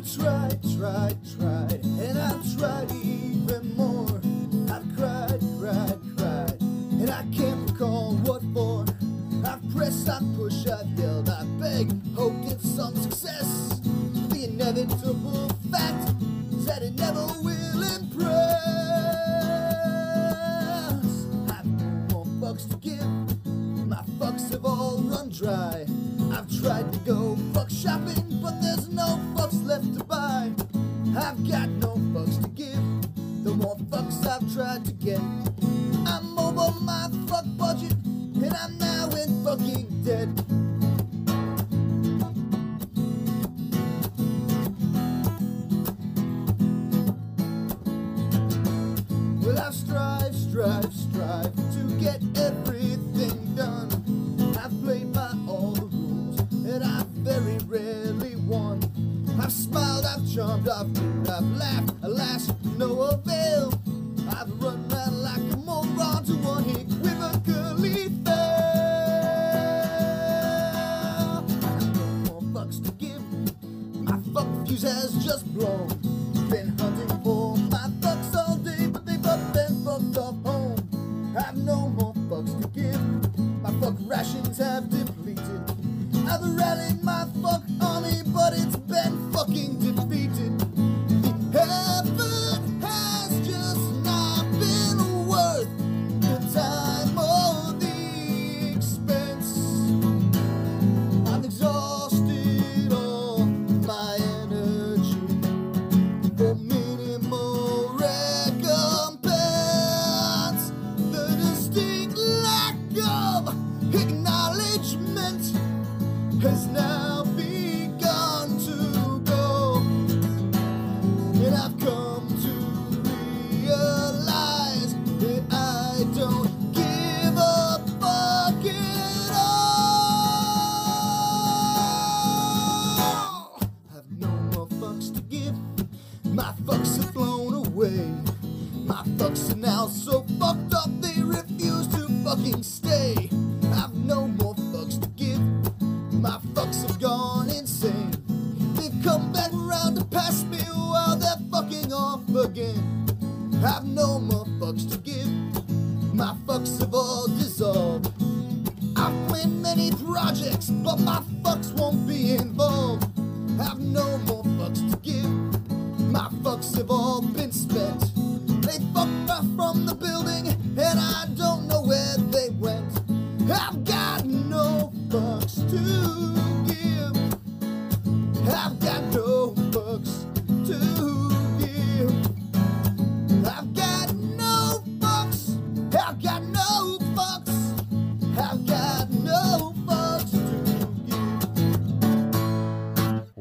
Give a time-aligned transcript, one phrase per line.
[0.00, 2.90] Tried, tried, tried, and I've tried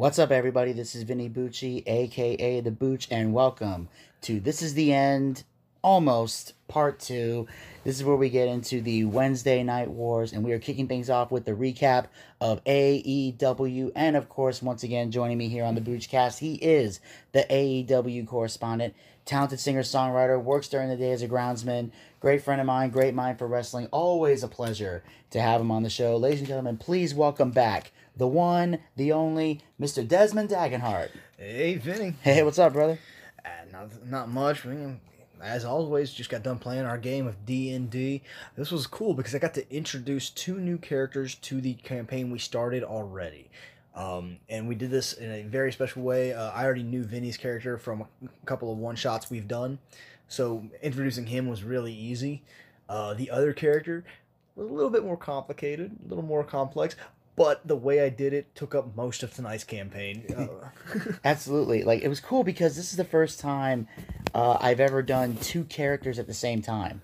[0.10, 0.72] What's up, everybody?
[0.72, 3.90] This is Vinny Bucci, aka The Booch, and welcome
[4.22, 5.44] to This is the End,
[5.84, 7.46] almost part two.
[7.84, 11.12] This is where we get into the Wednesday Night Wars, and we are kicking things
[11.12, 12.08] off with the recap
[12.42, 13.92] of AEW.
[13.96, 17.00] And of course, once again, joining me here on the Boochcast, he is
[17.32, 22.60] the AEW correspondent, talented singer songwriter, works during the day as a groundsman, great friend
[22.60, 23.86] of mine, great mind for wrestling.
[23.92, 26.18] Always a pleasure to have him on the show.
[26.18, 30.06] Ladies and gentlemen, please welcome back the one, the only, Mr.
[30.06, 31.10] Desmond Dagenhart.
[31.38, 32.16] Hey, Vinny.
[32.22, 33.00] Hey, what's up, brother?
[33.46, 34.66] Uh, not, not much.
[34.66, 34.76] We,
[35.42, 38.22] as always, just got done playing our game of D and D.
[38.58, 42.40] This was cool because I got to introduce two new characters to the campaign we
[42.40, 43.50] started already.
[43.96, 46.34] Um, and we did this in a very special way.
[46.34, 49.80] Uh, I already knew Vinny's character from a couple of one shots we've done,
[50.28, 52.44] so introducing him was really easy.
[52.90, 54.04] Uh, the other character
[54.56, 56.96] was a little bit more complicated, a little more complex,
[57.40, 60.26] but the way I did it took up most of tonight's campaign.
[60.40, 60.70] Uh,
[61.24, 61.84] Absolutely.
[61.84, 63.88] Like, it was cool because this is the first time
[64.36, 67.02] uh, I've ever done two characters at the same time.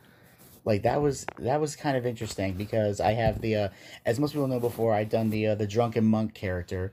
[0.65, 3.69] Like that was that was kind of interesting because I have the uh,
[4.05, 6.91] as most people know before I've done the uh, the drunken monk character,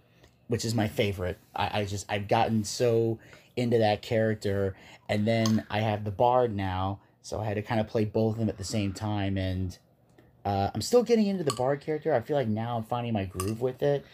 [0.48, 1.38] which is my favorite.
[1.56, 3.18] I, I just I've gotten so
[3.56, 4.76] into that character,
[5.08, 8.34] and then I have the bard now, so I had to kind of play both
[8.34, 9.78] of them at the same time, and
[10.44, 12.12] uh, I'm still getting into the bard character.
[12.12, 14.04] I feel like now I'm finding my groove with it,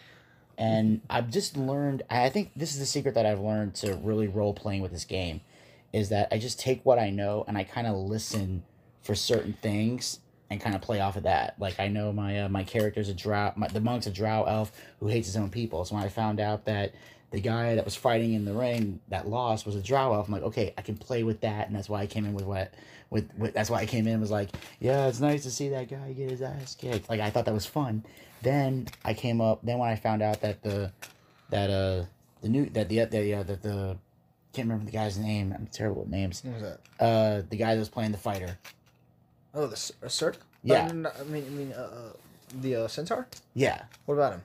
[0.57, 2.03] and I've just learned.
[2.09, 5.05] I think this is the secret that I've learned to really role playing with this
[5.05, 5.41] game,
[5.93, 8.63] is that I just take what I know and I kind of listen
[9.01, 11.55] for certain things and kind of play off of that.
[11.59, 14.71] Like I know my uh, my character's a drow, my, the monk's a drow elf
[14.99, 15.85] who hates his own people.
[15.85, 16.93] So when I found out that
[17.31, 20.33] the guy that was fighting in the ring that lost was a drow elf, I'm
[20.33, 22.73] like, okay, I can play with that, and that's why I came in with what.
[23.11, 24.49] With, with that's why I came in and was like,
[24.79, 27.09] yeah, it's nice to see that guy get his ass kicked.
[27.09, 28.05] Like I thought that was fun.
[28.43, 29.61] Then I came up.
[29.63, 30.91] Then when I found out that the
[31.49, 32.05] that uh
[32.41, 33.97] the new that the the uh, the, the
[34.53, 35.51] can't remember the guy's name.
[35.57, 36.43] I'm terrible with names.
[36.43, 36.79] What was that?
[37.03, 38.59] Uh, the guy that was playing the fighter.
[39.55, 40.37] Oh, the uh, Cirque?
[40.63, 40.91] Yeah.
[40.91, 42.13] No, I mean, I mean, uh, uh,
[42.61, 43.27] the uh, Centaur.
[43.55, 44.41] Yeah, What about him?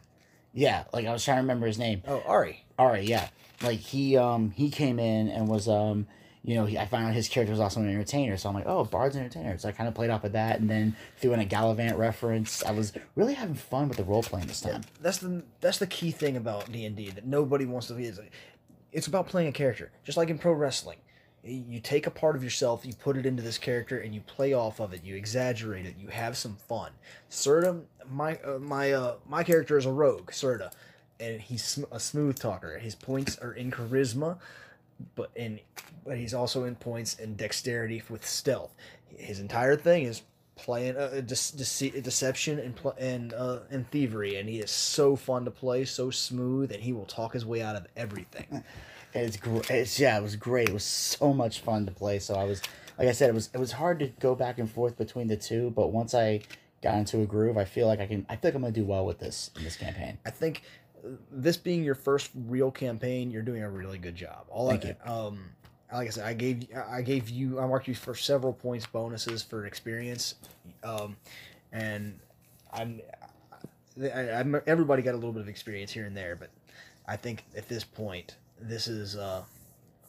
[0.54, 0.84] yeah.
[0.92, 2.02] Like I was trying to remember his name.
[2.08, 2.63] Oh, Ari.
[2.78, 3.28] All right, yeah.
[3.62, 6.06] Like he um he came in and was um
[6.42, 8.66] you know he, I found out his character was also an entertainer, so I'm like,
[8.66, 9.56] oh, Bard's an entertainer.
[9.58, 12.62] So I kind of played off of that, and then threw in a Gallivant reference.
[12.64, 14.82] I was really having fun with the role playing this time.
[15.00, 18.04] That's the that's the key thing about D and D that nobody wants to be.
[18.04, 18.20] Is
[18.92, 20.98] it's about playing a character, just like in pro wrestling.
[21.46, 24.54] You take a part of yourself, you put it into this character, and you play
[24.54, 25.04] off of it.
[25.04, 25.96] You exaggerate it.
[25.98, 26.92] You have some fun.
[27.30, 30.72] Serta, my uh, my uh, my character is a rogue, Serta,
[31.24, 32.78] and he's a smooth talker.
[32.78, 34.38] His points are in charisma,
[35.14, 35.60] but in
[36.04, 38.74] but he's also in points in dexterity with stealth.
[39.16, 40.22] His entire thing is
[40.56, 45.44] playing uh, dece- deception and pl- and uh, and thievery, and he is so fun
[45.44, 48.64] to play, so smooth, and he will talk his way out of everything.
[49.16, 49.70] It's great.
[49.70, 50.70] It's yeah, it was great.
[50.70, 52.18] It was so much fun to play.
[52.18, 52.60] So I was
[52.98, 55.36] like I said, it was it was hard to go back and forth between the
[55.36, 56.40] two, but once I
[56.82, 58.26] got into a groove, I feel like I can.
[58.28, 60.18] I feel like I'm gonna do well with this in this campaign.
[60.26, 60.83] I think uh,
[61.30, 64.46] this being your first real campaign, you're doing a really good job.
[64.48, 65.12] All Thank I, you.
[65.12, 65.38] Um,
[65.92, 69.42] like I said, I gave I gave you I marked you for several points bonuses
[69.42, 70.34] for experience,
[70.82, 71.16] um,
[71.72, 72.18] and
[72.72, 73.00] I'm,
[74.02, 76.50] I, I'm everybody got a little bit of experience here and there, but
[77.06, 79.42] I think at this point this is uh,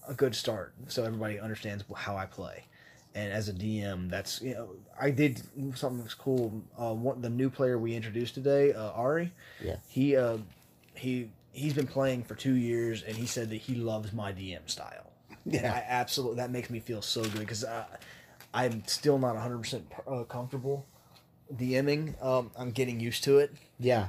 [0.08, 2.64] a good start, so everybody understands how I play.
[3.14, 4.70] And as a DM, that's you know
[5.00, 5.42] I did
[5.76, 6.64] something that's cool.
[6.80, 9.32] Uh, one, the new player we introduced today, uh, Ari,
[9.64, 9.76] Yeah.
[9.88, 10.38] he uh,
[10.98, 14.70] he he's been playing for two years, and he said that he loves my DM
[14.70, 15.12] style.
[15.46, 15.72] Yeah.
[15.74, 17.86] I absolutely that makes me feel so good because I
[18.54, 20.86] I'm still not 100 percent uh, comfortable
[21.54, 22.22] DMing.
[22.24, 24.08] Um, I'm getting used to it, Yeah.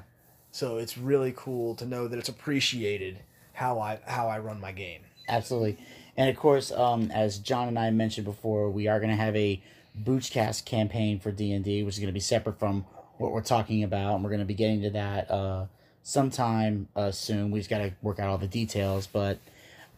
[0.50, 3.18] so it's really cool to know that it's appreciated
[3.52, 5.02] how I how I run my game.
[5.28, 5.76] Absolutely.
[6.16, 9.36] And of course, um, as John and I mentioned before, we are going to have
[9.36, 9.60] a
[10.02, 12.86] Boochcast campaign for D&D, which is going to be separate from
[13.18, 14.14] what we're talking about.
[14.14, 15.66] And we're going to be getting to that uh,
[16.06, 17.50] sometime uh, soon.
[17.50, 19.08] We just got to work out all the details.
[19.08, 19.40] But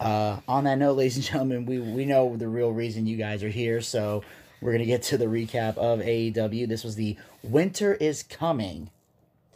[0.00, 3.44] uh, on that note, ladies and gentlemen, we, we know the real reason you guys
[3.44, 3.82] are here.
[3.82, 4.24] So
[4.62, 6.66] we're going to get to the recap of AEW.
[6.66, 8.88] This was the Winter is Coming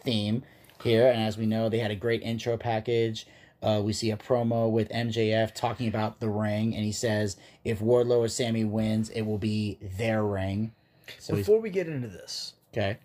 [0.02, 0.42] theme
[0.82, 1.08] here.
[1.08, 3.26] And as we know, they had a great intro package.
[3.62, 7.78] Uh, we see a promo with MJF talking about the ring, and he says, "If
[7.78, 10.72] Wardlow or Sammy wins, it will be their ring."
[11.20, 12.98] So Before we get into this, okay.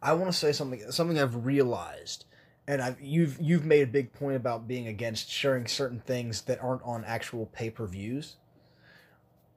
[0.00, 2.26] I want to say something something I've realized,
[2.66, 6.62] and I've you've you've made a big point about being against sharing certain things that
[6.62, 8.36] aren't on actual pay per views.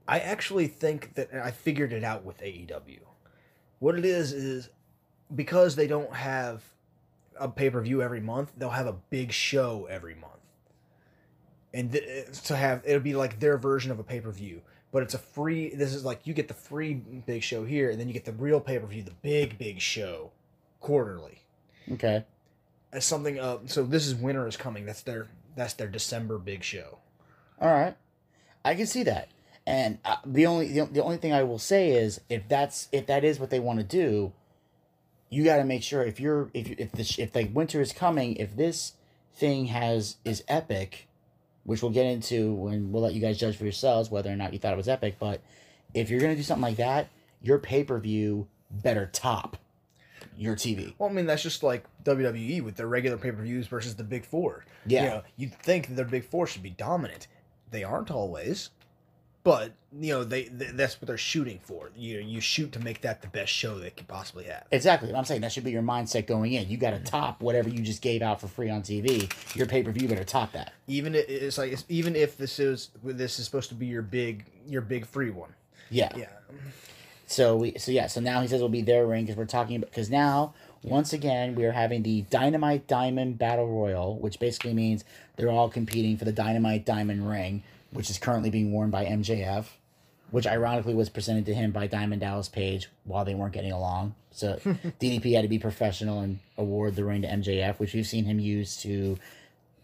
[0.07, 3.00] I actually think that I figured it out with AEW.
[3.80, 4.69] What it is is
[5.36, 6.63] because they don't have
[7.39, 10.33] a pay per view every month, they'll have a big show every month,
[11.74, 14.62] and th- to have it'll be like their version of a pay per view.
[14.92, 15.75] But it's a free.
[15.75, 18.31] This is like you get the free big show here, and then you get the
[18.31, 20.31] real pay per view, the big big show,
[20.80, 21.44] quarterly.
[21.92, 22.26] Okay.
[22.92, 23.40] As something.
[23.40, 24.86] Uh, so this is winter is coming.
[24.86, 27.00] That's their that's their December big show.
[27.60, 27.96] All right.
[28.64, 29.30] I can see that.
[29.66, 33.08] And uh, the only the, the only thing I will say is if that's if
[33.08, 34.32] that is what they want to do,
[35.30, 37.92] you got to make sure if you're if you, if the if the winter is
[37.92, 38.94] coming, if this
[39.36, 41.08] thing has is epic,
[41.66, 44.54] which we'll get into when we'll let you guys judge for yourselves whether or not
[44.54, 45.42] you thought it was epic, but
[45.94, 47.10] if you're to do something like that,
[47.42, 49.58] your pay-per-view better top
[50.38, 50.94] your TV.
[50.98, 54.04] Well, I mean that's just like WWE with their regular pay per views versus the
[54.04, 54.66] big four.
[54.86, 55.04] Yeah.
[55.04, 57.28] You know, you'd think that their big four should be dominant.
[57.72, 58.70] They aren't always,
[59.44, 61.90] but you know they, th that's what they're shooting for.
[61.98, 64.66] You you shoot to make that the best show they could possibly have.
[64.72, 65.14] Exactly.
[65.14, 66.70] I'm saying that should be your mindset going in.
[66.70, 69.30] You got to top whatever you just gave out for free on TV.
[69.56, 70.74] Your pay per view better top that.
[70.88, 74.02] Even i- it's like it's, even if this is this is supposed to be your
[74.02, 75.54] big your big free one.
[75.90, 76.12] Yeah.
[76.16, 76.28] Yeah.
[77.28, 78.07] So we so yeah.
[78.07, 81.12] So now he says it'll be their ring because we're talking about because now once
[81.12, 85.04] again we are having the Dynamite Diamond Battle Royal, which basically means
[85.36, 89.66] they're all competing for the Dynamite Diamond ring, which is currently being worn by MJF,
[90.31, 94.16] which ironically was presented to him by Diamond Dallas Page while they weren't getting along.
[94.31, 94.56] So
[95.02, 98.40] DDP had to be professional and award the ring to MJF, which we've seen him
[98.40, 99.18] use to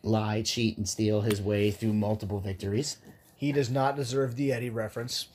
[0.02, 2.98] lie, cheat, and steal his way through multiple victories.
[3.36, 5.28] He does not deserve the Eddie reference.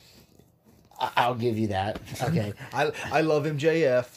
[0.99, 1.99] I'll give you that.
[2.21, 2.53] Okay.
[2.73, 4.07] I I love MJF.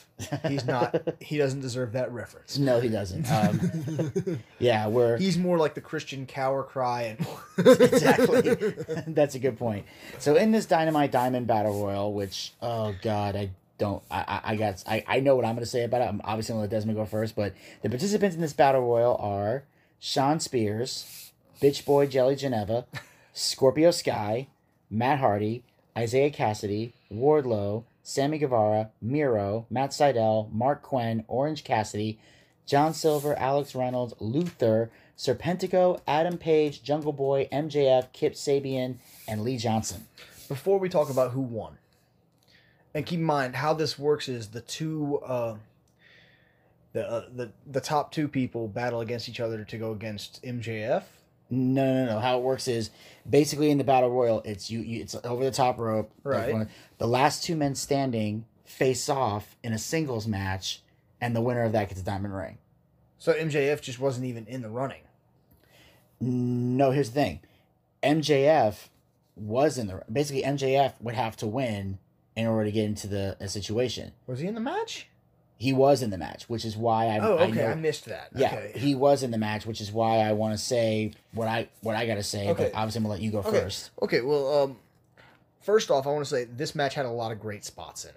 [0.48, 1.00] He's not.
[1.20, 2.58] he doesn't deserve that reference.
[2.58, 3.30] no, he doesn't.
[3.30, 7.26] Um, yeah, we're He's more like the Christian cower cry and
[7.58, 8.54] exactly.
[9.06, 9.86] That's a good point.
[10.18, 14.56] So in this Dynamite Diamond Battle Royal, which oh god, I don't, I, I, I
[14.56, 16.04] got, I, I know what I'm going to say about it.
[16.04, 19.16] I'm obviously going to let Desmond go first, but the participants in this Battle Royal
[19.16, 19.64] are
[19.98, 22.84] Shawn Spears, Bitch Boy Jelly Janela,
[23.32, 24.46] Scorpio Sky,
[24.88, 25.64] Matt Hardy,
[25.98, 32.18] Isiah Kassidy, Wardlow, Sammy Guevara, Miro, Matt Sydal, Marq Quen, Orange Cassidy,
[32.66, 38.96] John Silver, Alex Reynolds, Luther, Serpentico, Adam Page, Jungle Boy, MJF, Kip Sabian,
[39.28, 40.06] and Lee Johnson.
[40.48, 41.78] before we talk about who won,
[42.94, 45.56] and keep in mind how this works is the two, uh,
[46.92, 51.04] the uh, the the top two people battle against each other to go against MJF.
[51.54, 52.18] No, no, no.
[52.20, 52.88] How it works is
[53.28, 54.80] basically in the battle royal, it's you.
[54.80, 56.10] you it's over the top rope.
[56.24, 56.40] Right.
[56.44, 60.80] Everyone- The last two men standing face off in a singles match,
[61.20, 62.56] and the winner of that gets a diamond ring.
[63.18, 65.02] So MJF just wasn't even in the running.
[66.20, 67.40] No, here's the thing.
[68.02, 68.88] MJF
[69.36, 71.98] was in the basically MJF would have to win
[72.34, 74.12] in order to get into the a situation.
[74.26, 75.08] Was he in the match?
[75.58, 77.18] He was in the match, which is why I.
[77.20, 78.30] Oh, okay, I, know- missed that.
[78.34, 78.72] Yeah, okay.
[78.74, 81.94] he was in the match, which is why I want to say what I what
[81.94, 82.48] I got to say.
[82.50, 82.64] Okay.
[82.64, 83.50] But obviously, I'm gonna let you go Okay.
[83.60, 83.90] first.
[84.02, 84.76] Okay, well, um,
[85.60, 88.10] first off, I want to say this match had a lot of great spots in
[88.10, 88.16] it.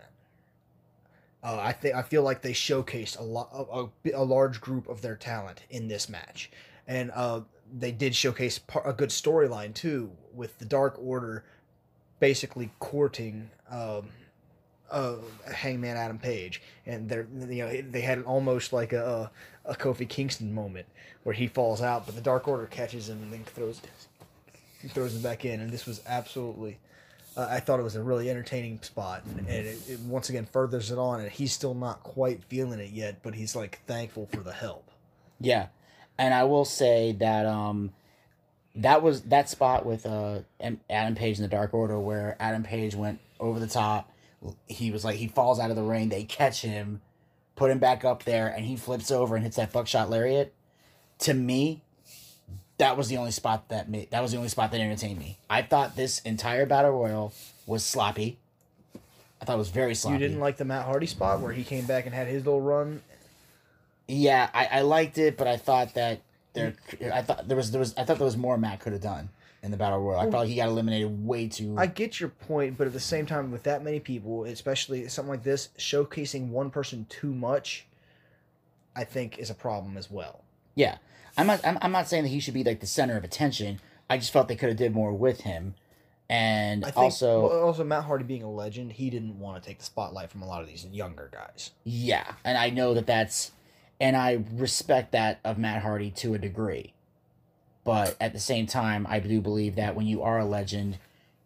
[1.43, 4.87] Uh, I think I feel like they showcased a lot, a, a, a large group
[4.89, 6.49] of their talent in this match,
[6.87, 11.43] and uh, they did showcase par- a good storyline too, with the Dark Order
[12.19, 14.07] basically courting um,
[14.91, 15.15] uh,
[15.53, 19.31] Hangman Adam Page, and they're you know they had almost like a
[19.65, 20.85] a Kofi Kingston moment
[21.23, 23.81] where he falls out, but the Dark Order catches him and then throws
[24.89, 26.77] throws him back in, and this was absolutely.
[27.37, 30.45] Uh, I thought it was a really entertaining spot, and, and it, it once again
[30.45, 31.19] furthers it on.
[31.19, 34.89] And he's still not quite feeling it yet, but he's like thankful for the help.
[35.41, 35.67] Yeah,
[36.17, 37.91] and I will say that um,
[38.75, 40.39] that was that spot with uh
[40.89, 44.11] Adam Page in the Dark Order where Adam Page went over the top.
[44.67, 46.09] He was like he falls out of the ring.
[46.09, 47.01] They catch him,
[47.55, 50.53] put him back up there, and he flips over and hits that buckshot lariat.
[51.19, 51.81] To me,
[52.77, 55.37] that was the only spot that made, that was the only spot that entertained me.
[55.49, 57.33] I thought this entire battle royal
[57.65, 58.37] was sloppy.
[59.41, 60.15] I thought it was very sloppy.
[60.15, 62.61] You didn't like the Matt Hardy spot where he came back and had his little
[62.61, 63.01] run.
[64.07, 66.21] Yeah, I, I liked it, but I thought that
[66.53, 66.73] there,
[67.13, 69.29] I thought there was there was I thought there was more Matt could have done
[69.65, 70.19] in the battle royal.
[70.19, 71.75] I felt like he got eliminated way too.
[71.77, 75.31] I get your point, but at the same time, with that many people, especially something
[75.31, 77.85] like this, showcasing one person too much,
[78.95, 80.43] I think is a problem as well.
[80.75, 80.97] yeah,
[81.37, 83.81] I'm not I'm, I'm not saying that he should be like the center of attention.
[84.09, 85.75] I just felt they could have did more with him,
[86.29, 89.67] and I think also well, also Matt Hardy being a legend, he didn't want to
[89.67, 91.71] take the spotlight from a lot of these younger guys.
[91.83, 93.51] yeah, and I know that that's,
[93.99, 96.93] and I respect that of Matt Hardy to a degree,
[97.85, 100.97] but at the same time, I do believe that when you are a legend,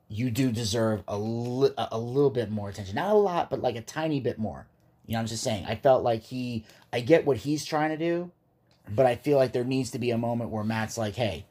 [0.08, 2.96] you do deserve a li- a little bit more attention.
[2.96, 4.66] Not a lot, but like a tiny bit more.
[5.06, 5.66] You know, I'm just saying.
[5.68, 6.66] I felt like he.
[6.92, 8.32] I get what he's trying to do,
[8.90, 11.46] but I feel like there needs to be a moment where Matt's like, "Hey,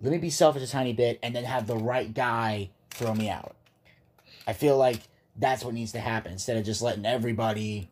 [0.00, 3.28] let me be selfish a tiny bit, and then have the right guy throw me
[3.28, 3.56] out."
[4.46, 5.00] I feel like
[5.36, 7.88] that's what needs to happen instead of just letting everybody,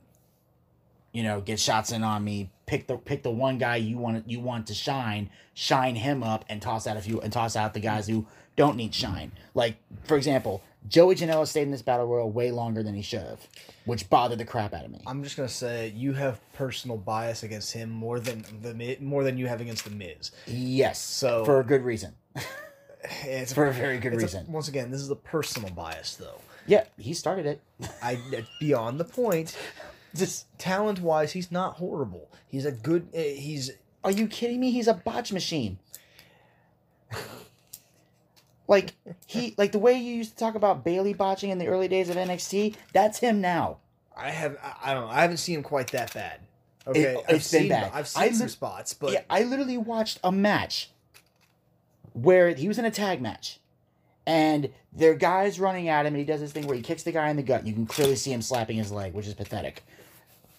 [1.17, 2.51] you know, get shots in on me.
[2.67, 6.45] Pick the pick the one guy you want you want to shine, shine him up,
[6.49, 9.33] and toss out a few and toss out the guys who don't need shine.
[9.55, 13.23] Like for example, Joey Janela stayed in this battle royal way longer than he should
[13.23, 13.41] have,
[13.87, 15.01] which bothered the crap out of me.
[15.07, 19.39] I'm just gonna say you have personal bias against him more than the more than
[19.39, 20.33] you have against the Miz.
[20.47, 22.15] Yes, So- for a good reason.
[23.23, 24.53] It's For a very good it's a- reason.
[24.53, 26.41] once again, this is a personal bias, though.
[26.67, 27.61] Yeah, he started it.
[28.03, 28.19] I
[28.59, 29.57] beyond the point.
[30.19, 32.31] Just Talent wise, he's not horrible.
[32.49, 33.09] He's a good.
[33.15, 33.71] Uh, he's
[34.05, 34.71] Are you kidding me?
[34.71, 35.79] He's a botch machine.
[38.69, 38.95] like
[39.27, 42.09] he like the way you used to talk about Bayley botching in the early days
[42.09, 43.79] of NXT, that's him now.
[44.17, 45.11] I have I, don't know.
[45.11, 46.41] I haven't seen him quite that bad.
[46.87, 47.91] Okay, It- I've it's been seen, bad.
[47.93, 50.91] I've seen I some spots, but yeah, I literally watched a match
[52.13, 53.61] where he was in a tag match.
[54.29, 57.05] And there are guys running at him, and he does this thing where he kicks
[57.05, 57.61] the guy in the gut.
[57.61, 59.85] And You can clearly see him slapping his leg, which is pathetic.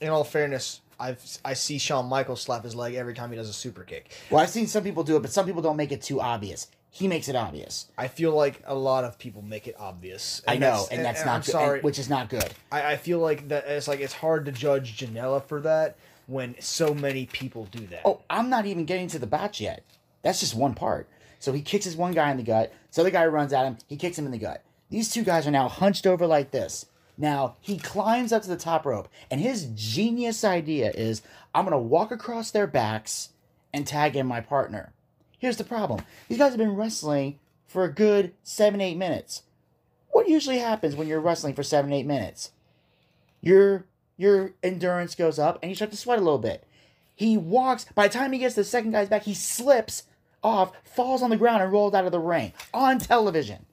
[0.02, 3.50] In all fairness, I've I see Shawn Michaels slap his leg every time he does
[3.50, 4.12] a super kick.
[4.30, 6.68] Well, I've seen some people do it, but some people don't make it too obvious.
[6.90, 7.88] He makes it obvious.
[7.98, 10.42] I feel like a lot of people make it obvious.
[10.48, 11.74] I know, and that's not I'm good, sorry.
[11.80, 12.50] and- which is not good.
[12.72, 16.56] I, I feel like that it's like it's hard to judge Janela for that when
[16.60, 18.02] so many people do that.
[18.04, 19.84] Oh, I'm not even getting to the botch yet.
[20.24, 21.08] That's just one part.
[21.40, 22.74] So he kicks his one guy in the gut.
[22.90, 23.78] So the guy runs at him.
[23.88, 24.64] He kicks him in the gut.
[24.90, 26.88] These two guys are now hunched over like this.
[27.18, 31.22] Now he climbs up to the top rope, and his genius idea is
[31.54, 33.30] I'm gonna walk across their backs
[33.74, 34.94] and tag in my partner.
[35.40, 39.44] Here's the problem these guys have been wrestling for a good seven, eight minutes.
[40.10, 42.52] What usually happens when you're wrestling for seven, eight minutes?
[43.42, 43.86] Your
[44.18, 46.66] your endurance goes up and you start to sweat a little bit.
[47.16, 50.04] He walks, by the time he gets to the second guy's back, he slips
[50.44, 53.66] off, falls on the ground, and rolls out of the ring on television.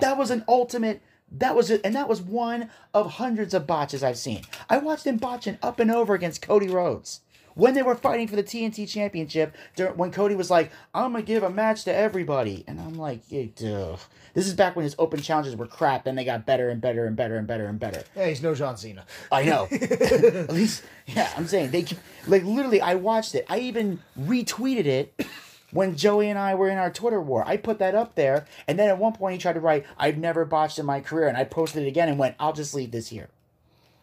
[0.00, 1.02] That was an ultimate.
[1.38, 4.42] That was it, and that was one of hundreds of botches I've seen.
[4.68, 7.20] I watched him botching up and over against Cody Rhodes
[7.54, 9.54] when they were fighting for the TNT Championship.
[9.76, 13.22] During, when Cody was like, "I'm gonna give a match to everybody," and I'm like,
[13.28, 13.96] duh.
[14.34, 16.04] "This is back when his open challenges were crap.
[16.04, 18.54] Then they got better and better and better and better and better." Yeah, he's no
[18.54, 19.04] John Cena.
[19.30, 19.68] I know.
[19.72, 21.86] At least, yeah, I'm saying they
[22.26, 22.80] like literally.
[22.80, 23.46] I watched it.
[23.48, 25.26] I even retweeted it
[25.72, 27.42] when Joey and I were in our Twitter war.
[27.46, 30.18] I put that up there, and then at one point he tried to write, "I've
[30.18, 32.92] never botched in my career," and I posted it again and went, "I'll just leave
[32.92, 33.28] this here."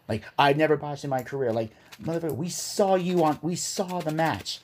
[0.10, 1.54] Like I've never botched in my career.
[1.54, 1.70] Like
[2.02, 3.40] motherfucker, we saw you on.
[3.42, 4.60] We saw the match.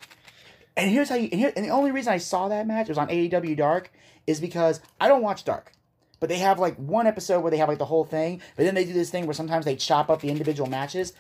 [0.75, 1.29] And here's how you.
[1.31, 3.91] And, here, and the only reason I saw that match was on AEW Dark
[4.27, 5.71] is because I don't watch Dark,
[6.19, 8.75] but they have like one episode where they have like the whole thing, but then
[8.75, 11.13] they do this thing where sometimes they chop up the individual matches.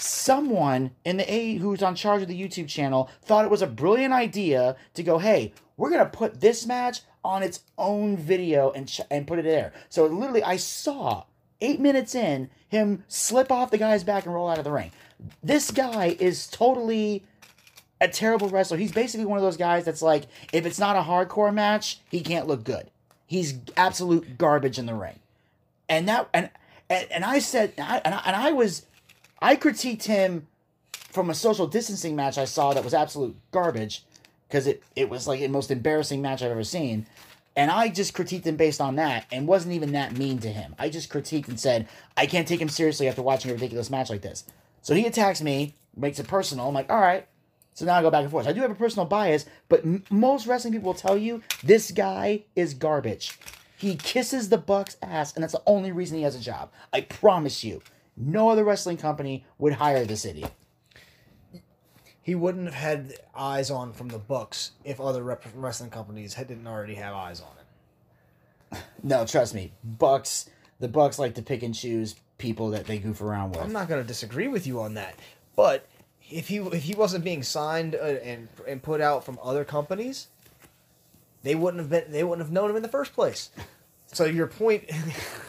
[0.00, 3.66] Someone in the A who's on charge of the YouTube channel thought it was a
[3.66, 8.86] brilliant idea to go, hey, we're gonna put this match on its own video and
[8.86, 9.72] ch- and put it there.
[9.88, 11.24] So literally, I saw
[11.60, 14.92] eight minutes in him slip off the guy's back and roll out of the ring.
[15.42, 17.24] This guy is totally
[18.00, 18.76] a terrible wrestler.
[18.76, 22.20] He's basically one of those guys that's like, if it's not a hardcore match, he
[22.20, 22.88] can't look good.
[23.26, 25.18] He's absolute garbage in the ring.
[25.88, 26.50] And that and
[26.88, 28.86] and, and I said and I, and I and I was
[29.40, 30.46] I critiqued him
[30.92, 34.04] from a social distancing match I saw that was absolute garbage
[34.48, 37.06] because it, it was like the most embarrassing match I've ever seen.
[37.56, 40.74] And I just critiqued him based on that and wasn't even that mean to him.
[40.78, 44.10] I just critiqued and said, I can't take him seriously after watching a ridiculous match
[44.10, 44.44] like this.
[44.82, 46.68] So he attacks me, makes it personal.
[46.68, 47.26] I'm like, all right.
[47.74, 48.46] So now I go back and forth.
[48.46, 51.90] I do have a personal bias, but m- most wrestling people will tell you this
[51.90, 53.38] guy is garbage.
[53.76, 56.70] He kisses the Bucks' ass, and that's the only reason he has a job.
[56.92, 57.82] I promise you.
[58.18, 60.52] No other wrestling company would hire this idiot.
[62.20, 66.48] He wouldn't have had eyes on from the Bucks if other rep- wrestling companies had,
[66.48, 68.82] didn't already have eyes on it.
[69.02, 69.72] No, trust me.
[69.82, 73.62] Bucks, the Bucks like to pick and choose people that they goof around with.
[73.62, 75.14] I'm not going to disagree with you on that,
[75.56, 75.86] but
[76.30, 80.28] if he if he wasn't being signed uh, and and put out from other companies,
[81.42, 83.50] they wouldn't have been they wouldn't have known him in the first place.
[84.12, 84.84] So your point,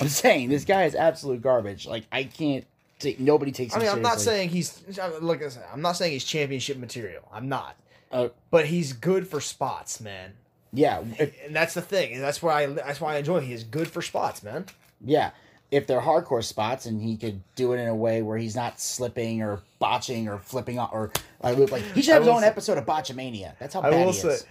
[0.00, 1.86] I'm saying this guy is absolute garbage.
[1.86, 2.64] Like I can't
[2.98, 3.18] take.
[3.20, 3.74] Nobody takes.
[3.74, 4.82] I him mean, I'm not saying he's
[5.20, 7.22] like I said, I'm not saying he's championship material.
[7.32, 7.76] I'm not,
[8.12, 10.32] Uh, but he's good for spots, man.
[10.72, 12.12] yeah, if, And that's the thing.
[12.14, 13.38] And that's why I that's why I enjoy.
[13.38, 13.46] Him.
[13.46, 14.66] He is good for spots, man.
[15.04, 15.30] yeah.
[15.68, 18.78] If they're hardcore spots and he could do it in a way where he's not
[18.78, 21.10] slipping or botching or flipping off or
[21.42, 23.54] like, like he should have his own say- episode of Botchamania.
[23.58, 24.46] That's how I bad will he say, is.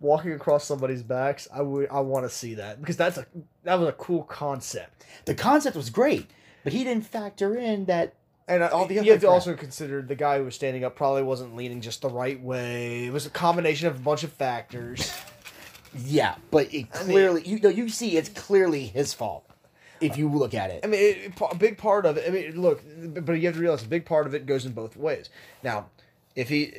[0.00, 3.26] Walking across somebody's backs, I would I want to see that because that's a
[3.64, 5.04] that was a cool concept.
[5.24, 6.28] The concept was great,
[6.64, 8.14] but he didn't factor in that.
[8.46, 10.96] And All the you other have to also consider the guy who was standing up
[10.96, 13.04] probably wasn't leaning just the right way.
[13.04, 15.12] It was a combination of a bunch of factors.
[15.94, 19.44] Yeah, but it I mean- clearly you know you see it's clearly his fault
[20.00, 20.80] if you look at it.
[20.84, 22.24] I mean, it- a big part of it.
[22.26, 22.82] I mean, look,
[23.24, 25.28] but you have to realize a big part of it goes in both ways.
[25.62, 25.86] Now,
[26.36, 26.72] if he,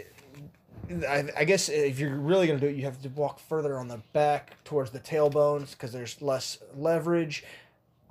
[1.08, 3.88] I, I guess if you're really gonna do it, you have to walk further on
[3.88, 7.44] the back towards the tailbones because there's less leverage.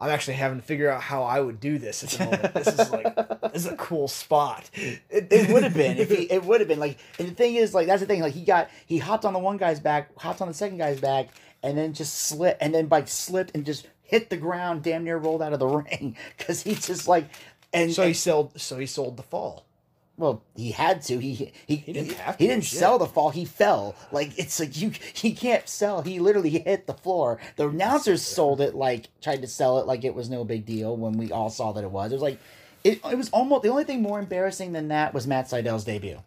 [0.01, 2.55] I'm actually having to figure out how I would do this at the moment.
[2.55, 3.17] This is like
[3.53, 4.71] this is a cool spot.
[4.75, 6.31] It, it would have been if he.
[6.31, 6.99] It would have been like.
[7.19, 8.21] And the thing is, like that's the thing.
[8.23, 11.01] Like he got he hopped on the one guy's back, hopped on the second guy's
[11.01, 11.31] back,
[11.65, 15.19] and then just slipped, and then like slipped and just hit the ground, damn near
[15.19, 17.29] rolled out of the ring because he just like.
[17.73, 18.61] And So he and- sold.
[18.61, 19.67] So he sold the fall.
[20.19, 21.19] Well, he had to.
[21.19, 23.31] He he he didn't have He didn't sell the fall.
[23.31, 23.95] He fell.
[24.13, 24.91] Like it's like you.
[25.15, 26.03] He can't sell.
[26.03, 27.39] He literally hit the floor.
[27.57, 30.97] The announcers sold it like tried to sell it like it was no big deal
[30.97, 32.13] when we all saw that it was.
[32.13, 32.39] It was like.
[32.85, 36.23] It, it was almost the only thing more embarrassing than that was Matt Sydal's debut.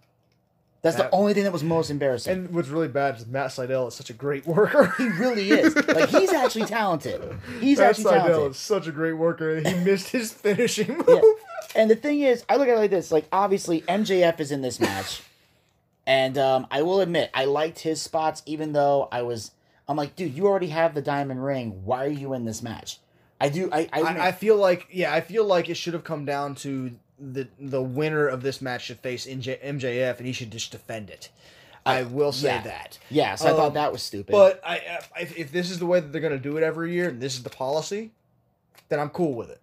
[0.81, 2.33] That's the only thing that was most embarrassing.
[2.33, 4.93] And what's really bad is Matt Sydal is such a great worker.
[4.97, 5.75] he really is.
[5.75, 7.21] Like he's actually talented.
[7.59, 8.51] He's Matt actually Sydal talented.
[8.51, 11.05] is such a great worker, he missed his finishing move.
[11.07, 11.21] Yeah.
[11.75, 13.11] And the thing is, I look at it like this.
[13.11, 15.21] Like obviously MJF is in this match.
[16.07, 19.51] And um, I will admit, I liked his spots, even though I was
[19.87, 21.81] I'm like, dude, you already have the diamond ring.
[21.85, 22.99] Why are you in this match?
[23.39, 26.03] I do I I, I, I feel like yeah, I feel like it should have
[26.03, 30.33] come down to the the winner of this match should face NJ, MJF, and he
[30.33, 31.29] should just defend it.
[31.85, 32.61] I will say yeah.
[32.61, 32.99] that.
[33.09, 34.31] Yeah, so I Um, thought that was stupid.
[34.31, 36.93] But I, if, if this is the way that they're going to do it every
[36.93, 38.11] year, and this is the policy,
[38.89, 39.59] then I'm cool with it.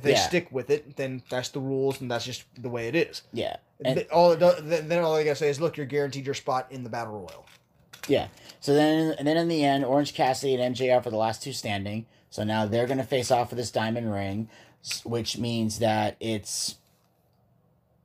[0.00, 0.28] If they Yeah.
[0.28, 3.20] stick with it, then that's the rules, and that's just the way it is.
[3.34, 6.34] yeah, and, all does, then then all they gotta say is, "Look, you're guaranteed your
[6.34, 7.44] spot in the battle royal."
[8.08, 8.28] yeah.
[8.60, 11.52] So then, and then in the end, Orange Cassidy and MJF are the last two
[11.52, 12.06] standing.
[12.30, 14.48] So now they're going to face off for this diamond ring,
[15.04, 16.76] which means that it's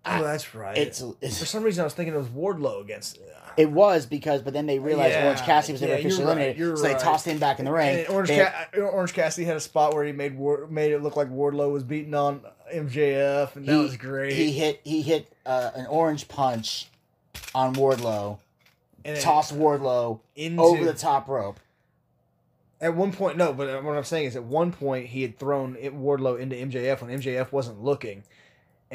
[0.06, 0.78] Oh, that's right.
[0.78, 3.20] it's, For some reason, I was thinking it was Wardlow against.
[3.58, 6.26] it was because, but then they realized Yeah, Orange Cassidy was never yeah, you're officially
[6.26, 8.00] right, eliminated, so they tossed him back in the ring.
[8.00, 10.91] And Orange, They- Ca- uh, Orange Cassidy had a spot where he made War- made
[10.91, 12.41] it look like Wardlow was beating on
[12.72, 14.34] MJF, and that was great.
[14.34, 16.88] He hit he hit uh, an orange punch
[17.54, 18.38] on Wardlow,
[19.04, 21.60] and tossed Wardlow into, over the top rope.
[22.82, 25.76] At one point, no, but what I'm saying is, at one point he had thrown
[25.76, 28.24] Wardlow into MJF when MJF wasn't looking,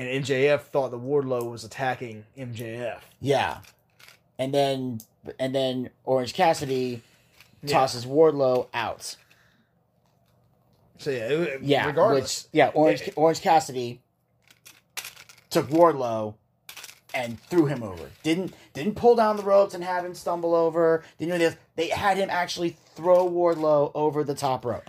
[0.00, 3.00] and MJF thought that Wardlow was attacking MJF.
[3.20, 3.58] Yeah,
[4.38, 5.00] and then
[5.38, 7.02] and then Orange Cassidy
[7.62, 7.74] Yeah.
[7.78, 9.16] tosses Wardlow out.
[10.98, 14.00] So yeah, it, Yeah, regardless, which yeah, Orange it- Orange Cassidy
[15.50, 16.34] took Wardlow
[17.12, 18.10] and threw him over.
[18.22, 21.04] Didn't didn't pull down the ropes and have him stumble over.
[21.18, 21.56] Didn't do this.
[21.76, 24.88] They had him actually throw Wardlow over the top rope.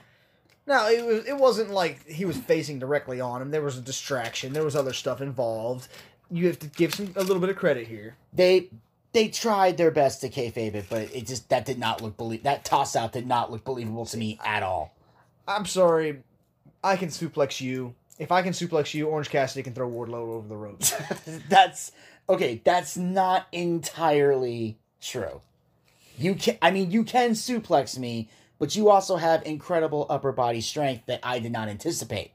[0.71, 1.25] No, it was.
[1.25, 3.51] It wasn't like he was facing directly on him.
[3.51, 4.53] There was a distraction.
[4.53, 5.89] There was other stuff involved.
[6.29, 8.15] You have to give some a little bit of credit here.
[8.31, 8.69] They
[9.11, 12.39] they tried their best to kayfabe it, but it just that did not look belie-
[12.43, 14.95] that toss out did not look believable to me at all.
[15.45, 16.23] I'm sorry.
[16.81, 17.93] I can suplex you.
[18.17, 20.93] If I can suplex you, Orange Cassidy can throw Wardlow over the ropes.
[21.49, 21.91] that's
[22.29, 22.61] okay.
[22.63, 25.41] That's not entirely true.
[26.17, 28.29] You can, I mean, you can suplex me,
[28.61, 32.29] but you also have incredible upper body strength that I did not anticipate.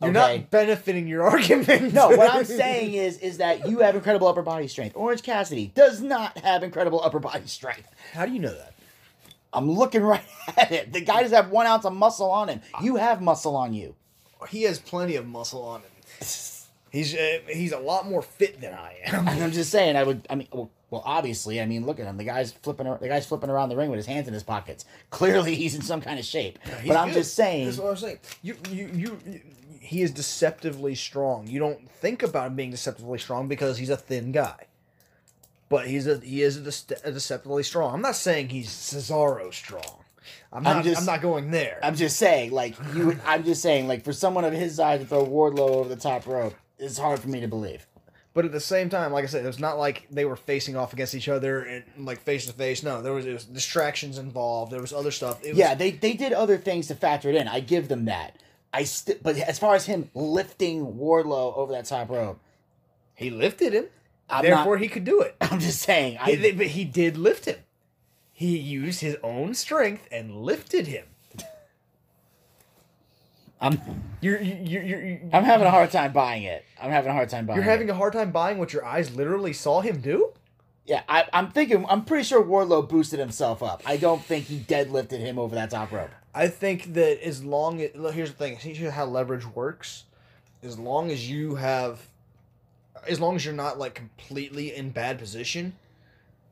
[0.00, 0.38] You're Okay?
[0.38, 1.92] not benefiting your argument.
[1.92, 4.94] No, what I'm saying is, is that you have incredible upper body strength.
[4.96, 7.88] Orange Cassidy does not have incredible upper body strength.
[8.12, 8.72] How do you know that?
[9.52, 10.22] I'm looking right
[10.56, 10.92] at it.
[10.92, 12.60] The guy does have one ounce of muscle on him.
[12.80, 13.96] You have muscle on you.
[14.48, 15.90] He has plenty of muscle on him.
[16.92, 19.26] He's uh, he's a lot more fit than I am.
[19.26, 20.24] And I'm just saying, I would.
[20.30, 22.16] I mean, well, well, obviously, I mean, look at him.
[22.16, 22.86] The guy's flipping.
[22.86, 24.84] The guy's flipping around the ring with his hands in his pockets.
[25.10, 26.58] Clearly, he's in some kind of shape.
[26.80, 27.14] He's but I'm good.
[27.14, 27.66] just saying.
[27.66, 28.18] That's what I'm saying.
[28.42, 29.40] You, you, you, you-
[29.80, 31.46] he is deceptively strong.
[31.46, 34.66] You don't think about him being deceptively strong because he's a thin guy.
[35.68, 37.92] But he's a he is a, dece- a deceptively strong.
[37.92, 39.82] I'm not saying he's Cesaro strong.
[40.52, 40.96] I'm I'm not.
[40.98, 41.80] I'm, not going there.
[41.82, 43.18] I'm just saying, like you.
[43.26, 46.26] I'm just saying, like for someone of his size to throw Wardlow over the top
[46.26, 47.86] rope, it's hard for me to believe.
[48.34, 50.76] But at the same time, like I said, it was not like they were facing
[50.76, 52.82] off against each other and like face to face.
[52.82, 54.72] No, there was, was distractions involved.
[54.72, 55.42] There was other stuff.
[55.44, 57.48] It was, Yeah, they they did other things to factor it in.
[57.48, 58.36] I give them that.
[58.72, 62.40] I st- but as far as him lifting Wardlow over that top rope,
[63.14, 63.86] he lifted him.
[64.28, 64.82] I'm therefore, not.
[64.82, 65.36] he could do it.
[65.40, 66.18] I'm just saying.
[66.24, 67.58] He, I they- but he did lift him.
[68.32, 71.04] He used his own strength and lifted him.
[73.64, 73.80] I'm
[74.20, 76.66] You're you're you're, you're, I'm having a hard time buying it.
[76.80, 77.56] I'm having a hard time buying.
[77.56, 77.92] you're having it.
[77.92, 80.32] a hard time buying what your eyes literally saw him do.
[80.84, 81.86] Yeah, I, I'm thinking.
[81.88, 83.82] I'm pretty sure Wardlow boosted himself up.
[83.86, 86.10] I don't think he deadlifted him over that top rope.
[86.34, 90.04] I think that as long as look, here's the thing, here's how leverage works.
[90.62, 92.00] As long as you have,
[93.08, 95.74] as long as you're not like completely in bad position,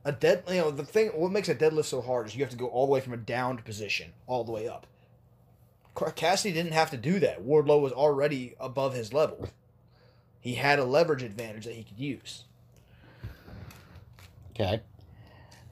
[0.07, 2.51] a dead you know the thing what makes a deadlift so hard is you have
[2.51, 4.87] to go all the way from a downed position all the way up.
[5.95, 7.45] Ca- Cassidy didn't have to do that.
[7.45, 9.49] Wardlow was already above his level.
[10.41, 12.45] He had a leverage advantage that he could use.
[14.55, 14.81] Okay.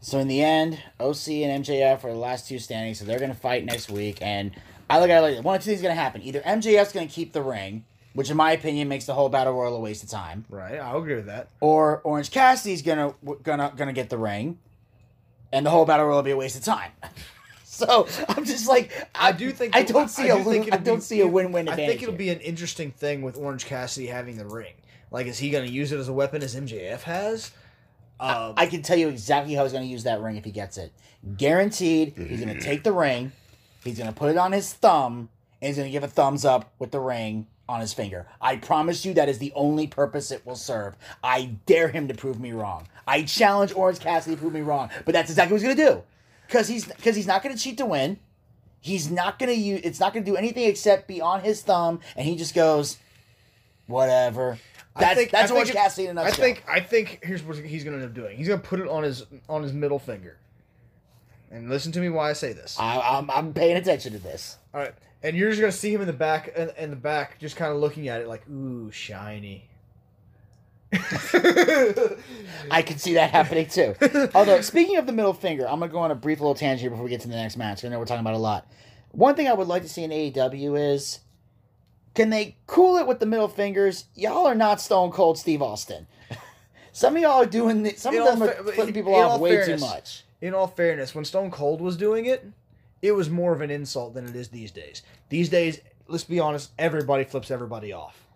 [0.01, 3.35] So in the end, OC and MJF are the last two standing, so they're gonna
[3.35, 4.19] fight next week.
[4.23, 4.53] And
[4.89, 7.07] I look at it like one of two things is gonna happen: either MJF's gonna
[7.07, 10.09] keep the ring, which in my opinion makes the whole battle royal a waste of
[10.09, 11.49] time, Right, I'll agree with that.
[11.61, 14.59] or Orange Cassidy's gonna gonna gonna get the ring,
[15.53, 16.93] and the whole battle royal will be a waste of time.
[17.81, 21.03] so I'm just like, I do think I don't see a a lo- I don't
[21.03, 22.19] see a win-win I think it'll here.
[22.19, 24.75] be an interesting thing with Orange Cassidy having the ring.
[25.11, 27.51] Like, is he going to use it as a weapon as MJF has?
[28.21, 30.51] Um, I can tell you exactly how he's going to use that ring if he
[30.51, 30.93] gets it.
[31.37, 33.33] Guaranteed, he's going to take the ring,
[33.83, 36.45] he's going to put it on his thumb, and he's going to give a thumbs
[36.45, 38.27] up with the ring on his finger.
[38.41, 40.97] I promise you that is the only purpose it will serve.
[41.23, 42.87] I dare him to prove me wrong.
[43.07, 45.95] I challenge Orange Cassidy to prove me wrong, but that's exactly what he's going to
[45.95, 46.03] do.
[46.51, 48.19] Cuz he's cuz he's not going to cheat to win.
[48.81, 51.63] He's not going to use it's not going to do anything except be on his
[51.63, 52.99] thumb and he just goes
[53.87, 54.59] whatever.
[54.97, 56.45] I That's think- that's I Orange Cassidy in a I nutshell.
[56.45, 58.37] think I think here's what he's going to end up doing.
[58.37, 60.37] He's going to put it on his on his middle finger.
[61.53, 62.77] And listen to me why I say this.
[62.79, 64.57] I, I'm I'm paying attention to this.
[64.73, 66.97] All right, and you're just going to see him in the back in, in the
[66.97, 69.69] back, just kind of looking at it like, ooh, shiny.
[72.71, 73.95] I can see that happening too.
[74.35, 76.91] Although, speaking of the middle finger, I'm gonna go on a brief little tangent here
[76.91, 77.85] before we get to the next match.
[77.85, 78.67] I know we're talking about a lot.
[79.13, 81.21] One thing I would like to see in AEW is
[82.15, 84.05] can they cool it with the middle fingers?
[84.15, 86.07] Y'all are not Stone Cold Steve Austin.
[86.93, 89.15] some of y'all are doing the, some In of them are fa- but putting people
[89.15, 90.25] off way fairness, too much.
[90.41, 92.47] in all fairness, when Stone Cold was doing it,
[93.03, 95.03] it was more of an insult than it is these days.
[95.29, 98.27] These days, let's be honest, everybody flips everybody off.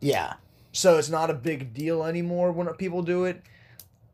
[0.00, 0.34] Yeah.
[0.76, 3.42] So it's not a big deal anymore when people do it.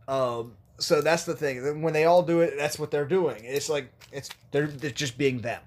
[0.06, 1.82] Um, so that's the thing.
[1.82, 3.42] When they all do it, that's what they're doing.
[3.42, 5.60] It's like it's they're, they're just being them.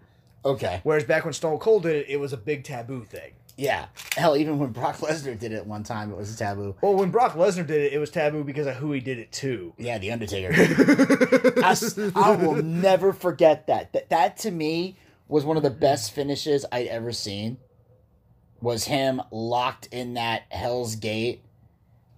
[0.46, 0.80] Okay.
[0.84, 3.34] Whereas back when Stone Cold did it, it was a big taboo thing.
[3.58, 3.88] Yeah.
[4.16, 6.76] Hell, even when Brock Lesnar did it one time, it was a taboo.
[6.82, 9.34] Well, when Brock Lesnar did it, it was taboo because of who he did it
[9.34, 9.74] to.
[9.78, 10.54] Yeah, The Undertaker.
[12.16, 13.92] I will never forget that.
[13.92, 14.10] that.
[14.10, 14.96] That to me
[15.28, 17.58] was one of the best finishes I'd ever seen.
[18.62, 21.44] Was him locked in that Hell's Gate,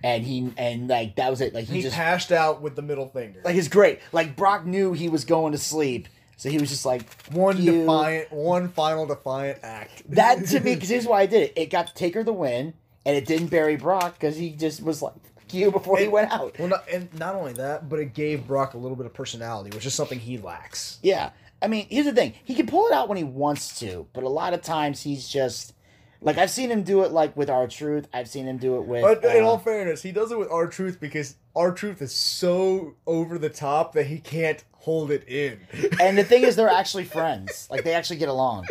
[0.04, 1.54] and he and like that was it.
[1.54, 3.42] Like he, He just passed out with the middle finger.
[3.44, 4.00] like it's great.
[4.12, 7.82] Like Brock knew he was going to sleep, so he was just like one you.
[7.82, 10.04] defiant, one final defiant act.
[10.10, 11.54] That to me, because here's why I did it.
[11.56, 12.74] It got Taker the win,
[13.06, 16.32] and it didn't bury Brock because he just was like "Fuck you before he went
[16.32, 16.58] out.
[16.60, 19.72] Well, not, and not only that, but it gave Brock a little bit of personality,
[19.76, 21.00] which is something he lacks.
[21.02, 21.32] Yeah.
[21.60, 22.36] I mean, here's the thing.
[22.44, 25.28] He can pull it out when he wants to, but a lot of times he's
[25.28, 25.74] just
[26.22, 28.08] like I've seen him do it like with R-Truth.
[28.14, 30.50] I've seen him do it with But in uh, all fairness, he does it with
[30.50, 35.60] R-Truth because R-Truth is so over the top that he can't hold it in.
[36.02, 37.68] and the thing is they're actually friends.
[37.70, 38.68] Like they actually get along.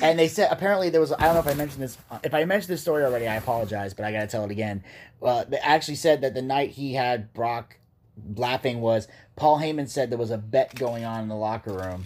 [0.00, 2.44] And they said apparently there was I don't know if I mentioned this if I
[2.44, 4.84] mentioned this story already I apologize but I gotta tell it again.
[5.20, 7.78] Uh, they actually said that the night he had Brock
[8.36, 12.04] laughing was Paul Heyman said there was a bet going on in the locker room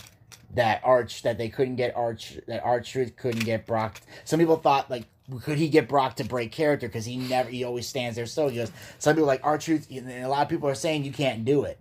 [0.56, 4.00] that Arch that they couldn't get Arch that R-Truth couldn't get Brock.
[4.24, 5.04] Some people thought like
[5.42, 8.48] could he get Brock to break character because he never he always stands there so
[8.48, 8.72] he goes.
[8.98, 11.78] Some people like R-Truth and a lot of people are saying you can't do it.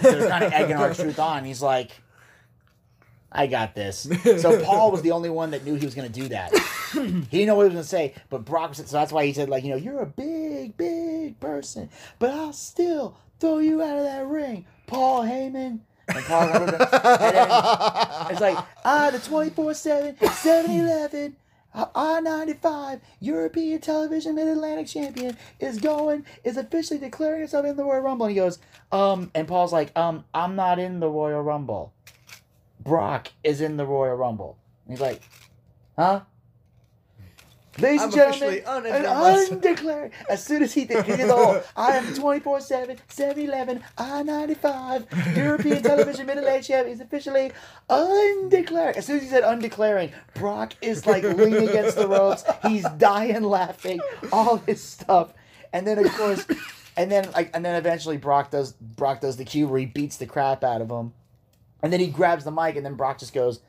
[0.00, 1.44] So they're kind of egging R-Truth on.
[1.44, 1.92] He's like.
[3.36, 4.08] I got this.
[4.22, 6.56] So Paul was the only one that knew he was going to do that.
[6.92, 8.76] he didn't know what he was going to say, but Brock.
[8.76, 12.52] So that's why he said, like, you know, you're a big, big person, but I'll
[12.52, 15.80] still throw you out of that ring, Paul Heyman.
[16.06, 16.80] Paul, and then
[18.30, 21.36] it's like, ah, the 24 7, 7 Eleven,
[21.74, 27.84] I 95, European Television Mid Atlantic Champion is going, is officially declaring himself in the
[27.84, 28.26] Royal Rumble.
[28.26, 28.58] And he goes,
[28.92, 31.92] um, and Paul's like, um, I'm not in the Royal Rumble.
[32.78, 34.56] Brock is in the Royal Rumble.
[34.86, 35.22] And he's like,
[35.96, 36.20] huh?
[37.78, 40.12] Ladies I'm and gentlemen, an undeclared.
[40.28, 43.84] As soon as he did, he did the whole, I am 24 7, 7 11,
[43.98, 45.06] I 95,
[45.36, 47.50] European Television Middle Age Champion is officially
[47.90, 48.96] undeclared.
[48.96, 52.44] As soon as he said undeclaring, Brock is like leaning against the ropes.
[52.62, 54.00] He's dying laughing,
[54.32, 55.32] all this stuff.
[55.72, 56.46] And then, of course,
[56.96, 60.16] and then like, and then eventually Brock does Brock does the cue where he beats
[60.16, 61.12] the crap out of him.
[61.82, 63.60] And then he grabs the mic, and then Brock just goes,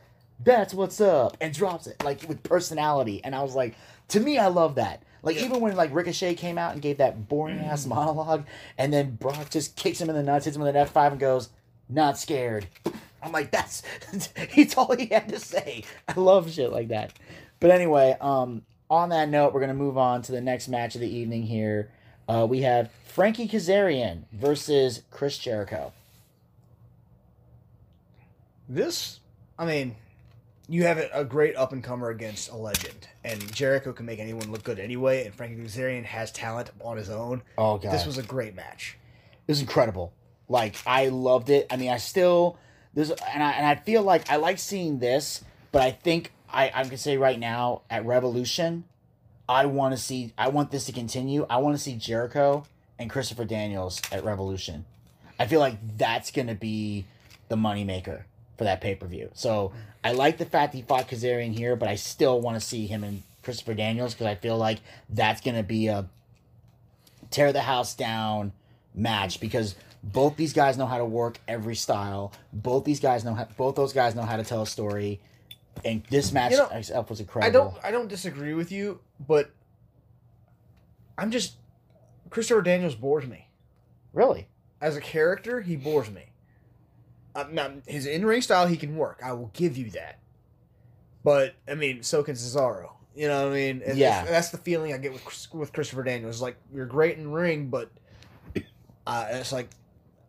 [0.44, 3.22] "That's what's up," and drops it like with personality.
[3.24, 3.76] And I was like,
[4.10, 5.04] to me, I love that.
[5.24, 8.46] Like even when like Ricochet came out and gave that boring ass monologue,
[8.78, 11.12] and then Brock just kicks him in the nuts, hits him with an F five,
[11.12, 11.50] and goes,
[11.90, 12.68] "Not scared."
[13.24, 13.82] I'm like, that's
[14.36, 15.84] it's all he had to say.
[16.08, 17.14] I love shit like that.
[17.60, 21.02] But anyway, um, on that note, we're gonna move on to the next match of
[21.02, 21.44] the evening.
[21.44, 21.90] Here,
[22.30, 25.92] uh, we have Frankie Kazarian versus Chris Jericho.
[28.70, 29.20] This,
[29.58, 29.96] I mean,
[30.68, 34.52] you have a great up and comer against a legend, and Jericho can make anyone
[34.52, 35.26] look good anyway.
[35.26, 37.42] And Frankie Kazarian has talent on his own.
[37.58, 38.98] Oh god, This was a great match.
[39.48, 40.14] it was incredible.
[40.50, 41.68] Like I loved it.
[41.72, 42.58] I mean, I still
[42.94, 46.72] there's and I and I feel like I like seeing this, but I think I
[46.74, 48.86] I can say right now at Revolution,
[49.50, 51.46] I want to see I want this to continue.
[51.50, 52.66] I want to see Jericho
[52.98, 54.86] and Christopher Daniels at Revolution.
[55.38, 57.06] I feel like that's gonna be
[57.50, 58.24] the moneymaker
[58.58, 59.30] for that pay per view.
[59.34, 59.74] So
[60.06, 63.04] I like the fact he fought Kazarian here, but I still want to see him
[63.04, 66.08] and Christopher Daniels because I feel like that's gonna be a
[67.32, 68.52] tear the house down
[68.94, 72.32] match because both these guys know how to work every style.
[72.54, 75.20] Both these guys know how, both those guys know how to tell a story.
[75.84, 77.72] And this match You know, itself was I incredible.
[77.74, 79.50] don't, I don't disagree with you, but
[81.18, 81.54] I'm just
[82.30, 83.48] Christopher Daniels bores me
[84.14, 84.48] really.
[84.82, 85.62] as a character.
[85.62, 86.26] He bores me.
[87.36, 89.20] Uh, now, his in ring style, he can work.
[89.24, 90.20] I will give you that.
[91.24, 92.92] But I mean, so can Cesaro.
[93.16, 93.82] You know what I mean?
[93.86, 94.24] And Yeah.
[94.26, 96.42] That's the feeling I get with with Christopher Daniels.
[96.42, 97.90] Like you're great in ring, but
[99.08, 99.70] uh, it's like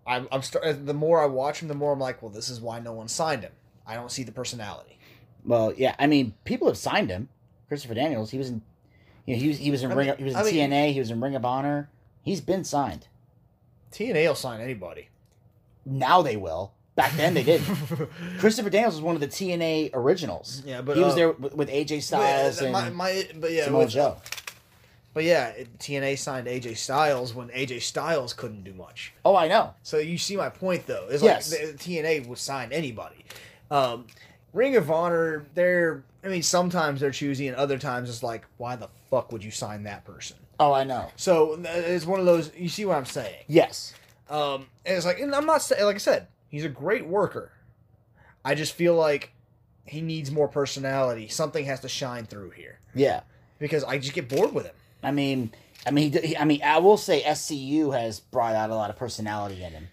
[0.07, 2.61] I'm, I'm start, the more I watch him, the more I'm like, well, this is
[2.61, 3.53] why no one signed him.
[3.87, 4.99] I don't see the personality.
[5.45, 5.95] Well, yeah.
[5.99, 7.29] I mean, people have signed him.
[7.69, 8.31] Christopher Daniels.
[8.31, 8.63] He was in.
[9.27, 10.07] You know, he was he was in I Ring.
[10.09, 10.93] mean- he was in I mean- TNA.
[10.93, 11.91] He was in Ring of Honor.
[12.23, 13.07] He's been signed.
[13.93, 15.09] TNA will sign anybody.
[15.85, 16.73] Now they will.
[16.97, 17.77] Back then they didn't.
[18.39, 20.63] Christopher Daniels was one of the TNA originals.
[20.65, 23.65] Yeah, but he was uh, there with, with AJ Styles but, and my, but yeah,
[23.67, 24.17] Samoa Joe.
[25.13, 29.13] But yeah, it- TNA signed AJ Styles when AJ Styles couldn't do much.
[29.25, 29.75] Oh, I know.
[29.83, 31.07] So you see my point, though.
[31.11, 31.51] It's Yes.
[31.53, 33.25] like the, TNA would sign anybody.
[33.71, 34.07] Um,
[34.53, 36.03] Ring of Honor, they're.
[36.25, 39.51] I mean, sometimes they're choosy, and other times it's like, why the fuck would you
[39.51, 40.37] sign that person?
[40.59, 41.11] Oh, I know.
[41.17, 42.51] So it's one of those.
[42.57, 43.45] You see what I'm saying?
[43.49, 43.93] Yes.
[44.29, 47.53] Um, and it's like, and I'm not saying, like I said, he's a great worker.
[48.45, 49.33] I just feel like
[49.85, 51.29] he needs more personality.
[51.29, 53.21] Something has to shine through here Yeah.
[53.59, 54.75] because I just get bored with him.
[55.03, 55.53] I mean,
[55.87, 58.97] I mean, he, I mean, I will say SCU has brought out a lot of
[58.97, 59.89] personality in him.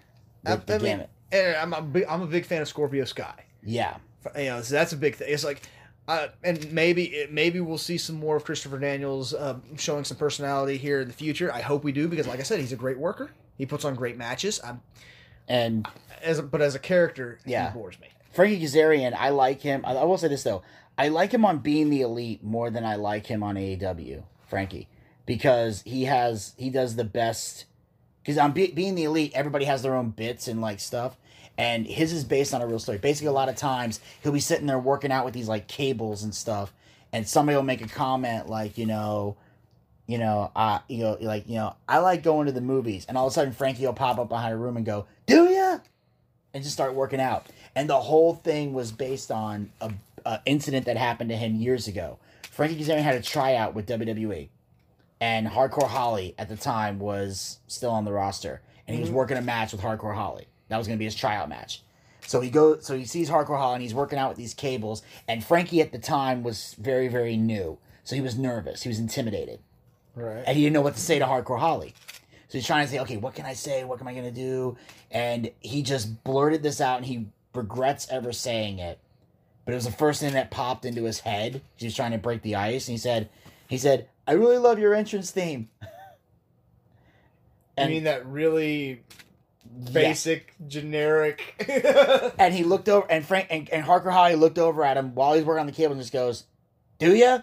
[0.45, 1.09] I, the I mean, gamut.
[1.31, 3.43] and I'm a big, I'm a big fan of Scorpio Sky.
[3.63, 3.97] Yeah.
[4.37, 5.27] You know, so that's a big thing.
[5.31, 5.61] It's like,
[6.07, 10.17] uh, and maybe it, maybe we'll see some more of Christopher Daniels uh, showing some
[10.17, 11.51] personality here in the future.
[11.53, 13.29] I hope we do because, like I said, he's a great worker.
[13.57, 14.59] He puts on great matches.
[14.63, 14.81] I'm
[15.47, 15.87] And
[16.23, 17.71] as a, but as a character, Yeah.
[17.71, 18.07] he bores me.
[18.31, 19.83] Frankie Kazarian, I like him.
[19.85, 20.63] I, I will say this though,
[20.97, 24.23] I like him on Being the Elite more than I like him on AEW.
[24.47, 24.87] Frankie,
[25.25, 27.65] because he has he does the best.
[28.21, 31.17] Because on Be- Being the Elite, everybody has their own bits and like stuff,
[31.57, 32.97] and his is based on a real story.
[32.99, 36.23] Basically, a lot of times he'll be sitting there working out with these like cables
[36.23, 36.73] and stuff,
[37.11, 39.35] and somebody will make a comment like, you know.
[40.05, 43.17] You know, uh, you know, like you know, I like going to the movies, and
[43.17, 45.77] all of a sudden Frankie will pop up behind a room and go, "Do ya?"
[46.53, 47.47] And just start working out.
[47.75, 49.91] And the whole thing was based on a,
[50.25, 52.19] a incident that happened to him years ago.
[52.51, 54.49] Frankie Kazarian had a tryout with WWE,
[55.19, 59.17] and Hardcore Holly at the time was still on the roster, and he was mm-hmm.
[59.17, 60.45] working a match with Hardcore Holly.
[60.69, 61.81] That was going to be his tryout match.
[62.25, 65.01] So he goes, so he sees Hardcore Holly, and he's working out with these cables.
[65.27, 68.83] And Frankie at the time was very, very new, so he was nervous.
[68.83, 69.59] He was intimidated
[70.15, 70.43] Right.
[70.45, 71.93] and he didn't know what to say to Hardcore Holly.
[72.53, 73.83] So he's trying to say, okay, what can I say?
[73.83, 74.77] What am I gonna do?
[75.09, 78.99] And he just blurted this out, and he regrets ever saying it.
[79.65, 81.63] But it was the first thing that popped into his head.
[81.77, 83.31] He was trying to break the ice, and he said,
[83.67, 85.67] he said, I really love your entrance theme.
[85.81, 85.87] I
[87.75, 89.01] And, mean that really
[89.85, 89.91] yeah.
[89.91, 91.55] basic, generic.
[92.37, 95.33] and he looked over, and Frank and, and Hardcore Holly looked over at him while
[95.33, 96.43] he's working on the cable, and just goes,
[96.99, 97.39] "Do ya?"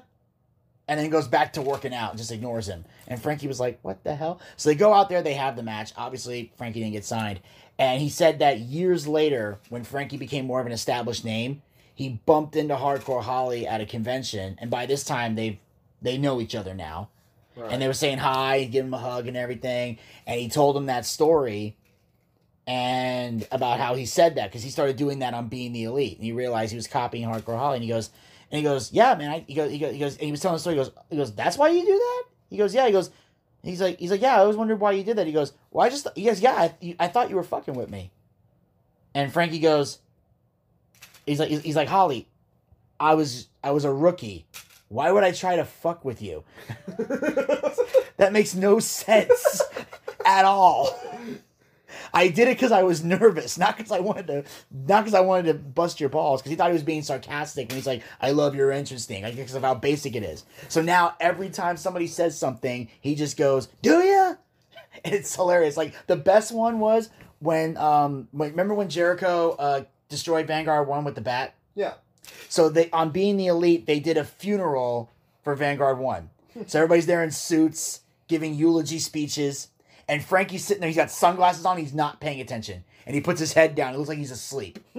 [0.91, 2.85] And then goes back to working out and just ignores him.
[3.07, 4.41] And Frankie was like, What the hell?
[4.57, 5.93] So they go out there, they have the match.
[5.97, 7.39] Obviously, Frankie didn't get signed.
[7.79, 11.63] And he said that years later, when Frankie became more of an established name,
[11.95, 14.59] he bumped into Hardcore Holly at a convention.
[14.61, 15.59] And by this time, they've
[16.03, 17.11] they know each other now.
[17.71, 19.99] And they were saying hi, give him a hug and everything.
[20.27, 21.77] And he told him that story
[22.67, 26.17] and about how he said that because he started doing that on Being the Elite.
[26.17, 27.77] And he realized he was copying Hardcore Holly.
[27.77, 28.11] And he goes,
[28.51, 29.31] and he goes, yeah, man.
[29.31, 30.77] I, he goes, he goes, he goes, and he was telling the story.
[30.77, 32.25] He goes, he goes, that's why you do that.
[32.51, 32.87] He goes, yeah.
[32.87, 33.11] He goes,
[33.63, 34.37] he's like, he's like, yeah.
[34.37, 35.27] I always wondered why you did that.
[35.27, 36.55] He goes, well, I just, he goes, yeah.
[36.55, 38.11] I, I thought you were fucking with me.
[39.15, 39.99] And Frankie goes,
[41.27, 42.29] he's like, he's like, Holly,
[42.99, 44.47] I was, I was a rookie.
[44.89, 46.45] Why would I try to fuck with you?
[48.21, 49.63] That makes no sense
[50.27, 50.95] at all.
[52.13, 54.45] I did it because I was nervous, not because I wanted to,
[54.87, 56.41] not because I wanted to bust your balls.
[56.41, 59.23] Because he thought he was being sarcastic, and he's like, "I love your entrance thing,"
[59.23, 60.45] like because of how basic it is.
[60.69, 64.35] So now every time somebody says something, he just goes, "Do ya?"
[65.05, 65.77] It's hilarious.
[65.77, 71.05] Like the best one was when, um, when, remember when Jericho uh destroyed Vanguard One
[71.05, 71.55] with the bat?
[71.75, 71.95] yeah.
[72.49, 75.11] So they on being the elite, they did a funeral
[75.43, 76.31] for Vanguard One.
[76.67, 79.69] So everybody's there in suits, giving eulogy speeches,
[80.11, 80.89] and Frankie's sitting there.
[80.89, 81.79] He's got sunglasses on.
[81.79, 83.95] He's not paying attention, and he puts his head down.
[83.95, 84.81] It looks like he's asleep.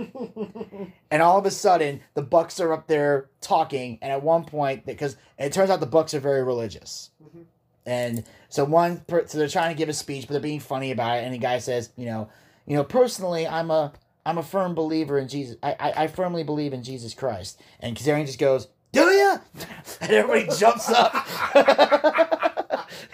[1.12, 4.86] and all of a sudden, the Bucks are up there talking, and at one point,
[4.86, 7.10] because it turns out the Bucks are very religious.
[7.22, 7.42] Mm-hmm.
[7.86, 10.92] And so one, per- so they're trying to give a speech, but they're being funny
[10.92, 11.26] about it.
[11.26, 12.30] And the guy says, you know,
[12.66, 13.92] you know, personally, I'm a,
[14.26, 15.58] I'm a firm believer in Jesus.
[15.62, 17.60] I, I, I firmly believe in Jesus Christ.
[17.82, 19.40] And Kazarian just goes, "Do ya?"
[20.00, 21.14] And everybody jumps up.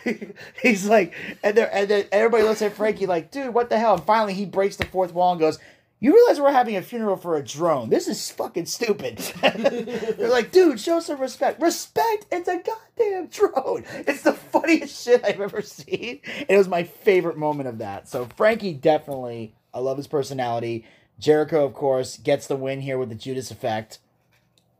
[0.61, 4.03] He's like, and and then everybody looks at Frankie like, "Dude, what the hell?" And
[4.03, 5.59] finally, he breaks the fourth wall and goes.
[5.99, 7.89] You realize we're having a funeral for a drone.
[7.89, 9.17] This is fucking stupid.
[9.41, 11.59] They're like, dude, show some respect.
[11.59, 12.27] Respect?
[12.31, 13.83] It's a goddamn drone.
[14.07, 16.19] It's the funniest shit I've ever seen.
[16.41, 18.07] And it was my favorite moment of that.
[18.07, 20.85] So Frankie definitely, I love his personality.
[21.19, 23.97] Jericho, of course, gets the win here with the Judas effect,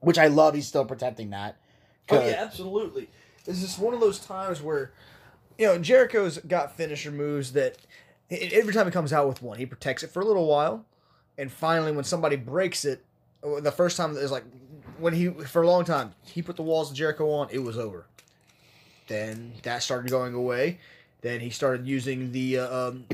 [0.02, 0.54] which I love.
[0.54, 1.58] He's still protecting that.
[2.10, 3.10] Oh yeah, absolutely.
[3.46, 4.92] Is this is one of those times where,
[5.58, 7.78] you know, Jericho's got finisher moves that
[8.30, 10.86] every time he comes out with one, he protects it for a little while,
[11.38, 13.04] and finally, when somebody breaks it,
[13.44, 14.44] uh, the first time is like
[14.98, 17.78] when he for a long time he put the walls of Jericho on, it was
[17.78, 18.06] over.
[19.08, 20.80] Then that started going away,
[21.22, 23.06] Then he started using the uh, um,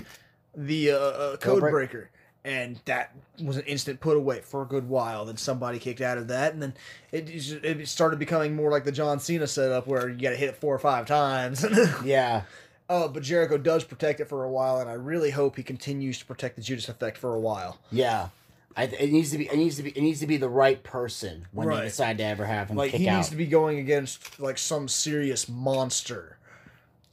[0.56, 2.10] the uh, uh, code break- breaker,
[2.46, 5.26] and that was an instant put away for a good while.
[5.26, 6.74] Then somebody kicked out of that, and then
[7.12, 7.30] it
[7.64, 10.56] it started becoming more like the John Cena setup where you got to hit it
[10.58, 11.66] four or five times.
[12.06, 12.44] Yeah.
[12.90, 16.20] Oh, but Jericho does protect it for a while, and I really hope he continues
[16.20, 17.80] to protect the Judas effect for a while.
[17.92, 18.28] Yeah.
[18.76, 19.46] I, it needs to be.
[19.48, 19.92] It needs to be.
[19.92, 21.78] It needs to be the right person when Right.
[21.80, 23.16] they decide to ever have him like he out.
[23.18, 26.38] needs to be going against like some serious monster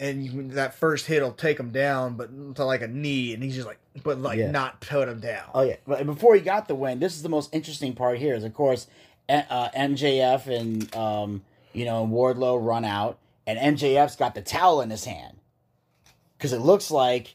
[0.00, 3.42] and you, that first hit will take him down but to like a knee and
[3.42, 4.51] he's just like but like Yeah.
[4.51, 7.28] not put him down Oh yeah, but before he got the win, this is the
[7.28, 8.34] most interesting part here.
[8.34, 8.86] Is of course,
[9.28, 11.42] uh, MJF and um,
[11.72, 15.36] you know Wardlow run out, and MJF's got the towel in his hand
[16.36, 17.34] because it looks like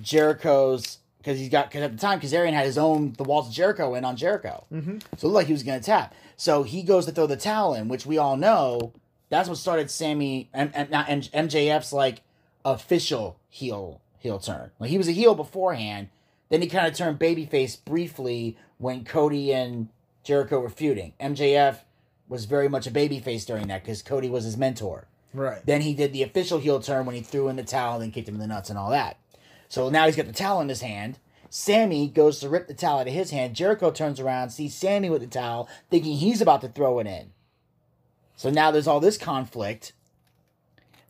[0.00, 3.54] Jericho's because he's got because at the time Kazarian had his own the walls of
[3.54, 4.98] Jericho in on Jericho, mm-hmm.
[5.16, 6.14] so it looked like he was gonna tap.
[6.36, 8.92] So he goes to throw the towel in, which we all know
[9.32, 12.20] that's what started Sammy and, and MJF's like
[12.66, 14.70] official heel heel turn.
[14.78, 16.08] Like he was a heel beforehand,
[16.48, 19.88] then he kind of turned babyface briefly when Cody and
[20.22, 21.12] Jericho were feuding.
[21.20, 21.78] MJF
[22.28, 25.06] was very much a babyface during that because Cody was his mentor.
[25.34, 28.12] right Then he did the official heel turn when he threw in the towel and
[28.12, 29.18] kicked him in the nuts and all that.
[29.68, 31.18] So now he's got the towel in his hand.
[31.50, 33.54] Sammy goes to rip the towel out of his hand.
[33.54, 37.32] Jericho turns around, sees Sammy with the towel, thinking he's about to throw it in.
[38.36, 39.92] So now there's all this conflict.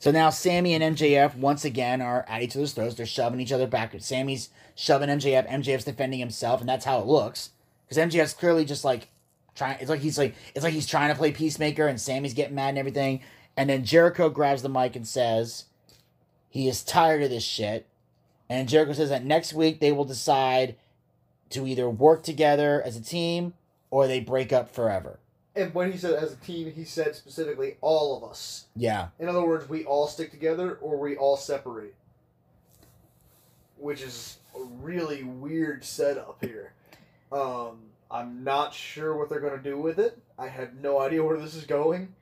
[0.03, 2.97] So now Sammy and MJF once again are at each other's throats.
[2.97, 3.95] They're shoving each other back.
[4.01, 5.49] Sammy's shoving MJF.
[5.49, 7.51] MJF's defending himself, and that's how it looks.
[7.87, 9.11] Because MJF's clearly just like
[9.55, 9.79] trying.
[9.79, 12.71] It's like he's like it's like he's trying to play peacemaker, and Sammy's getting mad
[12.71, 13.21] and everything.
[13.57, 15.67] And then Jericho grabs the mic and says,
[16.49, 17.87] he is tired of this shit.
[18.49, 20.75] And Jericho says that next week they will decide
[21.51, 23.55] to either work together as a team
[23.89, 25.21] or they break up forever.
[25.55, 28.67] And when he said as a team, he said specifically all of us.
[28.75, 29.09] Yeah.
[29.19, 31.95] In other words, we all stick together or we all separate.
[33.77, 36.73] Which is a really weird setup here.
[37.31, 37.81] Um,
[38.11, 40.19] I'm not sure what they're going to do with it.
[40.39, 42.15] I have no idea where this is going.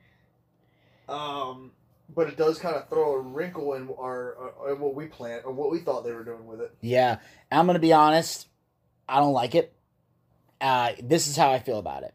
[1.07, 1.71] Um,
[2.13, 4.35] but it does kind of throw a wrinkle in our
[4.67, 6.73] uh, in what we planned or what we thought they were doing with it.
[6.81, 7.19] Yeah.
[7.51, 8.47] I'm going to be honest.
[9.07, 9.73] I don't like it.
[10.59, 12.13] Uh, this is how I feel about it.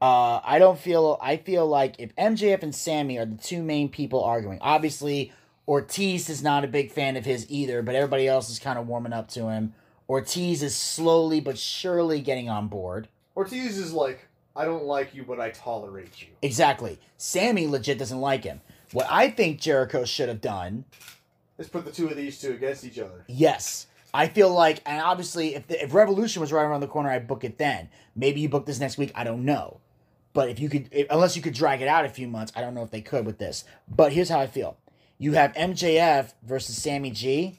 [0.00, 1.18] Uh, I don't feel.
[1.20, 5.32] I feel like if MJF and Sammy are the two main people arguing, obviously
[5.66, 8.86] Ortiz is not a big fan of his either, but everybody else is kind of
[8.86, 9.74] warming up to him.
[10.08, 13.08] Ortiz is slowly but surely getting on board.
[13.36, 14.26] Ortiz is like,
[14.56, 16.28] I don't like you, but I tolerate you.
[16.42, 16.98] Exactly.
[17.18, 18.60] Sammy legit doesn't like him.
[18.92, 20.84] What I think Jericho should have done,
[21.58, 23.24] Let's put the two of these two against each other.
[23.26, 23.86] yes.
[24.14, 27.28] I feel like, and obviously, if, the, if Revolution was right around the corner, I'd
[27.28, 27.90] book it then.
[28.16, 29.12] Maybe you book this next week.
[29.14, 29.80] I don't know.
[30.38, 32.60] But if you could, if, unless you could drag it out a few months, I
[32.60, 33.64] don't know if they could with this.
[33.88, 34.76] But here's how I feel:
[35.18, 37.58] you have MJF versus Sammy G,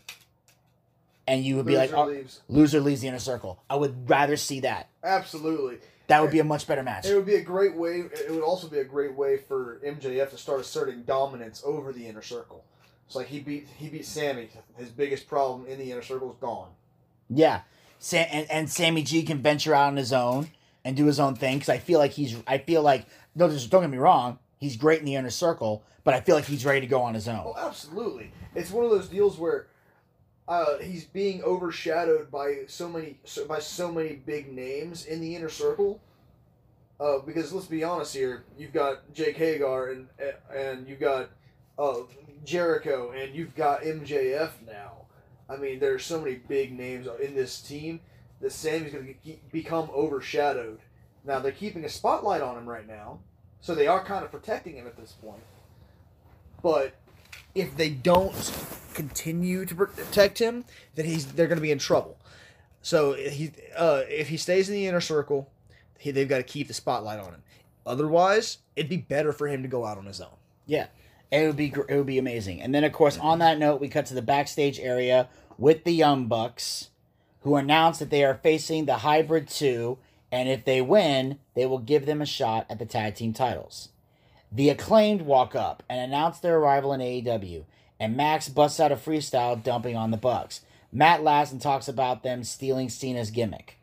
[1.28, 2.42] and you would be like, Loser oh, leaves.
[2.48, 3.62] loser leaves the inner circle.
[3.70, 4.88] I would rather see that.
[5.04, 5.80] Absolutely.
[6.08, 7.06] That would be a much better match.
[7.06, 8.04] It would be a great way.
[8.14, 12.08] It would also be a great way for MJF to start asserting dominance over the
[12.08, 12.64] inner circle.
[13.08, 14.48] It's like he beat he beat Sammy.
[14.78, 16.70] His biggest problem in the inner circle is gone.
[17.30, 17.64] Yeah,
[18.00, 20.52] Sam and, and Sammy G can venture out on his own
[20.86, 22.36] and do his own thing because I feel like he's.
[22.48, 23.06] I feel like
[23.36, 24.40] no, don't get me wrong.
[24.58, 27.14] He's great in the inner circle, but I feel like he's ready to go on
[27.14, 27.42] his own.
[27.46, 28.32] Oh, absolutely.
[28.56, 29.68] It's one of those deals where
[30.48, 35.36] uh, he's being overshadowed by so many so, by so many big names in the
[35.36, 36.02] inner circle.
[37.00, 40.08] Uh, because let's be honest here, you've got Jake Hager and
[40.54, 41.30] and you've got
[41.78, 42.00] uh,
[42.44, 45.06] Jericho and you've got MJF now.
[45.50, 48.02] I mean, there's so many big names in this team
[48.42, 50.80] that Sammy's going to become overshadowed.
[51.26, 53.20] Now they're keeping a spotlight on him right now,
[53.62, 55.42] so they are kind of protecting him at this point.
[56.64, 56.96] But
[57.56, 58.34] if they don't
[58.94, 60.66] continue to protect him
[60.96, 62.18] then he's they're going to be in trouble
[62.82, 65.50] so he uh, if he stays in the inner circle
[65.98, 67.44] he, they've got to keep the spotlight on him
[67.86, 70.36] otherwise it'd be better for him to go out on his own
[70.66, 70.88] Yeah,
[71.32, 72.62] it would be it would be amazing.
[72.62, 75.28] And then of course on that note, we cut to the backstage area
[75.58, 76.90] with the Young Bucks,
[77.42, 79.98] who announce that they are facing the Hybrid Two,
[80.32, 83.90] and if they win, they will give them a shot at the tag team titles.
[84.52, 87.64] The acclaimed walk up and announce their arrival in AEW,
[88.00, 90.62] and Max busts out a freestyle dumping on the Bucks.
[90.92, 93.78] Matt laughs and talks about them stealing Cena's gimmick,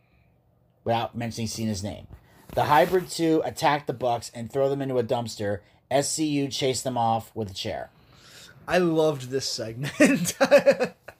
[0.84, 2.08] without mentioning Cena's name.
[2.54, 5.60] The Hybrid 2 attack the Bucks and throw them into a dumpster.
[5.90, 7.90] SCU chase them off with a chair.
[8.66, 9.92] i loved this segment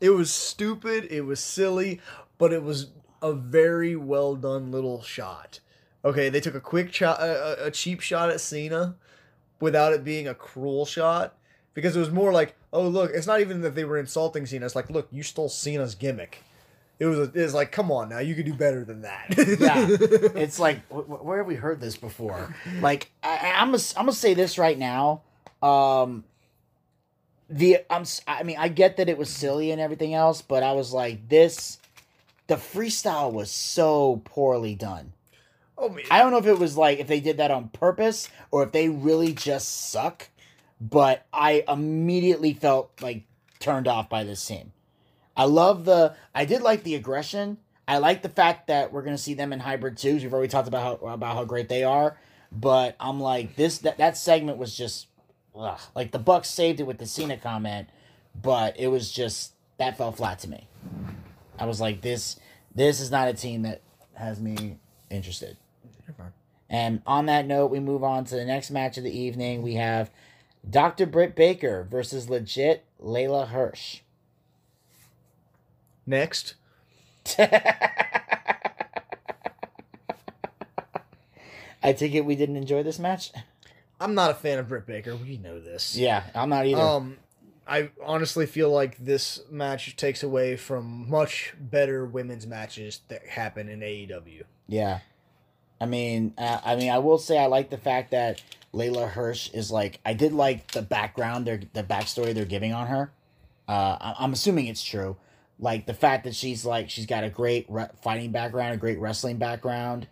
[0.00, 2.00] it was stupid it was silly
[2.38, 2.88] but it was
[3.22, 5.60] a very well done little shot
[6.04, 8.94] okay they took a quick shot a, cheap shot at cena
[9.60, 11.36] without it being a cruel shot
[11.74, 14.64] because it was more like, oh look, it's not even that they were insulting Cena.
[14.64, 16.42] It's like, look, you stole Cena's gimmick.
[17.00, 19.34] It was it was like, come on now, you could do better than that.
[19.58, 19.86] yeah,
[20.40, 22.54] it's like wh- wh- where have we heard this before?
[22.80, 25.22] Like I, I'm gonna I'm gonna say this right now.
[25.60, 26.24] Um,
[27.48, 30.72] the I'm I mean I get that it was silly and everything else, but I
[30.72, 31.78] was like this.
[32.46, 35.12] The freestyle was so poorly done.
[35.78, 38.28] oh man, I don't know if it was like if they did that on purpose
[38.50, 40.28] or if they really just suck,
[40.80, 43.24] but I immediately felt like
[43.60, 44.72] turned off by this scene.
[45.36, 47.58] I love the I did like the aggression.
[47.86, 50.22] I like the fact that we're gonna see them in hybrid twos.
[50.22, 52.16] We've already talked about how about how great they are,
[52.50, 55.08] but I'm like this that that segment was just
[55.56, 55.80] ugh.
[55.94, 57.88] like the Bucks saved it with the Cena comment,
[58.40, 60.68] but it was just that fell flat to me.
[61.58, 62.38] I was like this
[62.74, 63.82] this is not a team that
[64.14, 64.78] has me
[65.10, 65.56] interested.
[66.68, 69.62] And on that note, we move on to the next match of the evening.
[69.62, 70.10] We have
[70.68, 71.06] Dr.
[71.06, 74.00] Britt Baker versus legit Leyla Hirsch.
[76.06, 76.54] Next,
[77.38, 77.90] I
[81.92, 83.30] take it we didn't enjoy this match.
[84.04, 85.16] I'm not a fan of Britt Baker.
[85.16, 85.96] We know this.
[85.96, 86.80] Yeah, I'm not either.
[86.80, 87.16] Um,
[87.66, 93.70] I honestly feel like this match takes away from much better women's matches that happen
[93.70, 94.42] in AEW.
[94.68, 94.98] yeah,
[95.80, 98.42] I mean, uh, I mean, I will say I like the fact that
[98.74, 100.00] Leyla Hirsch is like.
[100.04, 103.10] I did like the background, their the backstory they're giving on her.
[103.66, 105.16] Uh, I'm assuming it's true.
[105.58, 108.98] Like the fact that she's like she's got a great re- fighting background, a great
[108.98, 110.08] wrestling background.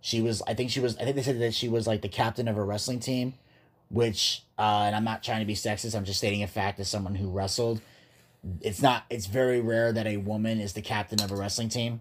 [0.00, 2.08] She was, I think she was, I think they said that she was like the
[2.08, 3.34] captain of a wrestling team,
[3.90, 5.96] which, uh, and I'm not trying to be sexist.
[5.96, 7.80] I'm just stating a fact as someone who wrestled.
[8.60, 12.00] It's not, it's very rare that a woman is the captain of a wrestling team.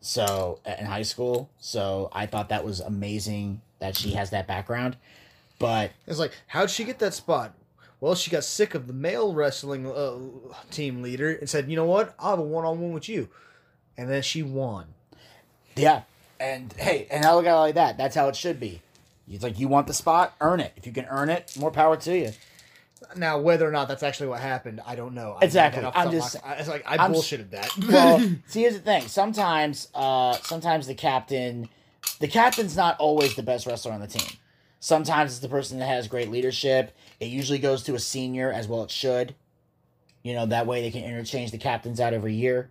[0.00, 4.96] So in high school, so I thought that was amazing that she has that background.
[5.58, 7.54] But It's like, how'd she get that spot?
[8.00, 10.18] Well, she got sick of the male wrestling uh,
[10.70, 12.14] team leader and said, you know what?
[12.18, 13.28] I'll have a one on one with you.
[13.96, 14.86] And then she won.
[15.74, 16.02] yeah,
[16.40, 17.96] and hey, and I look at it like that.
[17.98, 18.80] That's how it should be.
[19.30, 20.72] It's like you want the spot, earn it.
[20.76, 22.32] If you can earn it, more power to you.
[23.16, 25.36] Now, whether or not that's actually what happened, I don't know.
[25.40, 25.84] I Exactly.
[25.94, 27.70] I'm just- my- It's like I I'm s- bullshitted that.
[27.88, 29.02] well, see, here's the thing.
[29.08, 31.68] Sometimes, uh, sometimes the captain,
[32.20, 34.36] the captain's not always the best wrestler on the team.
[34.80, 36.94] Sometimes it's the person that has great leadership.
[37.20, 38.84] It usually goes to a senior as well.
[38.84, 39.34] It should,
[40.22, 42.70] you know, that way they can interchange the captains out every year.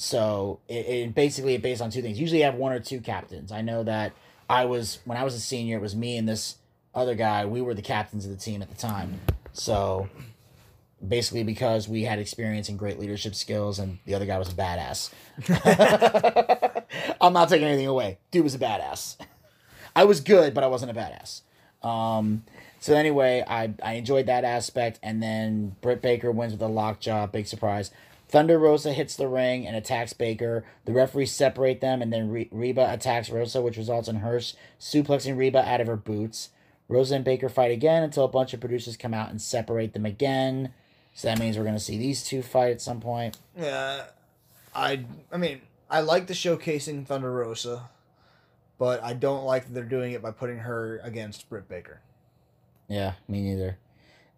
[0.00, 2.20] So it, it basically based on two things.
[2.20, 3.50] Usually, you have one or two captains.
[3.50, 4.12] I know that
[4.48, 5.78] I was when I was a senior.
[5.78, 6.54] It was me and this
[6.94, 7.44] other guy.
[7.46, 9.20] We were the captains of the team at the time.
[9.52, 10.08] So
[11.06, 14.52] basically because we had experience and great leadership skills and the other guy was a
[14.52, 15.10] badass.
[17.20, 18.18] I'm not taking anything away.
[18.30, 19.16] Dude was a badass.
[19.96, 21.42] I was good, but I wasn't a badass.
[21.86, 22.44] Um,
[22.78, 27.26] so anyway, I, I enjoyed that aspect, and then Britt Baker wins with a lockjaw,
[27.26, 27.90] big surprise.
[28.28, 30.64] Thunder Rosa hits the ring and attacks Baker.
[30.84, 35.36] The referees separate them, and then Re- Reba attacks Rosa, which results in Hirsch suplexing
[35.36, 36.50] Reba out of her boots.
[36.88, 40.06] Rosa and Baker fight again until a bunch of producers come out and separate them
[40.06, 40.72] again.
[41.14, 43.38] So that means we're gonna see these two fight at some point.
[43.56, 44.04] Yeah,
[44.74, 47.88] I I mean I like the showcasing Thunder Rosa,
[48.78, 52.00] but I don't like that they're doing it by putting her against Britt Baker.
[52.88, 53.78] Yeah, me neither.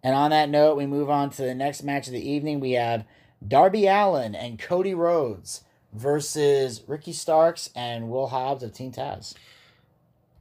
[0.03, 2.59] And on that note, we move on to the next match of the evening.
[2.59, 3.05] We have
[3.45, 5.63] Darby Allin and Cody Rhodes
[5.93, 9.33] versus Ricky Starks and Will Hobbs of Team Taz.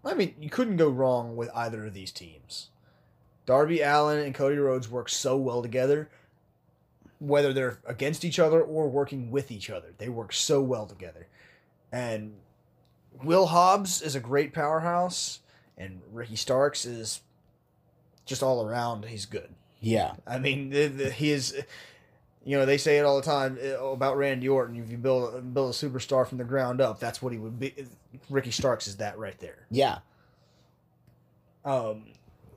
[0.04, 2.68] I mean, you couldn't go wrong with either of these teams.
[3.46, 6.08] Darby Allin and Cody Rhodes work so well together,
[7.18, 9.88] whether they're against each other or working with each other.
[9.98, 11.26] They work so well together.
[11.92, 12.34] And
[13.22, 15.40] Will Hobbs is a great powerhouse,
[15.76, 17.20] and Ricky Starks is
[18.24, 19.54] just all around, he's good.
[19.80, 21.60] Yeah, I mean, the, the, he is.
[22.44, 24.76] You know, they say it all the time uh, about Randy Orton.
[24.76, 27.74] If you build build a superstar from the ground up, that's what he would be.
[28.30, 29.66] Ricky Starks is that right there.
[29.70, 29.98] yeah,
[31.64, 32.04] Um,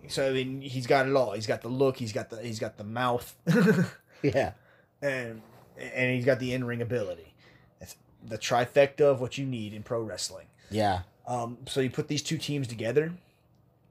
[0.07, 1.33] so I mean, he's got it all.
[1.33, 1.97] He's got the look.
[1.97, 3.35] He's got the he's got the mouth,
[4.21, 4.53] yeah,
[5.01, 5.41] and
[5.77, 7.33] and he's got the in ring ability.
[7.79, 10.47] That's the trifecta of what you need in pro wrestling.
[10.69, 11.01] yeah.
[11.25, 13.13] Um, so you put these two teams together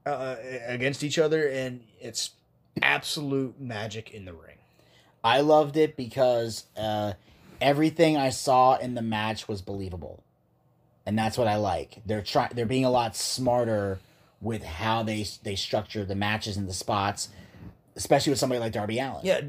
[0.05, 0.37] uh,
[0.67, 2.33] against each other, and it's
[2.83, 4.52] absolute magic in the ring.
[5.25, 7.13] I loved it because uh,
[7.61, 10.23] everything I saw in the match was believable,
[11.07, 12.03] and that's what I like.
[12.05, 12.51] They're trying.
[12.55, 14.01] They're being a lot smarter
[14.41, 17.29] with how they they structure the matches and the spots,
[17.95, 19.21] especially with somebody like Darby Allin.
[19.23, 19.41] Yeah,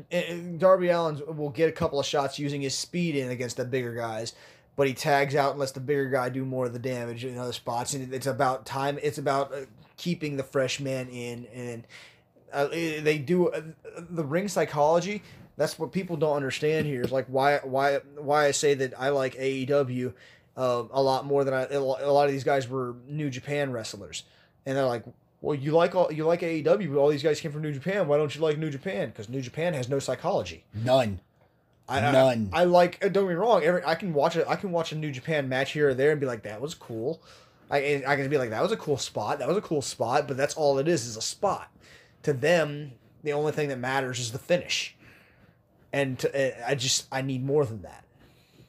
[0.58, 3.96] Darby Allin will get a couple of shots using his speed in against the bigger
[3.96, 4.34] guys,
[4.76, 7.38] but he tags out and lets the bigger guy do more of the damage in
[7.38, 7.94] other spots.
[7.94, 9.00] And it's about time.
[9.02, 9.66] It's about uh,
[9.98, 11.46] keeping the fresh man in.
[11.54, 11.88] And
[12.52, 13.62] uh, they do uh,
[13.98, 15.24] the ring psychology.
[15.58, 17.02] That's what people don't understand here.
[17.02, 20.14] Is like why why why I say that I like AEW
[20.58, 21.66] uh, a lot more than I.
[21.66, 24.24] A lot of these guys were New Japan wrestlers,
[24.66, 25.04] and they're like,
[25.42, 28.08] well, you like all you like AEW, but all these guys came from New Japan.
[28.08, 29.10] Why don't you like New Japan?
[29.10, 30.64] Because New Japan has no psychology.
[30.74, 31.20] None.
[31.88, 32.50] I, I- None.
[32.54, 33.04] I, like.
[33.04, 33.62] uh, Don't get me wrong.
[33.64, 34.46] Every I can watch it.
[34.48, 36.74] I can watch a New Japan match here or there and be like, that was
[36.74, 37.22] cool.
[37.70, 39.40] I I can be like, that was a cool spot.
[39.40, 40.28] That was a cool spot.
[40.28, 41.70] But that's all it is is a spot.
[42.24, 42.94] To them,
[43.24, 44.96] the only thing that matters is the finish.
[45.94, 48.04] And to, uh, I just I need more than that.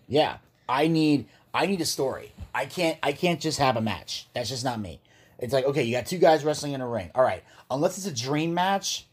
[0.07, 0.37] Yeah,
[0.69, 2.33] I need I need a story.
[2.55, 4.29] I can't I can't just have a match.
[4.35, 5.01] That's just not me.
[5.39, 7.11] It's like okay, you got two guys wrestling in a ring.
[7.15, 9.07] All right, unless it's a dream match,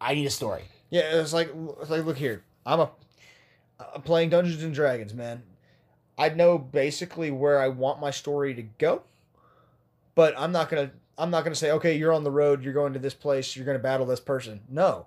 [0.00, 0.64] I need a story.
[0.88, 2.42] Yeah, it's like it's like look here.
[2.64, 2.90] I'm a
[3.94, 5.42] I'm playing Dungeons and Dragons, man.
[6.18, 9.02] I know basically where I want my story to go,
[10.14, 12.94] but I'm not gonna I'm not gonna say okay, you're on the road, you're going
[12.94, 14.60] to this place, you're gonna battle this person.
[14.68, 15.06] No,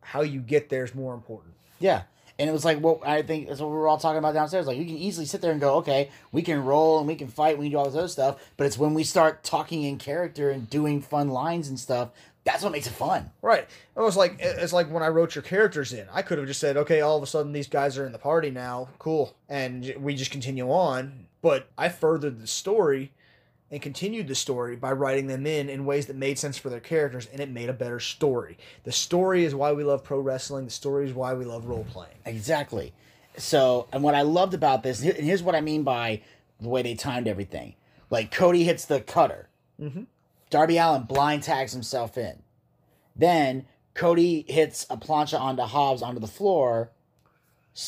[0.00, 1.54] how you get there is more important.
[1.78, 2.02] Yeah.
[2.38, 4.66] And it was like well, I think that's what we were all talking about downstairs.
[4.66, 7.26] Like you can easily sit there and go, okay, we can roll and we can
[7.28, 8.50] fight, we can do all this other stuff.
[8.56, 12.10] But it's when we start talking in character and doing fun lines and stuff,
[12.44, 13.30] that's what makes it fun.
[13.42, 13.66] Right.
[13.96, 16.06] It was like it's like when I wrote your characters in.
[16.12, 18.18] I could have just said, okay, all of a sudden these guys are in the
[18.18, 21.26] party now, cool, and we just continue on.
[21.42, 23.12] But I furthered the story
[23.70, 26.80] and continued the story by writing them in in ways that made sense for their
[26.80, 28.56] characters, and it made a better story.
[28.84, 30.64] The story is why we love pro wrestling.
[30.64, 32.16] The story is why we love role playing.
[32.24, 32.92] Exactly.
[33.36, 36.22] So, and what I loved about this, and here's what I mean by
[36.60, 37.74] the way they timed everything.
[38.10, 39.48] Like Cody hits the cutter.
[39.80, 40.06] Mhm.
[40.50, 42.42] Darby Allin blind tags himself in.
[43.14, 46.90] Then Cody hits a plancha onto Hobbs onto the floor.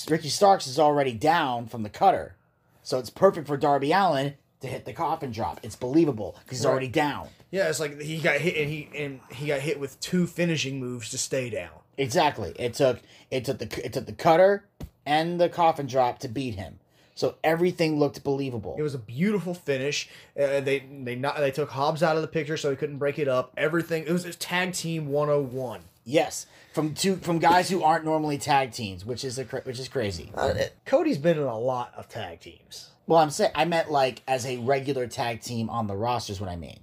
[0.09, 2.37] Ricky Starks is already down from the cutter.
[2.83, 5.61] So it's perfect for Darby Allin to hit the coffin drop.
[5.63, 6.71] It's believable because he's Right.
[6.71, 7.29] already down.
[7.51, 10.79] Yeah, it's like he got hit and he and he got hit with two finishing
[10.81, 11.71] moves to stay down.
[11.97, 12.53] Exactly.
[12.59, 13.01] It took
[13.31, 14.65] it took the it took the cutter
[15.07, 16.79] and the coffin drop to beat him.
[17.15, 18.77] So everything looked believable.
[18.79, 20.09] It was a beautiful finish.
[20.41, 23.19] Uh, they they not they took Hobbs out of the picture so he couldn't break
[23.19, 23.53] it up.
[23.57, 25.81] Everything it was a tag team 101.
[26.05, 29.89] yes, from two from guys who aren't normally tag teams, which is a which is
[29.89, 30.31] crazy.
[30.35, 30.55] Uh,
[30.87, 32.91] Cody's been in a lot of tag teams.
[33.11, 36.41] Well, I'm saying I meant like as a regular tag team on the roster is
[36.41, 36.79] what I mean.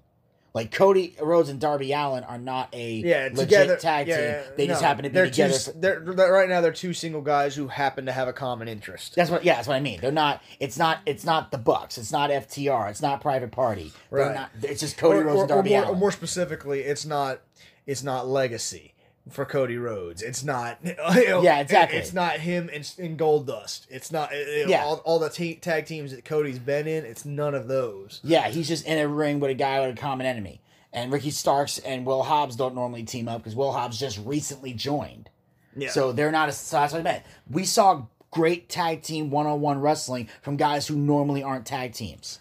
[0.54, 4.26] Like Cody Rhodes and Darby Allin are not a Yeah, legit together tag yeah, team.
[4.26, 5.54] yeah, they just happen to be they're together.
[5.54, 8.34] Two, for- they're, they're- right now they're two single guys who happen to have a
[8.34, 9.16] common interest.
[9.16, 9.46] that's what.
[9.46, 10.02] Yeah, that's what I mean.
[10.02, 10.42] They're not.
[10.60, 11.00] It's not.
[11.06, 11.98] It's not the Bucks.
[11.98, 12.90] It's not FTR.
[12.90, 13.94] It's not Private Party.
[14.10, 14.36] Right.
[14.36, 14.50] not.
[14.64, 16.00] It's just Cody or, Rhodes or- and or Darby more, or Allin.
[16.00, 17.40] more specifically, it's not
[17.86, 18.94] it's not legacy
[19.30, 20.22] for Cody Rhodes.
[20.22, 20.96] It's not you
[21.28, 21.98] know, Yeah, exactly.
[22.00, 23.88] It's not him in, in Gold Dust.
[23.90, 24.32] It's not
[24.68, 24.84] Yeah.
[24.84, 27.06] all, all the te- tag teams that Cody's been in.
[27.06, 28.20] It's none of those.
[28.24, 30.62] Yeah, he's just in a ring with a guy with a common enemy.
[30.94, 34.74] And Ricky Starks and Will Hobbs don't normally team up because Will Hobbs just recently
[34.74, 35.30] joined.
[35.76, 35.90] Yeah.
[35.90, 37.24] So they're not as so that's what I meant.
[37.50, 41.94] We saw great tag team one on one wrestling from guys who normally aren't tag
[41.94, 42.40] teams.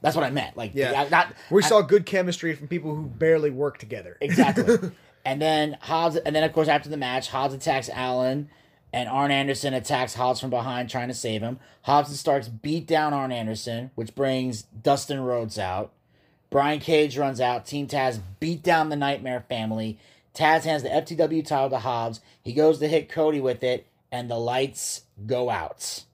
[0.00, 0.56] That's what I meant.
[0.56, 1.06] Like Yeah.
[1.10, 4.16] Not we I- saw good chemistry from people who barely work together.
[4.20, 4.90] exactly.
[5.28, 8.48] and then Hobbs and then of course after the match, Hobbs attacks Allin
[8.94, 11.58] and Arn Anderson attacks Hobbs from behind trying to save him.
[11.82, 15.92] Hobbs and Starks beat down Arn Anderson, which brings Dustin Rhodes out.
[16.48, 17.66] Brian Cage runs out.
[17.66, 19.98] Team Taz beat down the Nightmare family.
[20.34, 22.22] Taz hands the FTW title to Hobbs.
[22.42, 26.04] He goes to hit Cody with it, and the lights go out.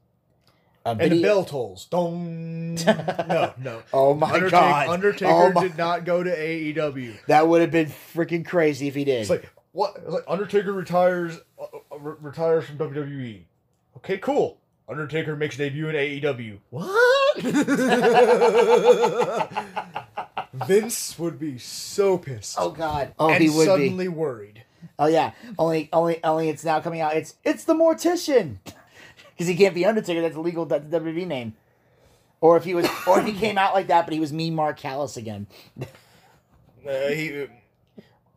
[0.86, 1.86] A And the video- bell tolls.
[1.86, 2.74] Dong.
[2.74, 3.82] No, no.
[3.92, 4.88] Oh my Undertaker, god!
[4.88, 7.14] Undertaker Oh my- did not go to AEW.
[7.26, 9.22] That would have been freaking crazy if he did.
[9.22, 9.94] It's like what?
[9.96, 13.42] It's like Undertaker retires uh, uh, re- retires from WWE.
[13.98, 14.58] Okay, cool.
[14.86, 16.58] Undertaker makes debut in AEW.
[16.68, 17.38] What?
[20.66, 22.56] Vince would be so pissed.
[22.58, 23.14] oh god!
[23.18, 23.64] Oh, and he would be.
[23.66, 24.62] suddenly worried.
[24.98, 27.16] Oh yeah, only only only it's now coming out.
[27.16, 28.56] It's it's the Mortician
[29.34, 30.20] because he can't be Undertaker.
[30.22, 30.64] That's illegal.
[30.66, 31.54] That's the WWE name.
[32.40, 34.50] Or if he was, or if he came out like that, but he was me,
[34.50, 35.46] Mark Callis again.
[36.86, 37.46] Uh, he,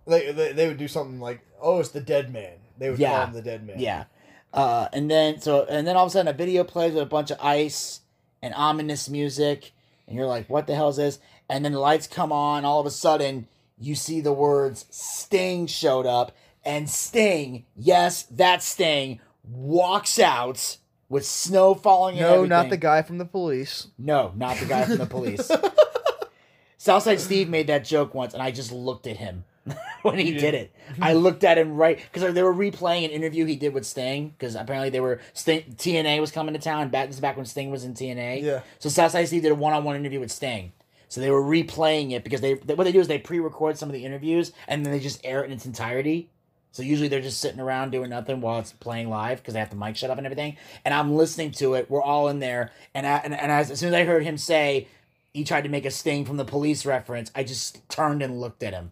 [0.08, 3.18] they, they they would do something like, "Oh, it's the dead man." They would Yeah.
[3.18, 3.80] call him the dead man.
[3.80, 4.06] Yeah,
[4.54, 7.08] uh, and then so and then all of a sudden a video plays with a
[7.08, 8.02] bunch of ice
[8.42, 9.74] and ominous music,
[10.08, 11.20] and you're like, "What the hell is this?"
[11.50, 12.64] And then the lights come on.
[12.64, 16.32] All of a sudden, you see the words "Sting" showed up,
[16.64, 20.78] and Sting, yes, that Sting, walks out
[21.10, 22.16] with snow falling.
[22.18, 23.88] and No, not the guy from the police.
[23.98, 25.50] No, not the guy from the police.
[26.78, 29.44] Southside Steve made that joke once, and I just looked at him
[30.04, 30.72] when he did it.
[31.02, 34.30] I looked at him right because they were replaying an interview he did with Sting
[34.30, 36.90] because apparently they were Sting, TNA was coming to town.
[36.90, 38.44] Back this is back when Sting was in TNA.
[38.44, 38.62] Yeah.
[38.80, 40.72] So Southside Steve did a one-on-one interview with Sting.
[41.10, 43.94] So they were replaying it because they what they do is they pre-record some of
[43.94, 46.30] the interviews and then they just air it in its entirety.
[46.72, 49.70] So usually they're just sitting around doing nothing while it's playing live because they have
[49.70, 50.58] the mic shut up and everything.
[50.86, 51.90] And I'm listening to it.
[51.90, 54.38] We're all in there, and I, and, and as, as soon as I heard him
[54.38, 54.88] say
[55.34, 58.64] he tried to make a sting from the police reference, I just turned and looked
[58.64, 58.92] at him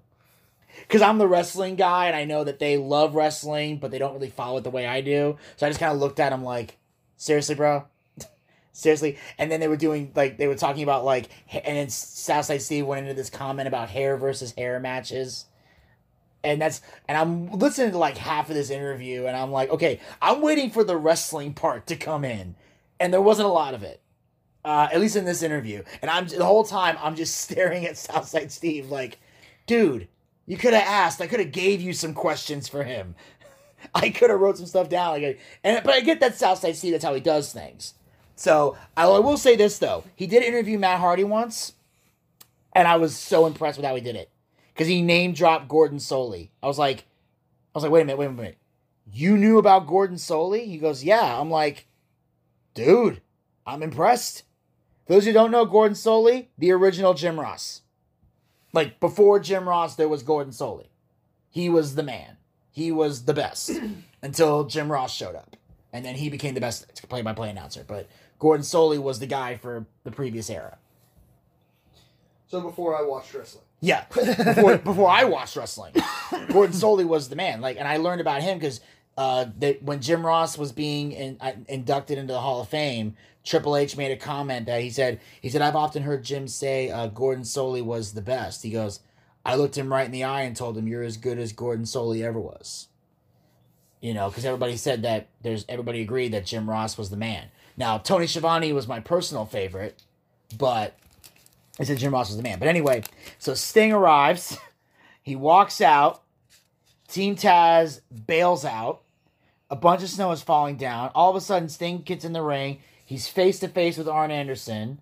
[0.88, 4.13] because I'm the wrestling guy and I know that they love wrestling, but they don't
[4.13, 5.38] really follow it the way I do.
[5.55, 6.78] So I just kind of looked at him like,
[7.17, 7.86] seriously, bro.
[8.73, 12.61] Seriously, and then they were doing like they were talking about like, and then Southside
[12.61, 15.45] Steve went into this comment about hair versus hair matches,
[16.45, 19.99] and that's and I'm listening to like half of this interview, and I'm like, okay,
[20.21, 22.55] I'm waiting for the wrestling part to come in,
[22.99, 23.99] and there wasn't a lot of it,
[24.63, 27.97] uh, at least in this interview, and I'm the whole time I'm just staring at
[27.97, 29.19] Southside Steve like,
[29.65, 30.07] dude,
[30.45, 33.15] you could have asked, I could have gave you some questions for him,
[33.95, 36.91] I could have wrote some stuff down, like, and but I get that Southside Steve,
[36.93, 37.95] that's how he does things.
[38.37, 41.73] So I, I will say this though, he did interview Matt Hardy once,
[42.73, 44.29] and I was so impressed with how he did it
[44.76, 46.49] because he name dropped Gordon Solie.
[46.61, 47.05] I was like,
[47.73, 48.57] I was like, wait a minute, wait a minute,
[49.11, 50.65] you knew about Gordon Solie?
[50.65, 51.39] He goes, yeah.
[51.39, 51.88] I'm like,
[52.73, 53.21] dude,
[53.65, 54.43] I'm impressed.
[55.07, 57.82] For those who don't know Gordon Solie, the original Jim Ross.
[58.73, 60.89] Like before Jim Ross, there was Gordon Solie.
[61.49, 62.38] He was the man.
[62.71, 63.71] He was the best
[64.21, 65.55] until Jim Ross showed up,
[65.93, 67.86] and then he became the best play-by-play announcer.
[67.88, 68.09] But
[68.39, 70.78] Gordon Solie was the guy for the previous era.
[72.47, 73.63] So before I watched wrestling.
[73.86, 75.93] Yeah, before before I watched wrestling,
[76.49, 77.61] Gordon Solie was the man.
[77.61, 78.81] Like, and I learned about him because
[79.15, 83.15] uh, that when Jim Ross was being in, uh, inducted into the Hall of Fame,
[83.43, 86.89] Triple H made a comment that he said he said I've often heard Jim say
[86.89, 88.63] uh, Gordon Solie was the best.
[88.63, 89.01] He goes,
[89.45, 91.86] I looked him right in the eye and told him you're as good as Gordon
[91.86, 92.88] Solie ever was.
[94.01, 97.49] You know, because everybody said that there's everybody agreed that Jim Ross was the man.
[97.77, 100.01] Now Tony Schiavone was my personal favorite,
[100.57, 100.97] but
[101.80, 102.59] I said Jim Ross was the man.
[102.59, 103.03] But anyway,
[103.38, 104.57] so Sting arrives.
[105.21, 106.21] He walks out.
[107.07, 109.01] Team Taz bails out.
[109.69, 111.11] A bunch of snow is falling down.
[111.15, 112.80] All of a sudden, Sting gets in the ring.
[113.03, 114.99] He's face to face with Arn Anderson.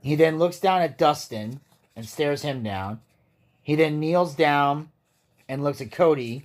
[0.00, 1.60] He then looks down at Dustin
[1.94, 3.00] and stares him down.
[3.62, 4.90] He then kneels down
[5.48, 6.44] and looks at Cody.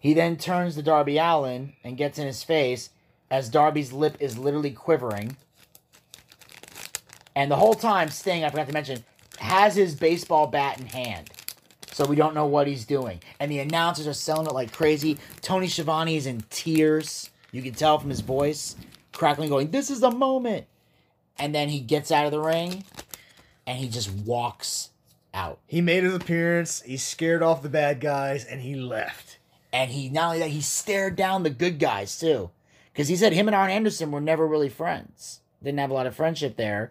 [0.00, 2.90] He then turns to Darby Allin and gets in his face
[3.30, 5.36] as Darby's lip is literally quivering.
[7.38, 9.04] And the whole time, Sting, I forgot to mention,
[9.38, 11.30] has his baseball bat in hand.
[11.92, 13.20] So we don't know what he's doing.
[13.38, 15.18] And the announcers are selling it like crazy.
[15.40, 17.30] Tony Schiavone is in tears.
[17.52, 18.74] You can tell from his voice,
[19.12, 20.66] crackling, going, This is the moment.
[21.38, 22.82] And then he gets out of the ring
[23.68, 24.90] and he just walks
[25.32, 25.60] out.
[25.68, 26.82] He made his appearance.
[26.82, 29.38] He scared off the bad guys, and he left.
[29.72, 32.50] And he not only that, he stared down the good guys too.
[32.92, 35.38] Because he said him and Arn Anderson were never really friends.
[35.62, 36.90] Didn't have a lot of friendship there.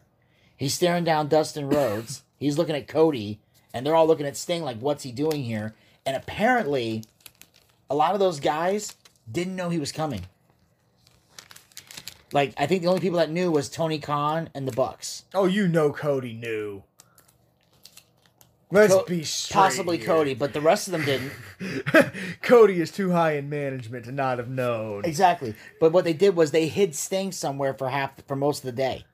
[0.57, 2.23] He's staring down Dustin Rhodes.
[2.39, 3.39] He's looking at Cody,
[3.73, 5.75] and they're all looking at Sting like, what's he doing here?
[6.05, 7.03] And apparently,
[7.89, 8.95] a lot of those guys
[9.31, 10.25] didn't know he was coming.
[12.33, 15.23] Like, I think the only people that knew was Tony Khan and the Bucks.
[15.33, 16.83] Oh, you know Cody knew.
[18.69, 20.05] Let's Co- be straight Possibly here.
[20.07, 21.31] Cody, but the rest of them didn't.
[22.41, 25.05] Cody is too high in management to not have known.
[25.05, 25.55] Exactly.
[25.79, 28.71] But what they did was they hid Sting somewhere for half for most of the
[28.73, 29.05] day.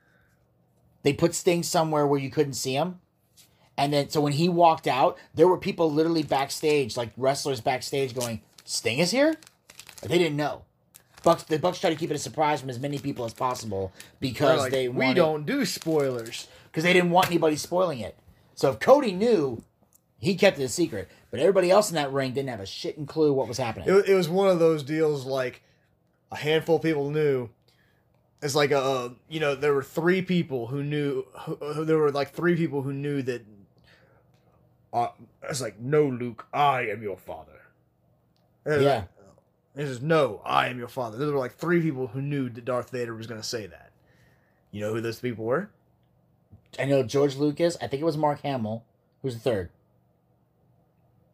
[1.04, 2.98] They put Sting somewhere where you couldn't see him.
[3.76, 8.14] And then so when he walked out, there were people literally backstage, like wrestlers backstage
[8.14, 9.36] going, Sting is here?
[10.00, 10.62] But they didn't know.
[11.22, 13.92] Bucks the Bucks try to keep it a surprise from as many people as possible
[14.20, 16.48] because like, they we don't do spoilers.
[16.70, 18.16] because they didn't want anybody spoiling it.
[18.54, 19.62] So if Cody knew,
[20.18, 21.08] he kept it a secret.
[21.30, 23.88] But everybody else in that ring didn't have a shitting clue what was happening.
[23.88, 25.62] It, it was one of those deals like
[26.30, 27.48] a handful of people knew.
[28.44, 31.24] It's like a you know there were three people who knew.
[31.46, 33.44] Who, there were like three people who knew that.
[34.92, 35.08] Uh,
[35.48, 37.62] it's like no, Luke, I am your father.
[38.66, 38.96] And it's Yeah.
[38.96, 39.08] like,
[39.74, 41.16] This is no, I am your father.
[41.16, 43.90] There were like three people who knew that Darth Vader was going to say that.
[44.70, 45.70] You know who those people were?
[46.78, 47.76] I know George Lucas.
[47.80, 48.84] I think it was Mark Hamill.
[49.22, 49.70] Who's the third?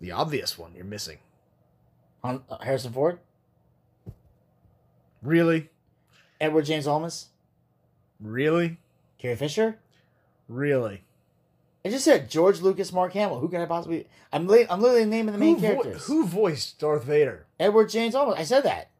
[0.01, 1.19] The obvious one you're missing.
[2.23, 3.19] Uh, Harrison Ford,
[5.23, 5.69] Really,
[6.41, 7.27] Edward James Olmos,
[8.21, 8.79] really,
[9.19, 9.79] Carrie Fisher.
[10.49, 11.03] really.
[11.85, 13.39] I just said George Lucas, Mark Hamill.
[13.41, 14.07] Who can I possibly?
[14.33, 16.05] I'm li- I'm literally naming the main who, vo- characters.
[16.07, 17.47] who voiced Darth Vader?
[17.59, 18.39] Edward James Olmos.
[18.39, 18.91] I said that.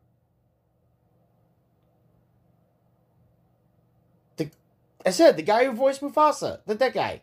[4.37, 4.51] The,
[5.05, 6.61] I said the guy who voiced Mufasa.
[6.67, 7.21] That that guy.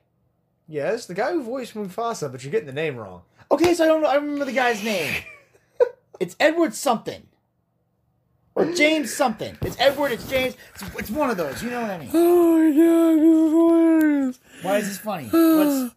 [0.67, 3.21] Yes, the guy who voiced Mufasa, but you're getting the name wrong.
[3.49, 4.09] Okay, so I don't know.
[4.09, 5.23] I remember the guy's name.
[6.19, 7.27] it's Edward something.
[8.57, 9.55] Or James something.
[9.61, 10.11] It's Edward.
[10.13, 10.57] It's James.
[10.73, 11.61] It's, it's one of those.
[11.61, 12.09] You know what I mean?
[12.11, 14.39] Oh my god, this is hilarious.
[14.63, 15.25] Why is this funny?
[15.25, 15.95] What's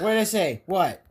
[0.00, 0.62] what did I say?
[0.64, 1.02] What?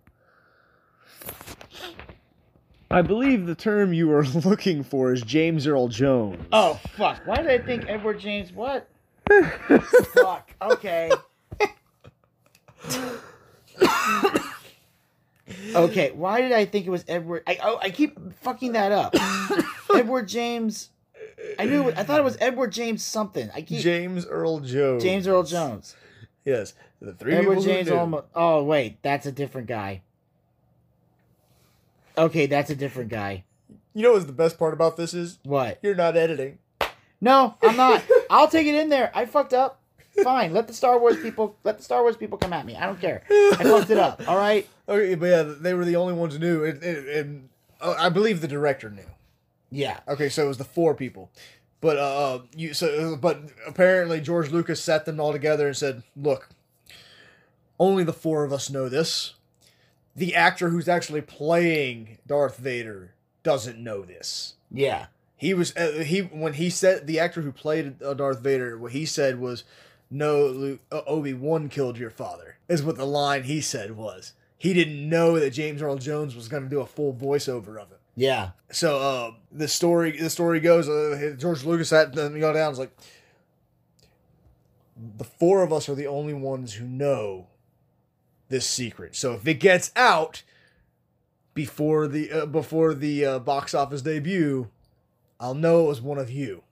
[2.90, 6.44] I believe the term you were looking for is James Earl Jones.
[6.52, 7.22] Oh fuck!
[7.26, 8.52] Why did I think Edward James?
[8.52, 8.90] What?
[10.14, 10.52] fuck.
[10.62, 11.12] Okay.
[15.76, 16.12] okay.
[16.12, 17.44] Why did I think it was Edward?
[17.46, 19.16] I oh, I keep fucking that up.
[19.94, 20.90] Edward James.
[21.58, 21.90] I knew.
[21.92, 23.50] I thought it was Edward James something.
[23.54, 25.04] I keep James Earl Jones.
[25.04, 25.96] James Earl Jones.
[26.46, 26.74] Yes.
[27.02, 28.26] The three Edward James Olmos.
[28.36, 30.02] Oh wait, that's a different guy.
[32.18, 33.46] Okay, that's a different guy.
[33.94, 35.40] You know what's the best part about this is?
[35.44, 35.80] What?
[35.82, 36.60] You're not editing.
[37.22, 38.04] No, I'm not.
[38.30, 39.12] I'll take it in there.
[39.14, 39.82] I fucked up.
[40.24, 40.54] Fine.
[40.54, 41.56] Let the Star Wars people.
[41.64, 42.76] Let the Star Wars people come at me.
[42.76, 43.24] I don't care.
[43.30, 44.28] I fucked it up.
[44.28, 44.68] All right.
[44.90, 48.10] Okay, but yeah, they were the only ones who knew, and, and, and uh, I
[48.10, 49.06] believe the director knew.
[49.72, 50.00] Yeah.
[50.08, 51.32] Okay, so it was the four people,
[51.82, 56.50] but uh, you so but apparently George Lucas sat them all together and said, "Look,
[57.80, 59.36] only the four of us know this.
[60.16, 63.14] The actor who's actually playing Darth Vader
[63.44, 65.08] doesn't know this." Yeah.
[65.36, 68.92] He was uh, he when he said the actor who played uh, Darth Vader, what
[68.92, 69.64] he said was,
[70.12, 74.34] "No, Luke, uh, Obi Wan killed your father." Is what the line he said was.
[74.58, 77.92] He didn't know that James Earl Jones was going to do a full voiceover of
[77.94, 77.99] it.
[78.20, 78.50] Yeah.
[78.70, 80.90] So uh, the story the story goes.
[80.90, 82.72] Uh, George Lucas sat them go down.
[82.72, 82.92] It's like
[84.98, 87.48] the four of us are the only ones who know
[88.50, 89.16] this secret.
[89.16, 90.44] So if it gets out
[91.54, 94.68] before the uh, before the uh, box office debut,
[95.40, 96.64] I'll know it was one of you.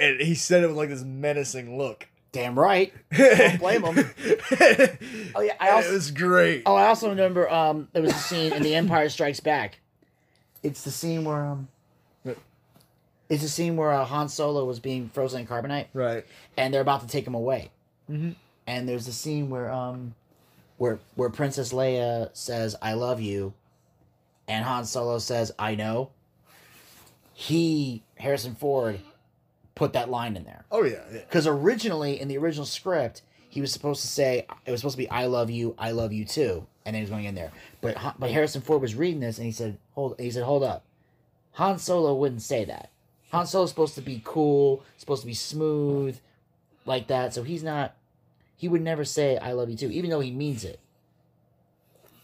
[0.00, 2.08] And he said it with like this menacing look.
[2.32, 2.92] Damn right.
[3.16, 4.10] Don't blame him.
[5.34, 5.54] Oh yeah.
[5.60, 6.62] I also, it was great.
[6.66, 7.50] Oh, I also remember.
[7.50, 9.80] Um, there was a scene in The Empire Strikes Back.
[10.62, 11.68] It's the scene where um.
[13.28, 15.86] It's the scene where uh, Han Solo was being frozen in carbonite.
[15.94, 16.26] Right.
[16.56, 17.70] and they're about to take him away.
[18.10, 18.34] Mhm.
[18.66, 20.14] And there's a scene where um,
[20.78, 23.52] where where Princess Leia says "I love you,"
[24.48, 26.10] and Han Solo says "I know."
[27.34, 29.00] He Harrison Ford
[29.80, 30.98] put that line in there Oh yeah.
[31.10, 31.20] yeah.
[31.20, 35.02] because originally in the original script he was supposed to say it was supposed to
[35.02, 37.50] be "I love you, I love you too," and then he was going in there.
[37.80, 40.84] But but Harrison Ford was reading this and he said, "Hold," he said, "Hold up."
[41.52, 42.90] Han Solo wouldn't say that.
[43.32, 46.16] Han Solo's supposed to be cool, supposed to be smooth,
[46.84, 47.34] like that.
[47.34, 47.96] So he's not.
[48.56, 50.78] He would never say "I love you too," even though he means it.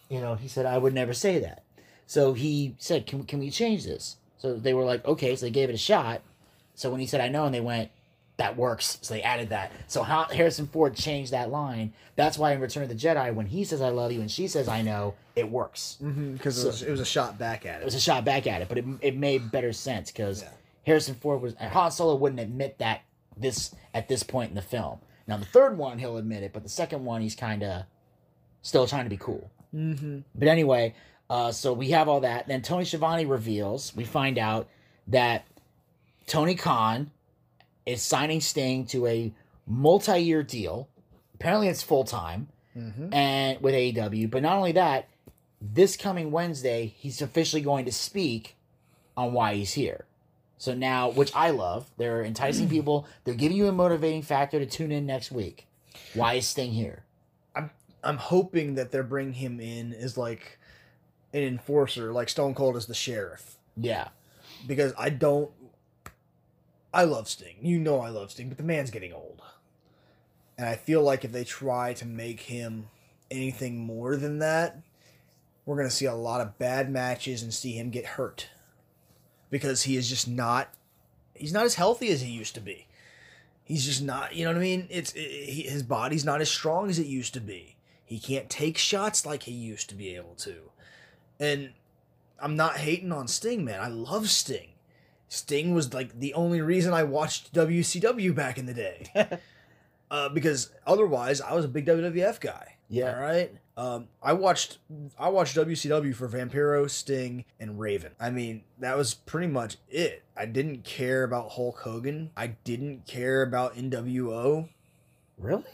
[0.09, 1.65] You know, he said, "I would never say that."
[2.07, 5.51] So he said, "Can can we change this?" So they were like, "Okay." So they
[5.51, 6.21] gave it a shot.
[6.77, 7.91] So when he said, "I know," and they went,
[8.37, 9.73] "That works." So they added that.
[9.89, 11.93] So Ha- Harrison Ford changed that line.
[12.15, 14.47] That's why in Return of the Jedi, when he says "I love you" and she
[14.47, 15.97] says "I know," it works.
[16.01, 17.85] Because it, was, it was a shot back at It it.
[17.85, 20.49] was a shot back at it, but it, it made better sense because Yeah.
[20.87, 23.01] Harrison Ford was and Han Solo wouldn't admit that
[23.37, 25.01] this at this point in the film.
[25.27, 27.83] Now the third one he'll admit it, but the second one he's kind of
[28.63, 29.51] still trying to be cool.
[29.75, 30.21] Mm-hmm.
[30.35, 30.95] But anyway,
[31.29, 32.47] uh, so we have all that.
[32.47, 33.95] Then Tony Schiavone reveals.
[33.97, 34.69] We find out
[35.09, 35.45] that
[36.27, 37.11] Tony Khan
[37.85, 39.33] is signing Sting to a
[39.67, 40.89] multi-year deal.
[41.35, 43.15] Apparently, it's full time Mm-hmm.
[43.15, 44.31] and with AEW.
[44.31, 45.09] But not only that,
[45.63, 48.55] this coming Wednesday, he's officially going to speak
[49.17, 50.05] on why he's here.
[50.59, 53.07] So now, which I love, they're enticing people.
[53.25, 55.67] They're giving you a motivating factor to tune in next week.
[56.13, 57.05] Why is Sting here?
[58.05, 60.59] I'm hoping that they're bringing him in as like
[61.33, 63.57] an enforcer, like Stone Cold is the sheriff.
[63.75, 64.09] Yeah,
[64.67, 65.51] Because I don't.
[66.97, 67.57] I love Sting.
[67.61, 69.43] You know I love Sting, but the man's getting old.
[70.57, 72.89] And I feel like if they try to make him
[73.31, 74.79] anything more than that,
[75.67, 78.49] we're going to see a lot of bad matches and see him get hurt.
[79.51, 80.73] Because he is just not.
[81.35, 82.87] He's not as healthy as he used to be.
[83.63, 84.35] He's just not.
[84.35, 84.87] You know what I mean?
[84.89, 87.77] It's it, his body's not as strong as it used to be.
[88.07, 90.71] He can't take shots like he used to be able to.
[91.39, 91.75] And
[92.41, 93.81] I'm not hating on Sting, man.
[93.81, 94.71] I love Sting.
[95.29, 99.11] Sting was like the only reason I watched WCW back in the day.
[100.11, 102.77] uh, because otherwise, I was a big WWF guy.
[102.89, 103.15] Yeah.
[103.15, 103.53] All right.
[103.77, 104.79] Um, I watched
[105.19, 108.13] I watched WCW for Vampiro, Sting, and Raven.
[108.19, 110.23] I mean, that was pretty much it.
[110.37, 112.31] I didn't care about Hulk Hogan.
[112.37, 114.69] I didn't care about NWO.
[115.39, 115.65] really?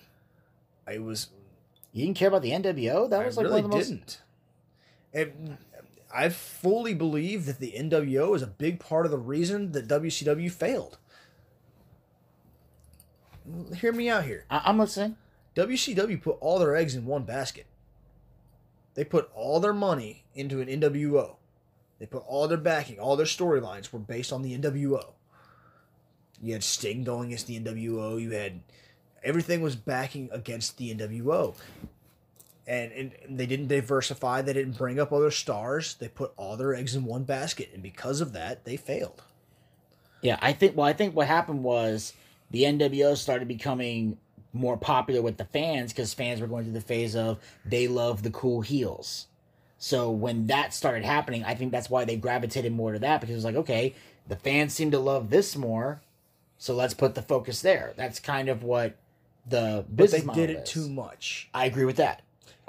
[0.86, 1.28] I was
[1.92, 3.08] You didn't care about the NWO?
[3.08, 3.88] That was like really one of the most.
[5.12, 5.58] didn't.
[6.14, 10.50] I fully believe that the NWO is a big part of the reason that WCW
[10.50, 10.98] failed.
[13.76, 14.44] Hear me out here.
[14.50, 15.16] I- I'm listening.
[15.54, 17.66] WCW put all their eggs in one basket.
[18.94, 21.36] They put all their money into an NWO.
[21.98, 25.14] They put all their backing, all their storylines were based on the NWO.
[26.42, 28.20] You had Sting going against the NWO.
[28.20, 28.60] You had
[29.22, 31.54] everything was backing against the NWO.
[32.66, 34.42] And, and they didn't diversify.
[34.42, 35.94] They didn't bring up other stars.
[35.94, 39.22] They put all their eggs in one basket, and because of that, they failed.
[40.20, 40.76] Yeah, I think.
[40.76, 42.12] Well, I think what happened was
[42.52, 44.18] the NWO started becoming
[44.52, 48.22] more popular with the fans because fans were going through the phase of they love
[48.22, 49.26] the cool heels.
[49.78, 53.32] So when that started happening, I think that's why they gravitated more to that because
[53.32, 53.94] it was like, okay,
[54.28, 56.00] the fans seem to love this more,
[56.58, 57.92] so let's put the focus there.
[57.96, 58.96] That's kind of what
[59.48, 60.22] the business.
[60.22, 60.68] But they did it is.
[60.68, 61.48] too much.
[61.52, 62.22] I agree with that.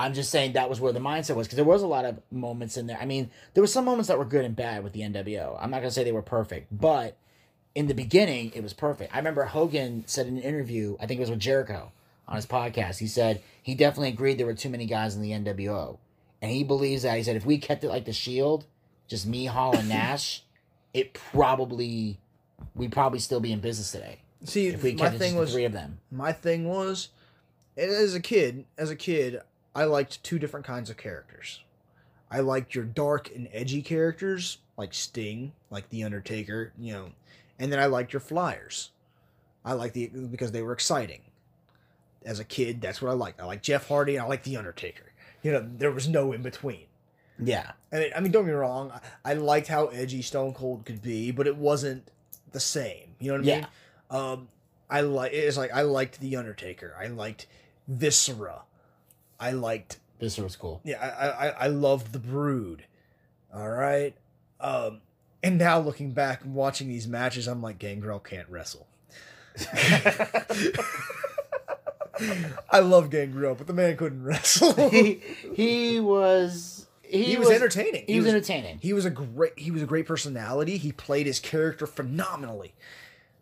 [0.04, 2.20] I'm just saying that was where the mindset was because there was a lot of
[2.32, 2.98] moments in there.
[3.00, 5.58] I mean, there were some moments that were good and bad with the NWO.
[5.62, 7.18] I'm not gonna say they were perfect, but
[7.76, 9.14] in the beginning, it was perfect.
[9.14, 11.92] I remember Hogan said in an interview, I think it was with Jericho
[12.28, 13.00] on his podcast.
[13.00, 15.98] He said he definitely agreed there were too many guys in the NWO,
[16.42, 17.18] and he believes that.
[17.18, 18.66] He said if we kept it like the Shield,
[19.08, 20.44] just me, Hall, and Nash,
[20.94, 22.20] it probably
[22.76, 25.52] we'd probably still be in business today See, if we my kept it thing was
[25.52, 26.00] three of them.
[26.12, 27.10] my thing was
[27.78, 29.42] as a kid as a kid
[29.76, 31.62] i liked two different kinds of characters
[32.32, 37.10] i liked your dark and edgy characters like sting like the undertaker you know
[37.60, 38.92] and then i liked your flyers
[39.66, 41.22] i liked the because they were exciting
[42.26, 44.58] as a kid that's what i liked i liked jeff hardy and i liked the
[44.58, 45.12] undertaker
[45.42, 46.86] you know there was no in between
[47.40, 48.92] Yeah, and I mean, don't get me wrong.
[49.26, 52.10] I, I liked how edgy Stone Cold could be, but it wasn't
[52.52, 53.16] the same.
[53.20, 53.56] You know what I Yeah.
[53.56, 53.68] mean?
[54.12, 54.48] Um,
[54.88, 56.96] I like it's like I liked the Undertaker.
[56.98, 57.48] I liked
[57.88, 58.62] Viscera.
[59.44, 60.80] I liked this was cool.
[60.84, 61.02] yeah.
[61.02, 62.86] I I I loved the Brood.
[63.54, 64.16] All right.
[64.60, 65.02] Um,
[65.44, 68.88] and now looking back and watching these matches, I'm like, Gangrel can't wrestle.
[72.72, 74.74] I love Gangrel, but the man couldn't wrestle.
[74.90, 75.22] he
[75.54, 78.06] he was he, he was, entertaining.
[78.08, 78.80] He, was, entertaining.
[78.82, 80.78] He was a great he was a great personality.
[80.78, 82.74] He played his character phenomenally.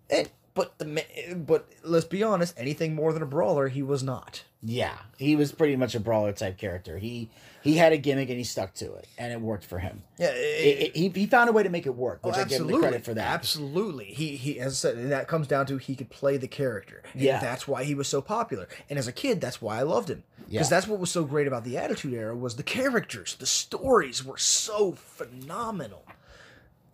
[0.10, 0.30] And
[0.62, 4.44] but the but let's be honest, anything more than a brawler, he was not.
[4.64, 7.00] Yeah, he was pretty much a brawler type character.
[7.00, 7.30] He
[7.64, 10.04] he had a gimmick and he stuck to it, and it worked for him.
[10.20, 12.62] Yeah, It, it, he he found a way to make it work, oh, I give
[12.62, 13.28] him the credit for oh, that.
[13.28, 17.02] Absolutely, he he as I said, that comes down to he could play the character.
[17.14, 17.40] And Yeah.
[17.40, 18.68] that's why he was so popular.
[18.90, 20.76] And as a kid, that's why I loved him because Yeah.
[20.78, 24.38] that's what was so great about the Attitude Era was the characters, the stories were
[24.38, 26.04] so phenomenal.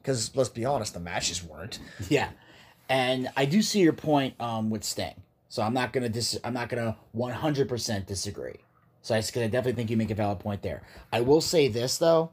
[0.02, 1.80] Because let's be honest, the matches weren't.
[2.08, 2.30] Yeah,
[2.90, 5.22] and I do see your point um, with Sting.
[5.50, 8.58] So I'm not gonna dis- I'm not gonna 100 percent disagree.
[9.02, 10.82] So I, definitely think you make a valid point there.
[11.14, 12.32] I will say this though,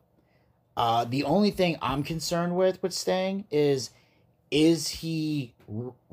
[0.77, 3.91] uh, the only thing I'm concerned with with Sting is,
[4.51, 5.55] is he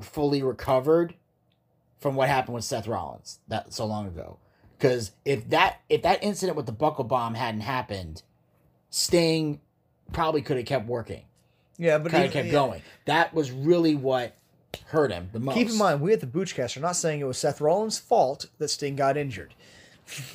[0.00, 1.14] fully recovered
[1.98, 4.38] from what happened with Seth Rollins that so long ago?
[4.78, 8.22] Because if that if that incident with the buckle bomb hadn't happened,
[8.88, 9.60] Sting
[10.12, 11.24] probably could have kept working
[11.82, 12.52] Yeah, but kind of kept yeah.
[12.52, 12.82] going.
[13.06, 14.36] That was really what
[14.86, 15.56] hurt him the most.
[15.56, 18.46] Keep in mind, we at the Boochcast are not saying it was Seth Rollins' fault
[18.58, 19.54] that Sting got injured.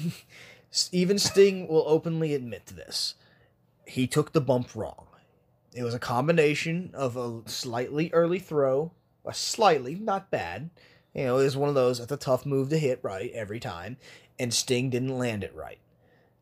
[0.92, 3.16] Even Sting will openly admit to this.
[3.86, 5.06] He took the bump wrong.
[5.74, 8.92] It was a combination of a slightly early throw,
[9.26, 10.70] a slightly, not bad.
[11.14, 13.62] You know, it was one of those, that's a tough move to hit right every
[13.62, 13.96] time,
[14.38, 15.80] and Sting didn't land it right.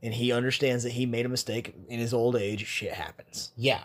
[0.01, 2.65] And he understands that he made a mistake in his old age.
[2.65, 3.51] Shit happens.
[3.55, 3.83] Yeah.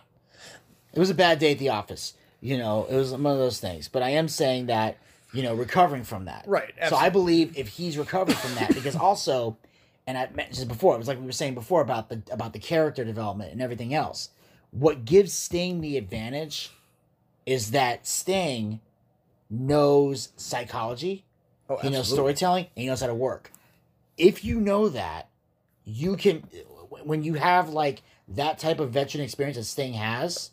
[0.93, 2.15] It was a bad day at the office.
[2.41, 3.89] You know, it was one of those things.
[3.89, 4.99] But I am saying that,
[5.33, 6.45] you know, recovering from that.
[6.47, 9.59] Right, So I believe if he's recovered from that, because also,
[10.07, 12.59] and I mentioned before, it was like we were saying before about the about the
[12.59, 14.31] character development and everything else.
[14.71, 16.71] What gives Sting the advantage
[17.45, 18.81] is that Sting
[19.51, 21.25] knows psychology,
[21.69, 23.53] Oh, he knows storytelling, and he knows how to work.
[24.17, 25.29] If you know that,
[25.85, 26.43] you can
[27.05, 30.51] when you have like that type of veteran experience that Sting has,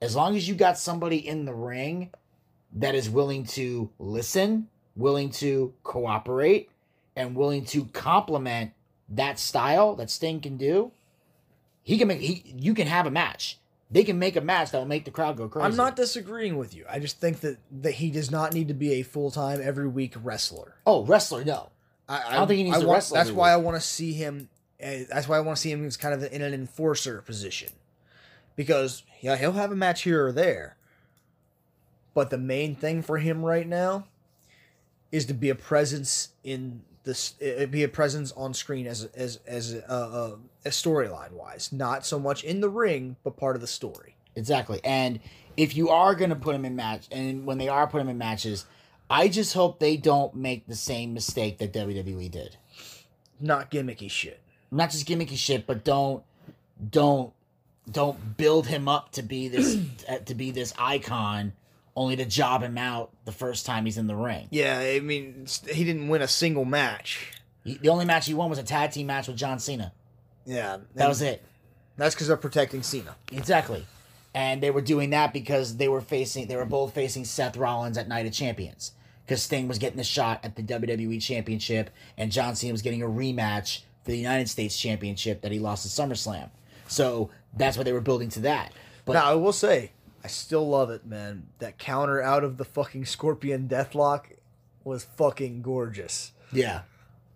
[0.00, 2.10] as long as you got somebody in the ring
[2.74, 6.70] that is willing to listen, willing to cooperate,
[7.16, 8.72] and willing to complement
[9.08, 10.92] that style that Sting can do,
[11.82, 13.58] he can make he you can have a match.
[13.90, 15.66] They can make a match that will make the crowd go crazy.
[15.66, 16.84] I'm not disagreeing with you.
[16.88, 19.88] I just think that, that he does not need to be a full time every
[19.88, 20.76] week wrestler.
[20.86, 21.70] Oh, wrestler, no.
[22.08, 23.80] I, I don't think he needs I to want, wrestle That's why I want to
[23.80, 24.48] see him.
[24.82, 27.70] Uh, that's why I want to see him as kind of in an enforcer position,
[28.60, 30.76] because yeah, he'll have a match here or there.
[32.12, 34.04] But the main thing for him right now
[35.10, 39.40] is to be a presence in this, uh, be a presence on screen as as
[39.46, 40.36] as uh, uh,
[40.66, 44.14] a storyline wise, not so much in the ring, but part of the story.
[44.36, 44.78] Exactly.
[44.84, 45.20] And
[45.56, 48.10] if you are going to put him in match, and when they are putting him
[48.10, 48.66] in matches,
[49.08, 52.58] I just hope they don't make the same mistake that WWE did.
[53.40, 54.38] Not gimmicky shit.
[54.70, 56.22] Not just gimmicky shit, but don't
[56.90, 57.32] don't
[57.90, 59.76] don't build him up to be this
[60.08, 61.52] uh, to be this icon
[61.96, 64.46] only to job him out the first time he's in the ring.
[64.50, 67.32] Yeah, I mean, he didn't win a single match.
[67.64, 69.92] He, the only match he won was a tag team match with John Cena.
[70.46, 71.44] Yeah, That was it.
[71.96, 73.16] That's because they're protecting Cena.
[73.30, 73.84] Exactly.
[74.34, 77.98] And they were doing that because they were facing they were both facing Seth Rollins
[77.98, 78.92] at Night of Champions.
[79.26, 83.02] Because Sting was getting a shot at the WWE Championship and John Cena was getting
[83.02, 86.50] a rematch for the United States Championship that he lost at SummerSlam.
[86.90, 88.72] So that's what they were building to that.
[89.04, 89.92] But now I will say,
[90.24, 91.46] I still love it, man.
[91.60, 94.24] That counter out of the fucking Scorpion Deathlock
[94.84, 96.32] was fucking gorgeous.
[96.52, 96.82] Yeah.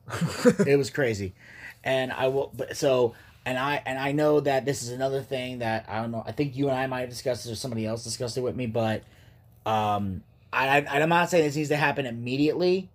[0.67, 1.35] it was crazy.
[1.85, 3.15] And I will but so
[3.47, 6.25] and I and I know that this is another thing that I don't know.
[6.27, 8.57] I think you and I might have discussed it or somebody else discussed it with
[8.57, 9.03] me, but
[9.65, 12.91] um I, I I'm not saying this needs to happen immediately,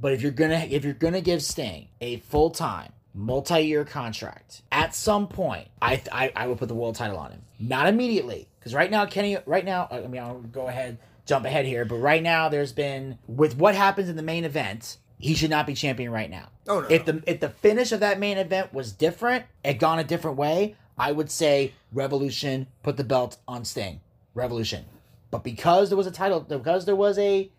[0.00, 4.62] but if you're gonna if you're gonna give Sting a full time multi-year contract.
[4.72, 7.42] At some point I, I i would put the world title on him.
[7.58, 11.66] Not immediately because right now kenny right now i mean i'll go ahead jump ahead
[11.66, 15.50] here but right now there's been with what happens in the main event he should
[15.50, 16.48] not be champion right now.
[16.68, 19.98] Oh, no, if the if the finish of that main event was different had gone
[19.98, 24.00] a different way i would say revolution put the belt on sting.
[24.34, 24.84] Revolution.
[25.30, 27.50] But because there was a title because there was a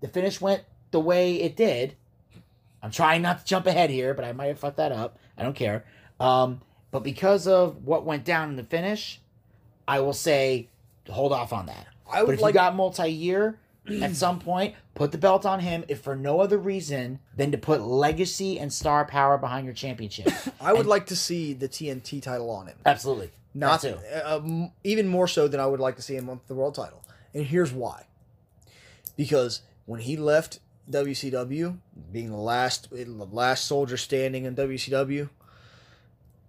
[0.00, 1.96] the finish went the way it did
[2.82, 5.18] I'm trying not to jump ahead here, but I might have fucked that up.
[5.38, 5.84] I don't care.
[6.18, 6.60] Um,
[6.90, 9.20] but because of what went down in the finish,
[9.86, 10.68] I will say
[11.08, 11.86] hold off on that.
[12.10, 13.58] I but would if like you got multi-year
[14.00, 17.58] at some point, put the belt on him, if for no other reason than to
[17.58, 20.28] put legacy and star power behind your championship.
[20.60, 22.76] I would And- like to see the TNT title on him.
[22.86, 23.30] Absolutely.
[23.54, 23.98] Not too.
[24.24, 26.74] uh, um, even more so than I would like to see him on the world
[26.74, 27.02] title.
[27.34, 28.06] And here's why.
[29.16, 30.60] Because when he left
[30.90, 31.78] WCW,
[32.10, 35.28] being the last the last soldier standing in WCW,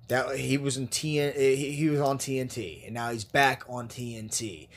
[0.08, 3.88] that he was in TN he, he was on TNT and now he's back on
[3.88, 4.68] TNT.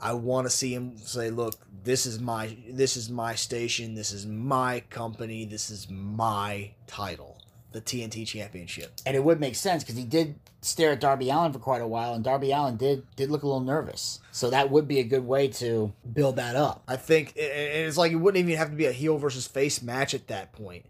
[0.00, 1.54] I want to see him say, "Look,
[1.84, 7.38] this is my this is my station, this is my company, this is my title,
[7.72, 10.34] the TNT Championship." And it would make sense because he did
[10.64, 13.46] stare at Darby Allin for quite a while, and Darby Allin did did look a
[13.46, 14.20] little nervous.
[14.32, 16.82] So that would be a good way to build that up.
[16.88, 19.82] I think and it's like it wouldn't even have to be a heel versus face
[19.82, 20.86] match at that point.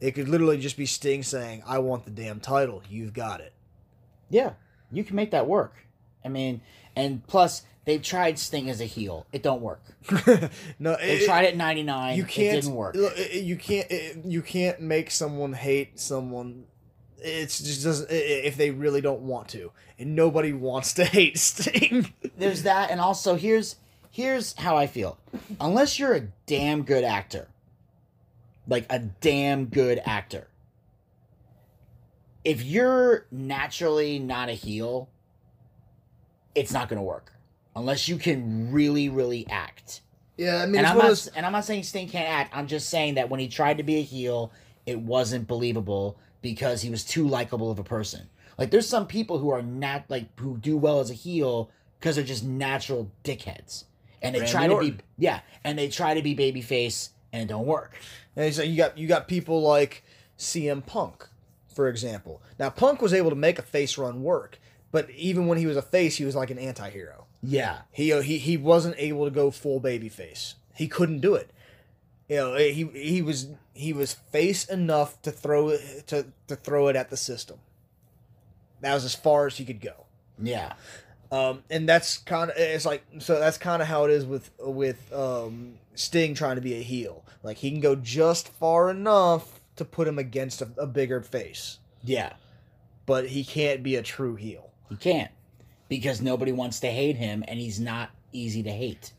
[0.00, 2.82] It could literally just be Sting saying, "I want the damn title.
[2.88, 3.52] You've got it."
[4.30, 4.52] Yeah,
[4.90, 5.74] you can make that work.
[6.24, 6.60] I mean,
[6.96, 9.26] and plus they've tried Sting as a heel.
[9.32, 9.82] It don't work.
[10.78, 12.16] no, They it, tried it in '99.
[12.16, 12.58] You can't.
[12.58, 12.96] It didn't work.
[13.32, 14.24] You can't.
[14.24, 16.64] You can't make someone hate someone.
[17.22, 18.08] It's just doesn't.
[18.10, 22.12] If they really don't want to, and nobody wants to hate Sting.
[22.36, 23.76] There's that, and also here's
[24.10, 25.18] here's how I feel.
[25.60, 27.48] Unless you're a damn good actor,
[28.66, 30.48] like a damn good actor,
[32.44, 35.08] if you're naturally not a heel,
[36.54, 37.32] it's not to work.
[37.76, 40.00] Unless you can really, really act.
[40.36, 41.28] yeah, I mean, and I'm not, those.
[41.28, 42.56] and I'm not saying Sting can't act.
[42.56, 44.50] I'm just saying that when he tried to be a heel,
[44.86, 48.28] it wasn't believable because he was too likable of a person.
[48.56, 52.16] Like there's some people who are not like who do well as a heel because
[52.16, 53.84] they're just natural dickheads,
[54.22, 54.90] and they Randy try to Orton.
[54.96, 57.96] be yeah, and they try to be babyface and it don't work.
[58.36, 60.04] And so you got you got people like
[60.38, 61.26] CM Punk,
[61.72, 62.42] for example.
[62.58, 64.58] Now Punk was able to make a face run work,
[64.90, 67.26] but even when he was a face, he was like an anti-hero.
[67.42, 70.56] Yeah, He he he wasn't able to go full baby face.
[70.74, 71.50] He couldn't do it.
[72.28, 76.88] You know, he he was he was face enough to throw it to, to throw
[76.88, 77.58] it at the system.
[78.80, 80.04] That was as far as he could go.
[80.40, 80.74] yeah,
[81.32, 84.50] Um, and that's kind of it's like so that's kind of how it is with
[84.58, 87.24] with um, Sting trying to be a heel.
[87.42, 91.78] Like he can go just far enough to put him against a, a bigger face,
[92.04, 92.34] yeah.
[93.06, 94.70] but he can't be a true heel.
[94.90, 95.30] He can't
[95.88, 99.12] because nobody wants to hate him, and he's not easy to hate.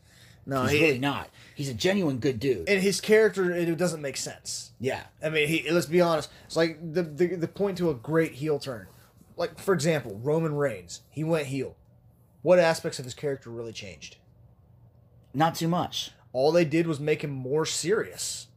[0.46, 1.28] No, He's he, really not.
[1.54, 2.68] He's a genuine good dude.
[2.68, 4.72] and his character it doesn't make sense.
[4.80, 6.30] yeah, I mean, he, let's be honest.
[6.46, 8.86] It's like the, the the point to a great heel turn.
[9.36, 11.76] Like for example, Roman Reigns, he went heel.
[12.42, 14.16] What aspects of his character really changed?
[15.32, 16.10] not too much.
[16.32, 18.48] All they did was make him more serious.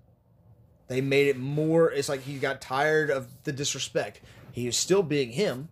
[0.87, 1.91] They made it more.
[1.91, 4.21] It's like he got tired of the disrespect.
[4.51, 5.69] He is still being him.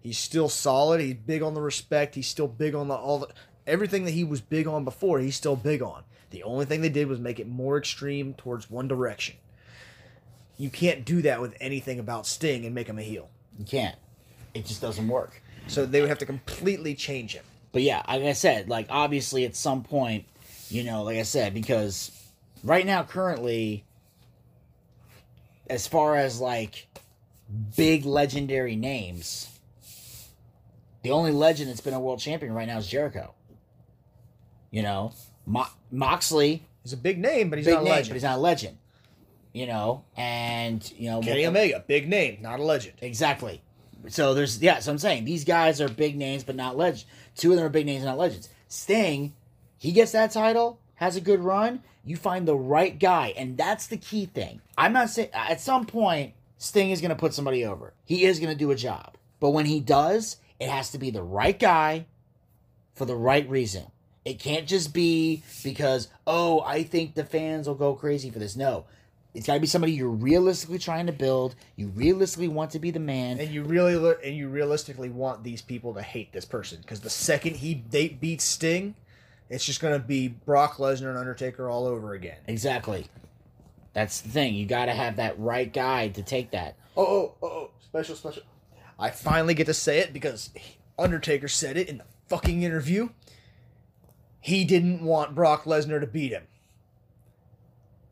[0.00, 1.00] He's still solid.
[1.00, 2.14] He's big on the respect.
[2.16, 3.28] He's still big on the all the
[3.66, 5.18] everything that he was big on before.
[5.18, 6.04] He's still big on.
[6.30, 9.36] The only thing they did was make it more extreme towards one direction.
[10.58, 13.28] You can't do that with anything about Sting and make him a heel.
[13.58, 13.96] You can't.
[14.54, 15.42] It just doesn't work.
[15.66, 17.44] So they would have to completely change him.
[17.72, 20.26] But yeah, like I said, like obviously at some point,
[20.68, 22.10] you know, like I said, because
[22.62, 23.84] right now, currently,
[25.68, 26.86] as far as like
[27.76, 29.48] big legendary names,
[31.02, 33.34] The only legend that's been a world champion right now is Jericho.
[34.72, 35.12] You know,
[35.46, 38.08] Mo- Moxley, He's a big name, but he's big not a name, legend.
[38.08, 38.78] but he's not a legend.
[39.52, 42.94] You know, and you know, Kenny Omega, big name, not a legend.
[43.02, 43.62] Exactly.
[44.08, 47.04] So there's yeah, so I'm saying these guys are big names but not legends.
[47.36, 48.48] Two of them are big names, not legends.
[48.68, 49.34] Sting,
[49.78, 51.82] he gets that title, has a good run.
[52.04, 54.60] You find the right guy, and that's the key thing.
[54.76, 57.92] I'm not saying at some point Sting is going to put somebody over.
[58.04, 61.10] He is going to do a job, but when he does, it has to be
[61.10, 62.06] the right guy
[62.94, 63.84] for the right reason.
[64.24, 68.56] It can't just be because oh I think the fans will go crazy for this.
[68.56, 68.84] No.
[69.34, 71.54] It's got to be somebody you're realistically trying to build.
[71.76, 73.40] You realistically want to be the man.
[73.40, 77.00] And you really le- and you realistically want these people to hate this person because
[77.00, 78.94] the second he they beat Sting,
[79.48, 82.36] it's just gonna be Brock Lesnar and Undertaker all over again.
[82.46, 83.06] Exactly.
[83.94, 84.54] That's the thing.
[84.54, 86.76] You got to have that right guy to take that.
[86.96, 88.42] Oh, oh, oh, oh, special, special.
[88.98, 90.50] I finally get to say it because
[90.98, 93.10] Undertaker said it in the fucking interview.
[94.42, 96.42] He didn't want Brock Lesnar to beat him.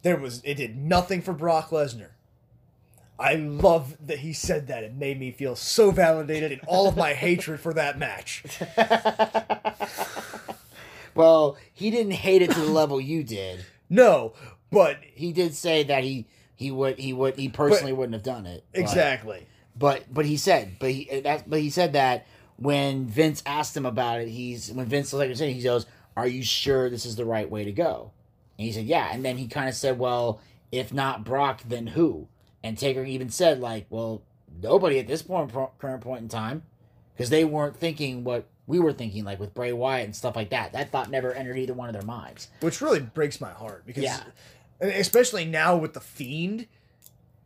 [0.02, 2.10] There was it did nothing for Brock Lesnar.
[3.18, 4.82] I love that he said that.
[4.82, 8.42] It made me feel so validated in all of my hatred for that match.
[11.14, 13.64] Well, he didn't hate it to the level you did.
[13.90, 14.32] No,
[14.70, 18.46] but He did say that he he would he would he personally wouldn't have done
[18.46, 18.64] it.
[18.72, 19.46] but- exactly.
[19.76, 22.26] But but he said but he that but he said that
[22.56, 25.84] when Vince asked him about it, he's when Vince was like saying he goes,
[26.16, 28.12] "Are you sure this is the right way to go?"
[28.58, 30.40] And he said, "Yeah." And then he kind of said, "Well,
[30.72, 32.28] if not Brock, then who?"
[32.62, 34.22] And Taker even said, "Like, well,
[34.62, 36.62] nobody at this point current point in time,
[37.14, 40.50] because they weren't thinking what we were thinking, like with Bray Wyatt and stuff like
[40.50, 40.72] that.
[40.72, 44.04] That thought never entered either one of their minds." which really breaks my heart because
[44.04, 44.22] Yeah.
[44.80, 46.66] especially now with the fiend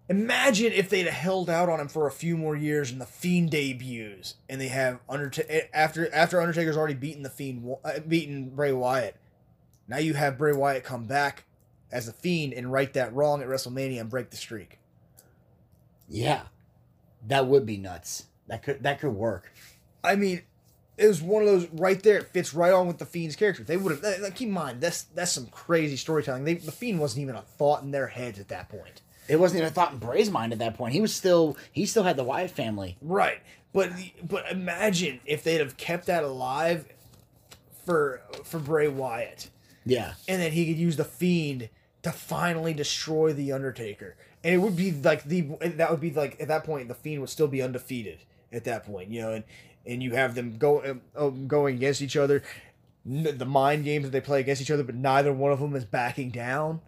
[0.08, 3.06] imagine if they'd have held out on him for a few more years and the
[3.06, 8.50] fiend debuts and they have undertaker after after undertaker's already beaten the fiend uh, beaten
[8.50, 9.16] bray wyatt
[9.88, 11.44] now you have bray wyatt come back
[11.90, 14.78] as the fiend and right that wrong at wrestlemania and break the streak
[16.08, 16.42] Yeah,
[17.26, 18.26] that would be nuts.
[18.48, 19.50] That could that could work.
[20.02, 20.42] i mean
[20.96, 22.18] it was one of those right there.
[22.18, 23.64] It fits right on with the Fiend's character.
[23.64, 24.34] They would have.
[24.36, 26.44] Keep in mind, that's that's some crazy storytelling.
[26.44, 29.00] They, the Fiend wasn't even a thought in their heads at that point.
[29.28, 30.92] It wasn't even a thought in Bray's mind at that point.
[30.92, 32.96] He was still he still had the Wyatt family.
[33.00, 33.40] Right.
[33.72, 33.90] But
[34.22, 36.86] but imagine if they'd have kept that alive
[37.84, 39.50] for for Bray Wyatt.
[39.86, 41.68] Yeah, And then he could use the fiend
[42.02, 44.16] to finally destroy the Undertaker.
[44.42, 47.20] And it would be like the that would be like at that point the fiend
[47.20, 48.20] would still be undefeated
[48.52, 49.44] at that point, you know, and
[49.86, 52.42] and you have them go um, um, going against each other,
[53.04, 55.84] the mind games that they play against each other, but neither one of them is
[55.84, 56.80] backing down.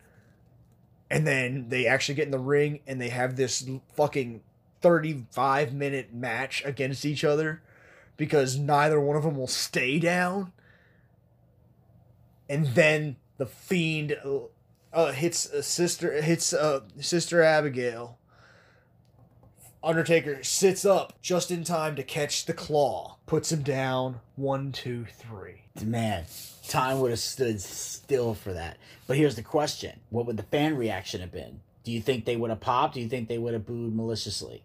[1.10, 4.42] And then they actually get in the ring and they have this fucking
[4.80, 7.62] 35 minute match against each other
[8.16, 10.52] because neither one of them will stay down.
[12.48, 14.16] And then the fiend
[14.92, 18.18] uh, hits a sister hits uh, sister Abigail.
[19.82, 23.18] Undertaker sits up just in time to catch the claw.
[23.26, 24.20] Puts him down.
[24.34, 25.65] One, two, three.
[25.84, 26.24] Man,
[26.68, 28.76] time would have stood still for that.
[29.06, 31.60] But here's the question: What would the fan reaction have been?
[31.84, 32.94] Do you think they would have popped?
[32.94, 34.62] Do you think they would have booed maliciously?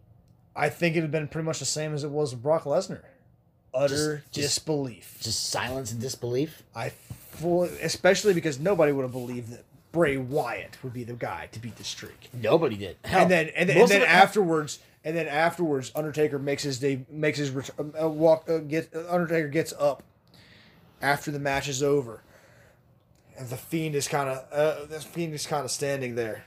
[0.56, 3.02] I think it'd have been pretty much the same as it was with Brock Lesnar.
[3.74, 5.18] Utter Just- just- disbelief.
[5.22, 6.64] Just silence and disbelief.
[6.76, 11.48] I fully, especially because nobody would have believed that Bray Wyatt would be the guy
[11.52, 12.30] to beat the streak.
[12.34, 12.98] Nobody did.
[13.06, 17.06] Hell, and then and then, and then afterwards and then afterwards Undertaker makes his day
[17.10, 20.04] makes his ret- uh, walk uh, get Undertaker gets up
[21.02, 22.24] after the match is over.
[23.38, 26.46] And the fiend is kind of uh, fiend is kind of standing there.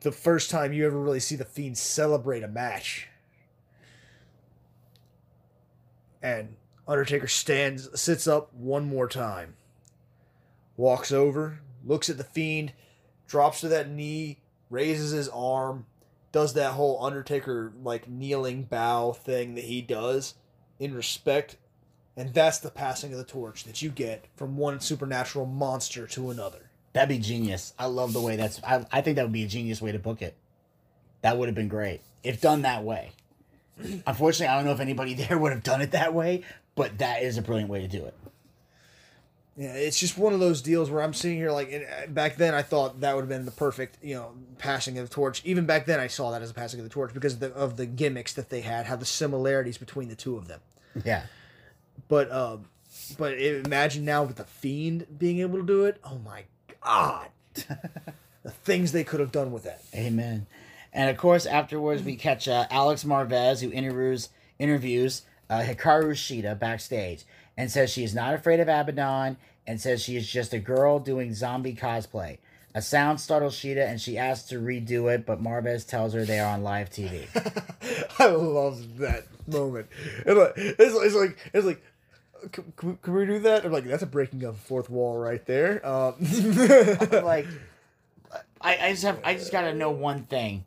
[0.00, 3.08] The first time you ever really see the fiend celebrate a match.
[6.22, 6.56] And
[6.86, 9.54] Undertaker stands sits up one more time.
[10.76, 12.72] Walks over looks at the fiend
[13.26, 14.38] drops to that knee,
[14.70, 15.86] raises his arm,
[16.32, 20.34] does that whole Undertaker like kneeling bow thing that he does
[20.78, 21.56] in respect,
[22.16, 26.30] and that's the passing of the torch that you get from one supernatural monster to
[26.30, 26.70] another.
[26.92, 27.72] That'd be genius.
[27.78, 28.62] I love the way that's.
[28.62, 30.34] I, I think that would be a genius way to book it.
[31.22, 33.12] That would have been great if done that way.
[34.06, 36.42] Unfortunately, I don't know if anybody there would have done it that way,
[36.74, 38.14] but that is a brilliant way to do it.
[39.56, 42.54] Yeah, it's just one of those deals where I'm sitting here like uh, back then
[42.54, 45.42] I thought that would have been the perfect you know passing of the torch.
[45.44, 47.52] Even back then I saw that as a passing of the torch because of the,
[47.54, 50.60] of the gimmicks that they had, how the similarities between the two of them.
[51.04, 51.24] Yeah.
[52.08, 52.66] But um,
[53.18, 55.98] but imagine now with the fiend being able to do it.
[56.04, 56.44] Oh my
[56.82, 59.82] god, the things they could have done with that.
[59.94, 60.46] Amen.
[60.92, 64.28] And of course, afterwards we catch uh, Alex Marvez, who interviews
[64.58, 67.24] interviews uh, Hikaru Shida backstage
[67.56, 69.36] and says she is not afraid of Abaddon
[69.66, 72.38] and says she is just a girl doing zombie cosplay.
[72.76, 76.40] A sound startles Shida and she asks to redo it, but Marvez tells her they
[76.40, 77.26] are on live TV.
[78.18, 79.86] I love that moment.
[80.26, 81.82] It's like it's like it's like.
[82.52, 83.64] Can, can we- can we do that?
[83.64, 85.84] I'm like, that's a breaking of fourth wall right there.
[85.86, 86.14] Um,
[87.12, 87.46] like,
[88.60, 90.64] I, I just have I just gotta know one thing.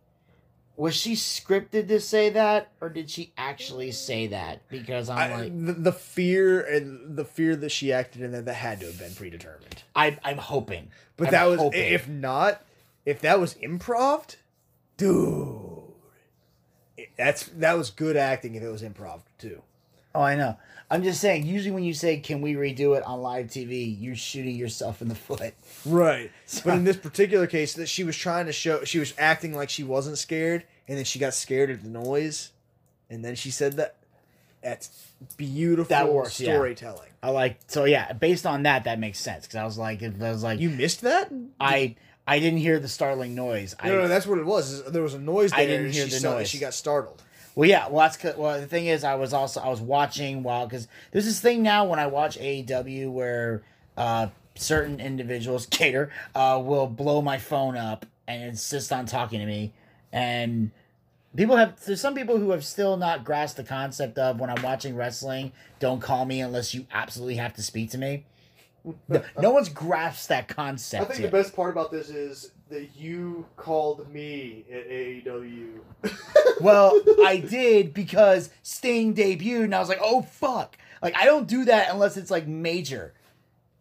[0.76, 4.62] Was she scripted to say that, or did she actually say that?
[4.70, 8.45] Because I'm I, like, the, the fear and the fear that she acted in that
[8.45, 9.82] that had to have been predetermined.
[9.95, 10.90] I, I'm hoping.
[11.18, 11.82] But I'm that was hoping.
[11.94, 12.64] if not,
[13.08, 14.36] if that was improv,
[14.98, 15.72] dude,
[17.18, 18.54] that's that was good acting.
[18.54, 19.64] If it was improv too,
[20.18, 20.57] Oh, I know.
[20.89, 21.45] I'm just saying.
[21.45, 25.10] Usually, when you say "Can we redo it on live TV," you're shooting yourself in
[25.10, 25.53] the foot.
[25.85, 26.31] right?
[26.45, 29.53] So- But in this particular case, that she was trying to show, she was acting
[29.53, 32.52] like she wasn't scared, and then she got scared at the noise,
[33.10, 33.95] and then she said that.
[34.64, 34.89] That's
[35.38, 36.53] beautiful That works, yeah.
[36.56, 37.10] storytelling.
[37.22, 37.60] I like.
[37.68, 39.44] So yeah, based on that, that makes sense.
[39.45, 41.31] Because I was like, I was like, You missed that?
[41.60, 41.95] I
[42.27, 43.76] I didn't hear the startling noise.
[43.80, 44.72] I, No, no, that's what it was.
[44.72, 45.60] is There was a noise there.
[45.60, 46.49] I didn't and hear she the noise.
[46.49, 47.22] She got startled.
[47.57, 47.88] Well, yeah.
[47.88, 48.61] Well, that's well.
[48.61, 51.85] The thing is, I was also I was watching while because there's this thing now
[51.85, 53.63] when I watch AEW where
[53.97, 59.45] uh, certain individuals, Gator, uh, will blow my phone up and insist on talking to
[59.47, 59.73] me,
[60.13, 60.69] and
[61.35, 64.61] people have there's some people who have still not grasped the concept of when I'm
[64.61, 68.25] watching wrestling, don't call me unless you absolutely have to speak to me.
[69.07, 71.05] No, no one's grasped that concept.
[71.05, 71.31] I think yet.
[71.31, 75.80] the best part about this is that you called me at AEW.
[76.60, 81.48] Well, I did because Sting debuted, and I was like, "Oh fuck!" Like I don't
[81.48, 83.14] do that unless it's like major.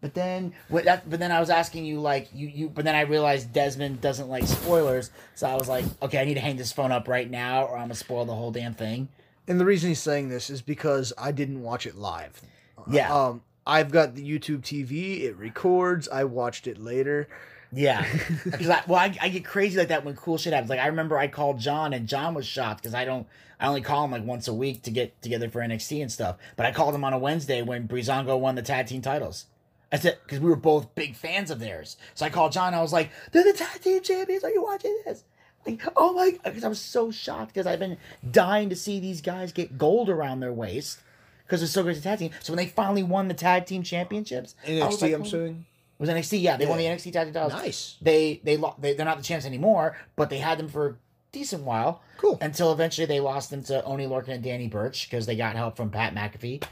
[0.02, 2.68] But then, what that, but then I was asking you like you you.
[2.68, 6.34] But then I realized Desmond doesn't like spoilers, so I was like, "Okay, I need
[6.34, 9.08] to hang this phone up right now, or I'm gonna spoil the whole damn thing."
[9.48, 12.42] And the reason he's saying this is because I didn't watch it live.
[12.90, 13.14] Yeah.
[13.14, 15.22] Um, I've got the YouTube TV.
[15.22, 16.08] It records.
[16.08, 17.28] I watched it later.
[17.76, 18.06] Yeah,
[18.44, 20.70] because I, well, I, I get crazy like that when cool shit happens.
[20.70, 23.26] Like I remember I called John, and John was shocked because I don't,
[23.60, 26.36] I only call him like once a week to get together for NXT and stuff.
[26.56, 29.44] But I called him on a Wednesday when Breezango won the tag team titles.
[29.92, 31.96] I said because we were both big fans of theirs.
[32.14, 32.72] So I called John.
[32.72, 34.42] I was like, "They're the tag team champions.
[34.42, 35.24] Are you watching this?"
[35.66, 36.38] Like, oh my!
[36.44, 37.98] Because I was so shocked because I've been
[38.30, 41.00] dying to see these guys get gold around their waist
[41.44, 42.30] because they're so great at tag team.
[42.40, 45.24] So when they finally won the tag team championships, I was NXT, like, I'm "Oh."
[45.24, 45.66] assuming.
[45.98, 46.40] It was NXT.
[46.42, 46.94] Yeah, they won the Yeah.
[46.94, 47.52] NXT tag team titles.
[47.54, 47.96] Nice.
[48.02, 50.94] They they, lo- they they're not the champs anymore, but they had them for a
[51.32, 52.38] decent while Cool.
[52.40, 55.76] until eventually they lost them to Oni Lorcan and Danny Burch because they got help
[55.76, 56.62] from Pat McAfee,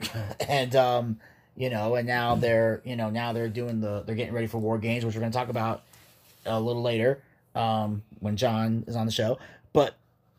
[0.48, 1.20] and um
[1.56, 4.58] you know and now they're you know now they're doing the they're getting ready for
[4.58, 5.82] War Games, which we're gonna talk about
[6.46, 7.22] a little later
[7.54, 9.38] um when John is on the show,
[9.72, 9.94] but.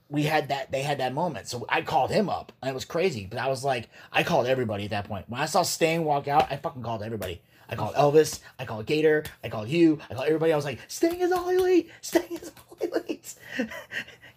[0.09, 0.73] We had that.
[0.73, 3.27] They had that moment, so I called him up, and it was crazy.
[3.31, 5.23] But I was like, I called everybody at that point.
[5.29, 7.39] When I saw Sting walk out, I fucking called everybody.
[7.71, 8.41] I called Elvis.
[8.59, 9.23] I called Gator.
[9.43, 9.99] I called you.
[10.09, 10.51] I called everybody.
[10.51, 11.89] I was like, Sting is all elite.
[12.01, 13.33] Sting is all elite.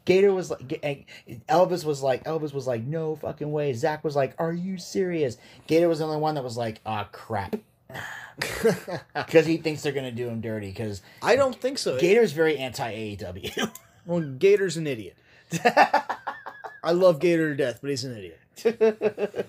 [0.05, 1.09] Gator was like,
[1.48, 3.73] Elvis was like, Elvis was like, no fucking way.
[3.73, 5.39] Zach was like, are you serious?
[5.66, 7.56] Gator was the only one that was like, ah, crap.
[9.15, 10.66] Because he thinks they're gonna do him dirty.
[10.66, 12.01] Because I don't think so.
[12.01, 13.70] Gator's very anti AEW.
[14.06, 15.16] Well, Gator's an idiot.
[15.65, 19.47] I love Gator to death, but he's an idiot.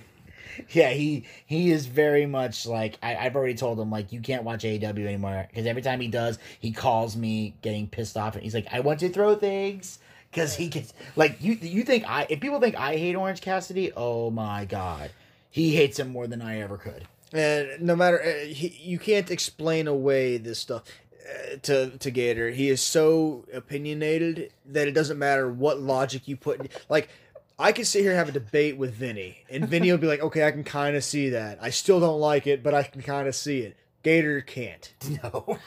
[0.69, 4.43] yeah, he he is very much like I, I've already told him like you can't
[4.43, 8.43] watch AEW anymore because every time he does, he calls me getting pissed off and
[8.43, 9.99] he's like, I want to throw things
[10.31, 13.91] because he gets like you you think I if people think I hate Orange Cassidy,
[13.95, 15.11] oh my god,
[15.49, 17.07] he hates him more than I ever could.
[17.33, 20.83] And no matter, uh, he, you can't explain away this stuff
[21.27, 22.51] uh, to to Gator.
[22.51, 26.71] He is so opinionated that it doesn't matter what logic you put.
[26.87, 27.09] Like,
[27.57, 30.21] I could sit here and have a debate with Vinny, and Vinny will be like,
[30.21, 31.57] "Okay, I can kind of see that.
[31.61, 34.93] I still don't like it, but I can kind of see it." Gator can't.
[35.23, 35.57] No,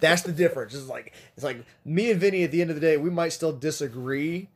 [0.00, 0.74] That's the difference.
[0.74, 3.30] It's like it's like me and Vinny at the end of the day, we might
[3.30, 4.48] still disagree,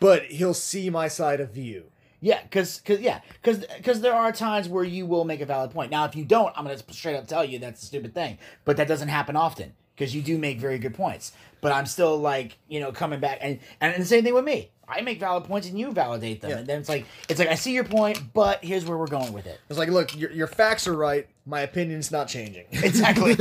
[0.00, 1.84] but he'll see my side of view.
[2.20, 5.70] yeah, because because yeah, because because there are times where you will make a valid
[5.70, 5.90] point.
[5.90, 8.38] Now, if you don't, I'm gonna straight up tell you that's a stupid thing.
[8.64, 11.32] But that doesn't happen often because you do make very good points.
[11.60, 14.70] But I'm still like you know coming back and and the same thing with me.
[14.88, 16.58] I make valid points and you validate them, Yeah.
[16.58, 19.32] and then it's like it's like I see your point, but here's where we're going
[19.32, 19.58] with it.
[19.68, 21.26] It's like, look, your, your facts are right.
[21.44, 22.66] My opinion's not changing.
[22.72, 23.34] Exactly.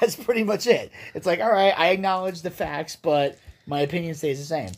[0.00, 0.90] That's pretty much it.
[1.14, 4.70] It's like, all right, I acknowledge the facts, but my opinion stays the same.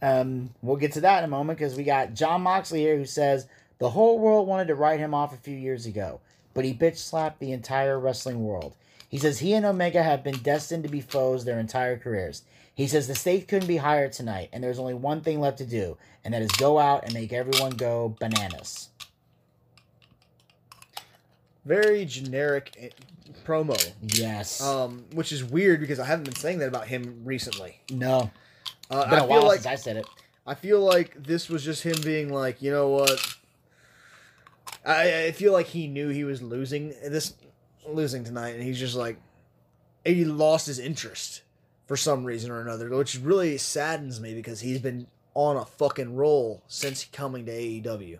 [0.00, 3.04] Um, we'll get to that in a moment because we got Jon Moxley here who
[3.04, 3.46] says
[3.78, 6.20] the whole world wanted to write him off a few years ago,
[6.52, 8.74] but he bitch slapped the entire wrestling world.
[9.12, 12.44] He says he and Omega have been destined to be foes their entire careers.
[12.74, 15.66] He says the stakes couldn't be higher tonight, and there's only one thing left to
[15.66, 18.88] do, and that is go out and make everyone go bananas.
[21.66, 22.88] Very generic eh,
[23.44, 23.76] promo.
[24.00, 24.62] Yes.
[24.62, 27.82] Um, which is weird because I haven't been saying that about him recently.
[27.90, 28.30] no.
[28.90, 30.06] Uh, been I a while like since I said it.
[30.46, 33.36] I feel like this was just him being like, you know what?
[34.86, 37.34] I, I feel like he knew he was losing this
[37.86, 39.16] losing tonight, and he's just like
[40.04, 41.42] he lost his interest
[41.86, 46.14] for some reason or another, which really saddens me because he's been on a fucking
[46.14, 48.18] roll since coming to AEW.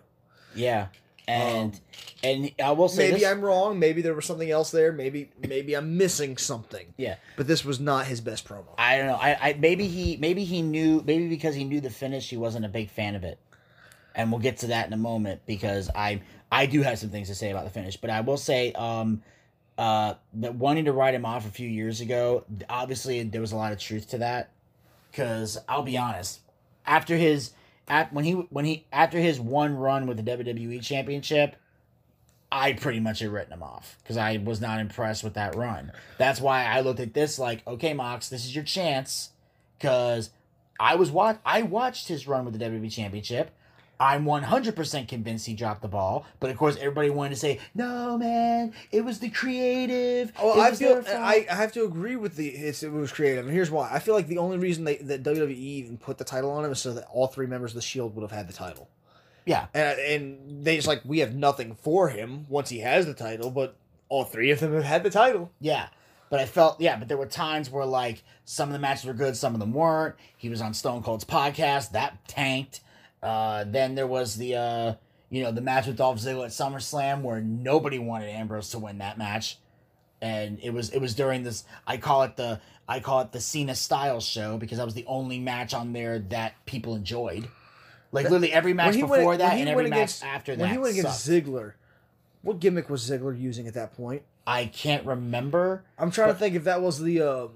[0.55, 0.87] Yeah.
[1.25, 1.79] And
[2.21, 3.79] and I will say Um, Maybe this, I'm wrong.
[3.79, 4.91] Maybe there was something else there.
[4.91, 6.93] Maybe maybe I'm missing something.
[6.97, 7.15] Yeah.
[7.37, 8.65] But this was not his best promo.
[8.77, 9.15] I don't know.
[9.15, 12.65] I, I maybe he maybe he knew maybe because he knew the finish he wasn't
[12.65, 13.39] a big fan of it.
[14.13, 16.21] And we'll get to that in a moment because I
[16.51, 19.23] I do have some things to say about the finish, but I will say um
[19.77, 23.55] uh that wanting to write him off a few years ago, obviously there was a
[23.55, 24.51] lot of truth to that
[25.11, 26.41] cuz I'll be honest,
[26.85, 27.51] after his
[27.87, 31.55] at when he when he after his one run with the WWE championship,
[32.51, 35.91] I pretty much had written him off because I was not impressed with that run.
[36.19, 39.31] That's why I looked at this like, okay, Mox, this is your chance,
[39.77, 40.29] because
[40.79, 43.51] I was watch I watched his run with the WWE Championship.
[43.99, 48.17] I'm 100% convinced he dropped the ball, but of course everybody wanted to say, "No,
[48.17, 51.03] man, it was the creative." Oh, well, I feel.
[51.07, 53.89] I, I have to agree with the it's, it was creative, and here's why.
[53.91, 56.71] I feel like the only reason they, that WWE even put the title on him
[56.71, 58.89] is so that all three members of the Shield would have had the title,
[59.45, 63.13] yeah, and and they just like we have nothing for him once he has the
[63.13, 63.75] title, but
[64.09, 65.51] all three of them have had the title.
[65.59, 65.87] Yeah.
[66.29, 69.13] But I felt yeah, but there were times where like some of the matches were
[69.13, 70.15] good, some of them weren't.
[70.35, 72.81] He was on Stone Cold's podcast, that tanked.
[73.23, 74.93] Uh then there was the uh
[75.29, 78.99] you know, the match with Dolph Ziggler at SummerSlam where nobody wanted Ambrose to win
[78.99, 79.57] that match.
[80.21, 83.39] And it was it was during this I call it the I call it the
[83.39, 87.47] Cena Styles show because that was the only match on there that people enjoyed.
[88.11, 90.61] Like literally every match before went- that and every went match after that.
[90.61, 91.45] when he went against sucked.
[91.47, 91.73] Ziggler,
[92.43, 94.21] what gimmick was Ziggler using at that point?
[94.45, 95.83] I can't remember.
[95.97, 97.49] I'm trying But- to think if that was the um,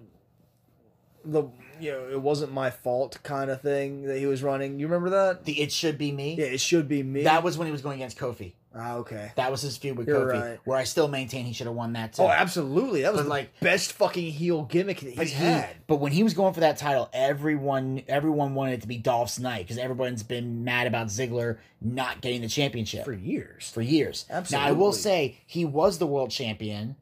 [1.26, 1.44] the
[1.80, 4.80] you know it wasn't my fault kind of thing that he was running.
[4.80, 5.46] You remember that?
[5.46, 6.36] The It Should Be Me.
[6.36, 7.24] Yeah, it should be me.
[7.24, 8.54] That was when he was going against Kofi.
[8.76, 9.32] ah, okay.
[9.36, 10.60] That was his feud with You're Kofi, right.
[10.66, 12.22] where I still maintain he should have won that too.
[12.24, 13.02] Oh, absolutely.
[13.02, 15.76] That was But, the like- best fucking heel gimmick that but, he's he- had.
[15.88, 19.40] but when he was going for that title, everyone everyone wanted it to be Dolph's
[19.40, 23.70] night because everyone's been mad about Ziggler not getting the championship for years.
[23.70, 24.26] for years.
[24.30, 24.64] Absolutely.
[24.64, 26.96] Now I will say he was the world champion,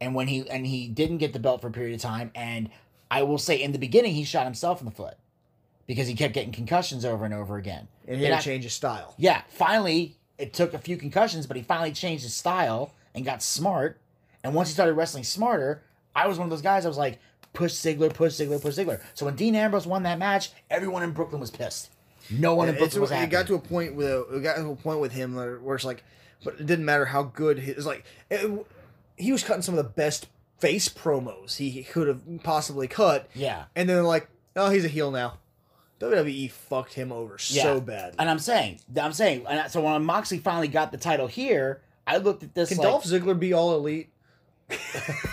[0.00, 2.70] and when he and he didn't get the belt for a period of time, and
[3.12, 5.18] I will say in the beginning he shot himself in the foot
[5.86, 7.86] because he kept getting concussions over and over again.
[8.08, 9.14] And he had to change his style.
[9.18, 13.42] Yeah, finally, it took a few concussions, but he finally changed his style and got
[13.42, 14.00] smart.
[14.42, 15.82] And once he started wrestling smarter,
[16.16, 16.86] I was one of those guys.
[16.86, 17.18] I was like,
[17.52, 19.02] push Ziggler, push Ziggler, push Ziggler.
[19.12, 21.90] So when Dean Ambrose won that match, everyone in Brooklyn was pissed.
[22.30, 23.24] No one in Brooklyn was happy.
[23.26, 25.76] it got to a point with it got to a point with him where where
[25.76, 26.02] it's like,
[26.42, 28.06] but it didn't matter how good his like.
[28.30, 28.66] It,
[29.18, 30.28] he was cutting some of the best
[30.62, 35.10] face promos he could have possibly cut, yeah, and then like, oh, he's a heel
[35.10, 35.38] now.
[36.00, 37.62] WWE fucked him over yeah.
[37.64, 38.14] so bad.
[38.18, 42.16] And I'm saying, I'm saying, I- so when Moxley finally got the title here, I
[42.18, 44.08] looked at this Can like, Dolph Ziggler be all elite?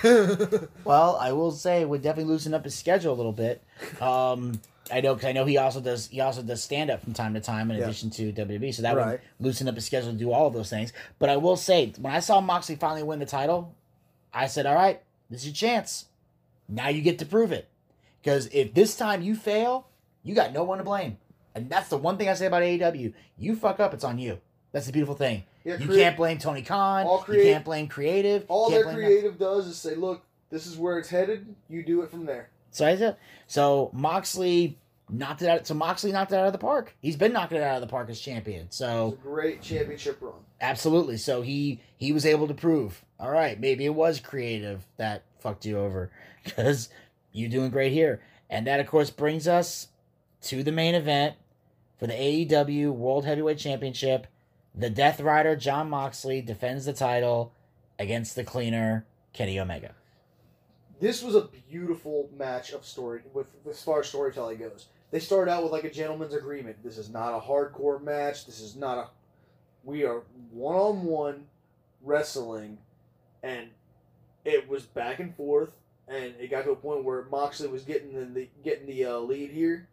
[0.84, 3.64] Well, I will say would definitely loosen up his schedule a little bit.
[4.02, 4.60] Um,
[4.92, 7.34] I know because I know he also does he also does stand up from time
[7.36, 7.84] to time in Yeah.
[7.84, 9.12] addition to WWE, so that Right.
[9.12, 10.94] would loosen up his schedule to do all of those things.
[11.20, 13.74] But I will say when I saw Moxley finally win the title,
[14.34, 16.06] I said, "All right, this is your chance.
[16.68, 17.68] Now you get to prove it.
[18.22, 19.88] Because if this time you fail,
[20.24, 21.18] you got no one to blame,
[21.56, 23.14] and that's the one thing I say about AEW.
[23.38, 24.40] You fuck up, it's on you.
[24.72, 25.44] That's the beautiful thing.
[25.64, 27.06] Yeah, you create- can't blame Tony Khan.
[27.06, 28.46] all you can't blame creative.
[28.50, 31.56] all their creative does is say, "Look, this is where it's headed.
[31.70, 34.78] You do it from there." So I said, so Moxley
[35.10, 35.66] knocked it out.
[35.66, 36.94] So Moxley knocked it out of the park.
[37.00, 38.68] He's been knocking it out of the park as champion.
[38.70, 40.34] So a great championship run.
[40.62, 41.18] absolutely.
[41.18, 43.04] So he he was able to prove.
[43.20, 46.12] All right, maybe it was creative that fucked you over
[46.44, 46.90] because
[47.32, 48.22] you're doing great here.
[48.50, 49.90] And that of course brings us
[50.44, 51.36] to the main event
[51.98, 54.28] for the AEW World Heavyweight Championship.
[54.74, 57.54] The Death Rider Jon Moxley defends the title
[57.98, 59.94] against the cleaner Kenny Omega.
[61.00, 64.88] This was a beautiful match of story with as far as storytelling goes.
[65.12, 66.84] They started out with like a gentleman's agreement.
[66.84, 68.46] This is not a hardcore match.
[68.46, 69.08] This is not a.
[69.84, 71.46] We are one on one
[72.02, 72.78] wrestling,
[73.44, 73.70] and
[74.46, 75.74] it was back and forth,
[76.08, 79.18] and it got to a point where Moxley was getting the, the getting the uh,
[79.18, 79.88] lead here,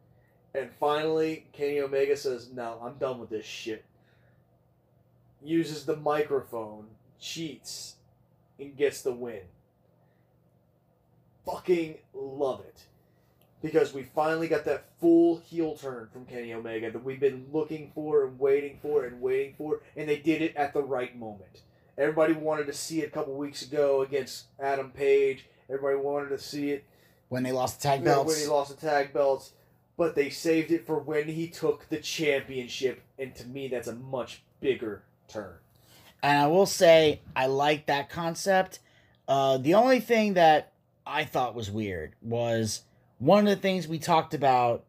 [0.54, 3.84] and finally Kenny Omega says, "No, I'm done with this shit."
[5.42, 6.86] Uses the microphone,
[7.20, 7.96] cheats,
[8.58, 9.42] and gets the win
[11.46, 12.82] fucking love it.
[13.62, 17.90] because we finally got that full heel turn from Kenny Omega that we've been looking
[17.94, 21.62] for and waiting for and waiting for, and they did it at the right moment.
[21.98, 25.46] Everybody wanted to see it a couple weeks ago against Adam Page.
[25.68, 26.84] Everybody wanted to see it
[27.28, 28.28] when they lost the tag belts.
[28.28, 29.52] when he lost the tag belts,
[29.96, 33.94] but they saved it for when he took the championship, and to me, that's a
[33.94, 35.54] much bigger turn.
[36.22, 38.80] And I will say, I like that concept.
[39.28, 40.72] Uh, the only thing that
[41.06, 42.82] I thought was weird was
[43.18, 44.84] one of the things we talked about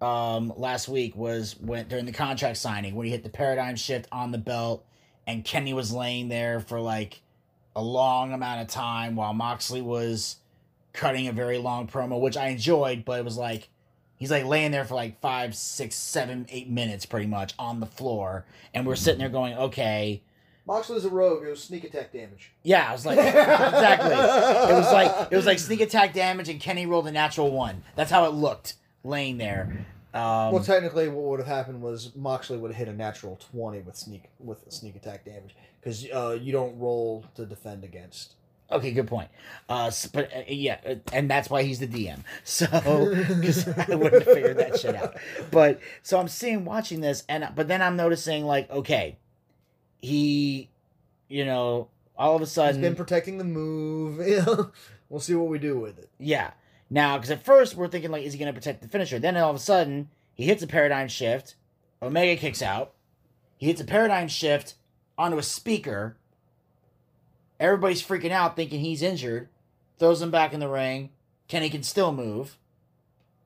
[0.00, 4.08] um, last week was when during the contract signing when he hit the paradigm shift
[4.10, 4.84] on the belt,
[5.26, 7.20] and Kenny was laying there for like
[7.74, 10.36] a long amount of time while Moxley was
[10.92, 13.68] cutting a very long promo, which I enjoyed, but it was like
[14.16, 17.86] he's like laying there for like five, six, seven, eight minutes pretty much on the
[17.86, 18.44] floor,
[18.74, 20.22] and we're sitting there going, okay.
[20.64, 21.44] Moxley's a rogue.
[21.44, 22.52] It was sneak attack damage.
[22.62, 24.12] Yeah, I was like, exactly.
[24.12, 27.82] It was like it was like sneak attack damage, and Kenny rolled a natural one.
[27.96, 29.86] That's how it looked, laying there.
[30.14, 33.80] Um, well, technically, what would have happened was Moxley would have hit a natural twenty
[33.80, 38.34] with sneak with sneak attack damage because uh, you don't roll to defend against.
[38.70, 39.28] okay, good point.
[39.68, 42.20] Uh, but uh, yeah, uh, and that's why he's the DM.
[42.44, 45.16] So because I wouldn't have figured that shit out.
[45.50, 49.16] But so I'm seeing watching this, and but then I'm noticing like, okay,
[50.00, 50.68] he,
[51.28, 54.20] you know, all of a He's sudden been protecting the move.
[55.08, 56.08] We'll see what we do with it.
[56.18, 56.52] Yeah.
[56.92, 59.18] Now, because at first we're thinking like, is he going to protect the finisher?
[59.18, 61.54] Then all of a sudden he hits a paradigm shift.
[62.02, 62.92] Omega kicks out.
[63.56, 64.74] He hits a paradigm shift
[65.16, 66.18] onto a speaker.
[67.58, 69.48] Everybody's freaking out, thinking he's injured.
[69.98, 71.08] Throws him back in the ring.
[71.48, 72.58] Kenny can still move.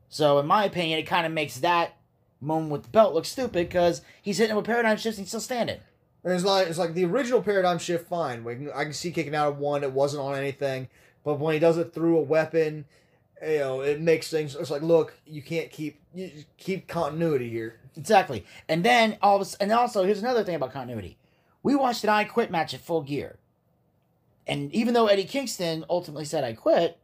[0.08, 1.96] So, in my opinion, it kind of makes that
[2.40, 5.28] moment with the belt look stupid because he's hitting him with paradigm shifts and he's
[5.28, 5.78] still standing.
[6.24, 8.08] And it's like it's like the original paradigm shift.
[8.08, 9.84] Fine, can, I can see kicking out of one.
[9.84, 10.88] It wasn't on anything,
[11.22, 12.86] but when he does it through a weapon,
[13.42, 14.54] you know, it makes things.
[14.54, 17.80] It's like, look, you can't keep you keep continuity here.
[17.96, 18.44] Exactly.
[18.68, 21.18] And then all of a, and also here's another thing about continuity.
[21.62, 23.38] We watched an I Quit match at Full Gear,
[24.46, 26.98] and even though Eddie Kingston ultimately said I quit,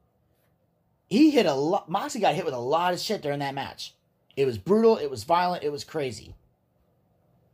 [1.08, 1.90] he hit a lot.
[1.90, 3.94] Moxley got hit with a lot of shit during that match.
[4.36, 4.96] It was brutal.
[4.96, 5.64] It was violent.
[5.64, 6.34] It was crazy.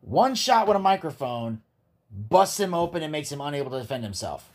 [0.00, 1.62] One shot with a microphone
[2.10, 4.50] busts him open and makes him unable to defend himself.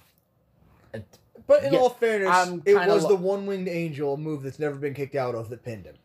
[1.47, 2.29] But in all fairness,
[2.65, 5.63] it was lo- the one winged angel move that's never been kicked out of that
[5.63, 5.95] pinned him.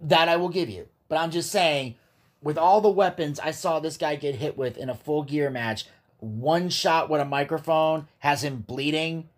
[0.00, 0.88] That I will give you.
[1.08, 1.94] But I'm just saying,
[2.42, 5.48] with all the weapons I saw this guy get hit with in a full gear
[5.50, 5.86] match,
[6.20, 9.28] one shot with a microphone has him bleeding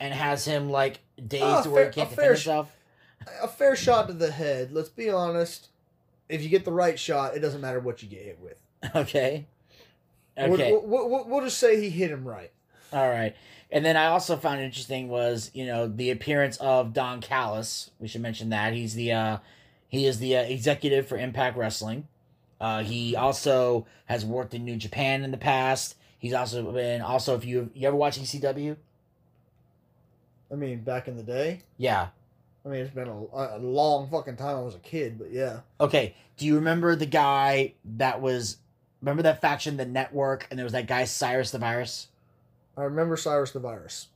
[0.00, 2.72] and has him like dazed Oh, to where fair- he can't defend sh- himself.
[3.42, 4.72] A fair shot to the head.
[4.72, 5.68] Let's be honest.
[6.28, 8.56] If you get the right shot, it doesn't matter what you get hit with.
[8.94, 9.46] Okay.
[10.36, 10.70] We'll- Okay.
[10.72, 12.52] We'll, we'll, we'll just say he hit him right.
[12.92, 13.34] All right.
[13.70, 17.90] And then I also found interesting was, you know, the appearance of Don Callis.
[17.98, 18.72] We should mention that.
[18.72, 19.38] He's the uh
[19.88, 22.08] he is the uh, executive for Impact Wrestling.
[22.60, 25.96] Uh he also has worked in New Japan in the past.
[26.18, 28.76] He's also been also if you you ever watch ECW?
[30.50, 31.60] I mean, back in the day.
[31.76, 32.08] Yeah.
[32.64, 34.56] I mean, it's been a, a long fucking time.
[34.56, 35.60] I was a kid, but yeah.
[35.80, 36.14] Okay.
[36.36, 38.56] Do you remember the guy that was
[39.02, 42.08] remember that faction the network and there was that guy Cyrus the Virus?
[42.78, 44.08] I remember Cyrus the Virus.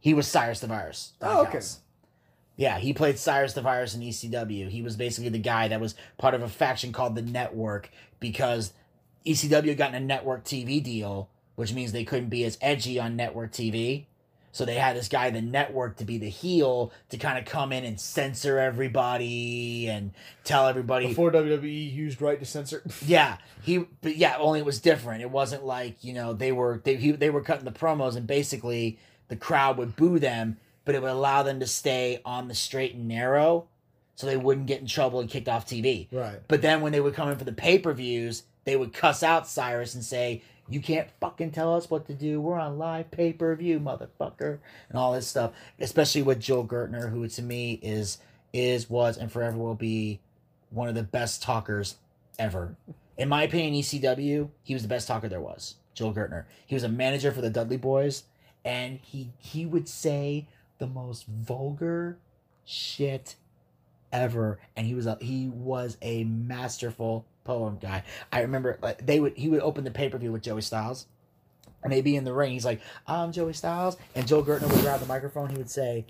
[0.00, 1.14] He was Cyrus the Virus.
[1.22, 1.52] Oh, okay.
[1.52, 1.80] Callis.
[2.56, 4.68] Yeah, he played Cyrus the Virus in ECW.
[4.68, 7.90] He was basically the guy that was part of a faction called the Network
[8.20, 8.72] because
[9.26, 13.16] ECW had gotten a network TV deal, which means they couldn't be as edgy on
[13.16, 14.06] network TV.
[14.56, 17.74] So they had this guy, the network, to be the heel to kind of come
[17.74, 20.12] in and censor everybody and
[20.44, 21.08] tell everybody.
[21.08, 22.82] Before WWE used right to censor.
[23.04, 23.84] Yeah, he.
[24.00, 25.20] But yeah, only it was different.
[25.20, 28.26] It wasn't like you know they were they he, they were cutting the promos and
[28.26, 30.56] basically the crowd would boo them,
[30.86, 33.66] but it would allow them to stay on the straight and narrow,
[34.14, 36.08] so they wouldn't get in trouble and kicked off TV.
[36.10, 36.40] right.
[36.48, 39.22] But then when they would come in for the pay per views, they would cuss
[39.22, 42.40] out Cyrus and say, "You can't fucking tell us what to do.
[42.40, 45.52] We're on live pay per view, motherfucker," and all this stuff.
[45.78, 48.18] Especially with Joel Gertner, who to me is
[48.52, 50.20] is was and forever will be
[50.70, 51.96] one of the best talkers
[52.38, 52.76] ever.
[53.16, 55.76] In my opinion, ECW, he was the best talker there was.
[55.94, 56.44] Joel Gertner.
[56.66, 58.24] He was a manager for the Dudley Boys,
[58.64, 60.48] and he he would say
[60.78, 62.18] the most vulgar
[62.64, 63.36] shit
[64.12, 68.02] ever and he was a he was a masterful poem guy.
[68.32, 71.06] I remember like they would he would open the pay-per-view with joey styles
[71.82, 72.52] and they'd be in the ring.
[72.52, 75.48] He's like i'm joey styles and joe gertner would grab the microphone.
[75.50, 76.04] He would say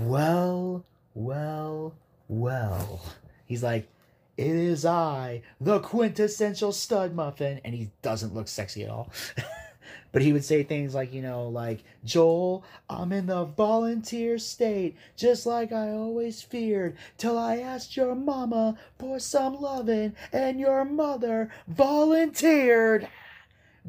[0.00, 0.84] well
[1.14, 1.94] well
[2.28, 3.04] well.
[3.46, 3.88] He's like
[4.36, 9.10] it is i the quintessential stud muffin and he doesn't look sexy at all
[10.12, 14.96] But he would say things like, you know, like, Joel, I'm in the volunteer state,
[15.16, 20.84] just like I always feared, till I asked your mama for some loving, and your
[20.84, 23.08] mother volunteered.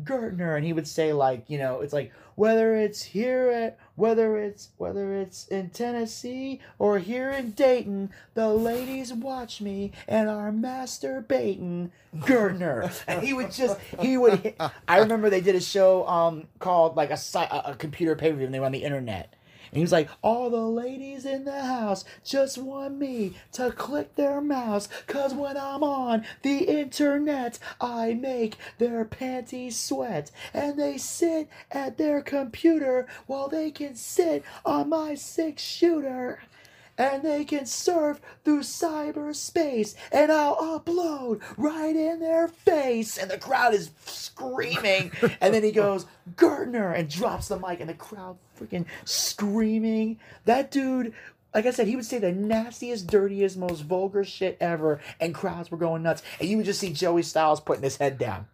[0.03, 4.38] Gertner, and he would say like, you know, it's like whether it's here at whether
[4.38, 10.51] it's whether it's in Tennessee or here in Dayton, the ladies watch me and are
[10.51, 11.91] masturbating.
[12.17, 14.55] Gertner, and he would just he would.
[14.88, 18.31] I remember they did a show um called like a site a, a computer pay
[18.31, 19.34] per view, and they were on the internet.
[19.71, 24.15] And he was like, All the ladies in the house just want me to click
[24.15, 24.89] their mouse.
[25.07, 30.31] Cause when I'm on the internet, I make their panties sweat.
[30.53, 36.39] And they sit at their computer while they can sit on my six shooter.
[36.99, 43.17] And they can surf through cyberspace, and I'll upload right in their face.
[43.17, 45.13] And the crowd is screaming.
[45.41, 46.05] and then he goes,
[46.35, 50.19] Gertner, and drops the mic, and the crowd freaking screaming.
[50.43, 51.13] That dude,
[51.53, 55.71] like I said, he would say the nastiest, dirtiest, most vulgar shit ever, and crowds
[55.71, 56.21] were going nuts.
[56.39, 58.47] And you would just see Joey Styles putting his head down.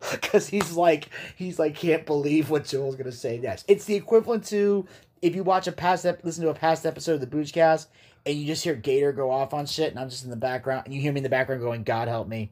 [0.22, 3.66] Cause he's like he's like can't believe what Joel's gonna say next.
[3.68, 4.86] It's the equivalent to
[5.22, 7.86] if you watch a past ep- listen to a past episode of the Boochcast
[8.26, 10.82] and you just hear Gator go off on shit and I'm just in the background
[10.86, 12.50] and you hear me in the background going, God help me.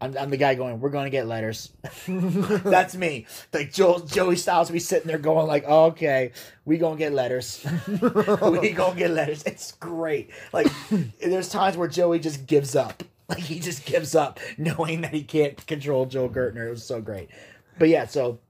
[0.00, 1.72] I'm, I'm the guy going, we're going to get letters.
[2.08, 3.26] That's me.
[3.52, 6.32] Like Joel, Joey Styles be sitting there going like, oh, okay,
[6.64, 7.64] we gonna get letters.
[7.88, 9.42] we gonna get letters.
[9.44, 10.30] It's great.
[10.52, 10.66] Like
[11.20, 13.02] there's times where Joey just gives up.
[13.28, 16.66] Like he just gives up knowing that he can't control Joe Gertner.
[16.66, 17.30] It was so great.
[17.78, 18.40] But yeah, so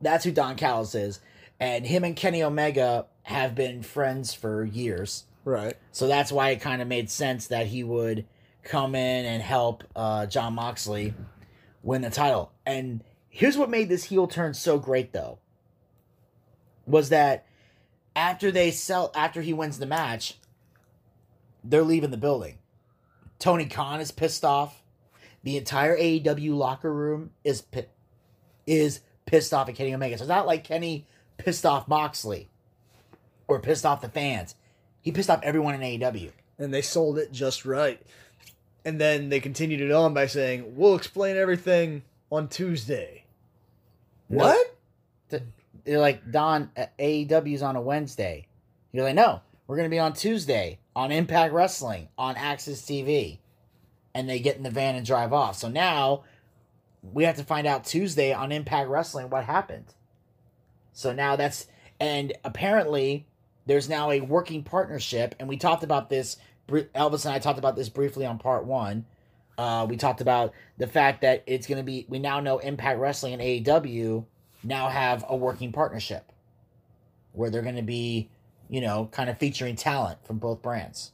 [0.00, 1.20] that's who Don Callis is.
[1.60, 5.24] And him and Kenny Omega have been friends for years.
[5.44, 5.74] Right.
[5.92, 8.26] So that's why it kind of made sense that he would
[8.62, 11.14] come in and help uh, Jon Moxley
[11.82, 12.50] win the title.
[12.64, 15.38] And here's what made this heel turn so great, though,
[16.86, 17.46] was that
[18.16, 20.38] after they sell, after he wins the match,
[21.62, 22.58] they're leaving the building.
[23.38, 24.82] Tony Khan is pissed off.
[25.42, 27.86] The entire AEW locker room is pi-
[28.66, 30.16] is pissed off at Kenny Omega.
[30.16, 32.48] So it's not like Kenny pissed off Moxley
[33.48, 34.54] or pissed off the fans.
[35.00, 36.32] He pissed off everyone in AEW.
[36.58, 38.00] And they sold it just right.
[38.84, 43.24] And then they continued it on by saying, "We'll explain everything on Tuesday."
[44.28, 44.44] No.
[44.44, 44.74] What?
[45.84, 48.46] They're like, Don, AEW's on a Wednesday.
[48.92, 53.38] You're like, no, we're going to be on Tuesday on Impact Wrestling on AXS TV.
[54.14, 55.56] And they get in the van and drive off.
[55.56, 56.22] So now
[57.02, 59.92] we have to find out Tuesday on Impact Wrestling what happened.
[60.94, 61.66] So now that's,
[62.00, 63.26] and apparently
[63.66, 65.34] there's now a working partnership.
[65.38, 66.38] And we talked about this,
[66.68, 69.04] Elvis and I talked about this briefly on part one.
[69.58, 72.98] Uh, we talked about the fact that it's going to be, we now know Impact
[72.98, 74.24] Wrestling and AEW
[74.62, 76.32] now have a working partnership
[77.32, 78.30] where they're going to be,
[78.70, 81.12] you know, kind of featuring talent from both brands.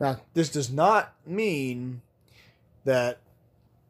[0.00, 2.00] Now, this does not mean
[2.84, 3.20] that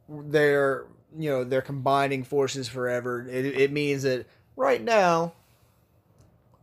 [0.09, 0.86] they're
[1.16, 3.27] you know they're combining forces forever.
[3.28, 4.27] It, it means that
[4.61, 5.32] right now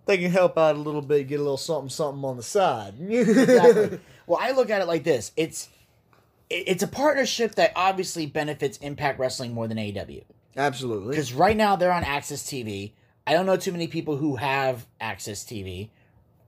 [0.05, 2.93] they can help out a little bit, get a little something something on the side.
[2.99, 3.99] Exactly.
[4.25, 5.69] well, I look at it like this: it's
[6.49, 10.23] it's a partnership that obviously benefits Impact Wrestling more than AEW
[10.55, 11.09] Absolutely.
[11.09, 12.93] because right now they're on AXS TV.
[13.25, 15.89] I don't know too many people who have AXS TV.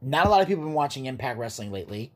[0.02, 2.14] Not a lot of people have been watching Impact Wrestling lately,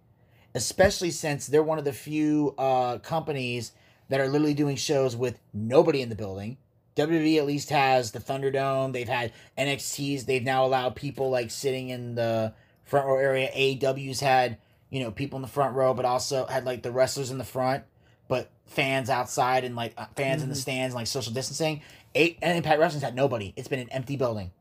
[0.56, 3.74] especially since they're one of the few uh, companies
[4.08, 6.58] that are literally doing shows with nobody in the building.
[6.96, 8.94] WWE at least has the Thunderdome.
[8.94, 10.26] They've had NXTs.
[10.26, 12.54] They've now allowed people like sitting in the
[12.84, 13.50] front row area.
[13.56, 14.58] AEW's had
[14.90, 17.44] you know people in the front row, but also had like the wrestlers in the
[17.44, 17.84] front,
[18.28, 20.60] but fans outside and like uh, fans in the Mhm.
[20.62, 21.82] stands, like social distancing.
[22.16, 23.54] Eight and Impact Wrestling's had nobody.
[23.56, 24.52] It's been an empty building.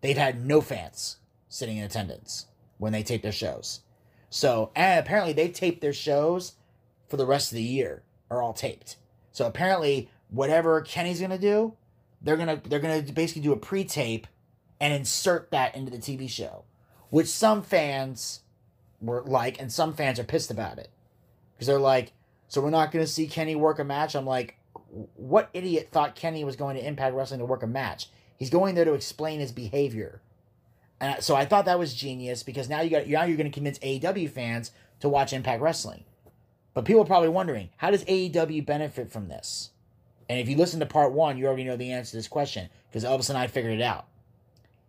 [0.00, 1.16] They've had no fans
[1.48, 2.46] sitting in attendance
[2.78, 3.80] when they tape their shows.
[4.30, 6.52] So and apparently they tape their shows
[7.08, 8.96] for the rest of the year are all taped.
[9.32, 11.74] So apparently whatever Kenny's gonna do,
[12.20, 14.26] they're gonna they're gonna basically do a pre-tape
[14.80, 16.64] and insert that into the TV show,
[17.10, 18.40] which some fans
[19.00, 20.90] were like, and some fans are pissed about it
[21.54, 22.12] because they're like,
[22.48, 24.14] so we're not gonna see Kenny work a match.
[24.14, 24.58] I'm like,
[25.14, 28.08] what idiot thought Kenny was going to Impact Wrestling to work a match?
[28.36, 30.20] He's going there to explain his behavior.
[31.00, 33.54] And so I thought that was genius because now you got now you're going to
[33.54, 36.04] convince AEW fans to watch Impact Wrestling.
[36.72, 39.70] But people are probably wondering, how does AEW benefit from this?
[40.28, 42.68] And if you listen to part one, you already know the answer to this question
[42.88, 44.06] because Elvis and I figured it out.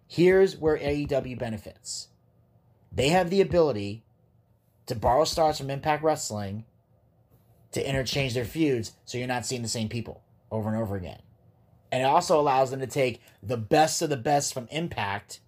[0.07, 2.07] Here's where AEW benefits.
[2.91, 4.03] They have the ability
[4.87, 6.65] to borrow stars from Impact Wrestling
[7.73, 11.19] to interchange their feuds so you're not seeing the same people over and over again.
[11.91, 15.41] And it also allows them to take the best of the best from Impact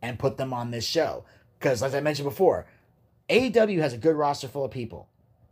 [0.00, 1.24] and put them on this show.
[1.58, 2.66] Because, as I mentioned before,
[3.28, 5.08] AEW has a good roster full of people.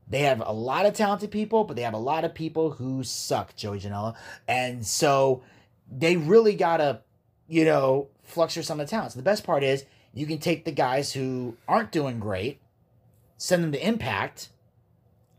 [0.08, 3.02] They have a lot of talented people, but they have a lot of people who
[3.02, 4.14] suck, Joey Janela.
[4.46, 5.42] And so
[5.90, 7.00] they really got to,
[7.48, 9.14] you know, fluctuate some of the talents.
[9.14, 9.84] The best part is
[10.14, 12.60] you can take the guys who aren't doing great,
[13.36, 14.48] send them to Impact,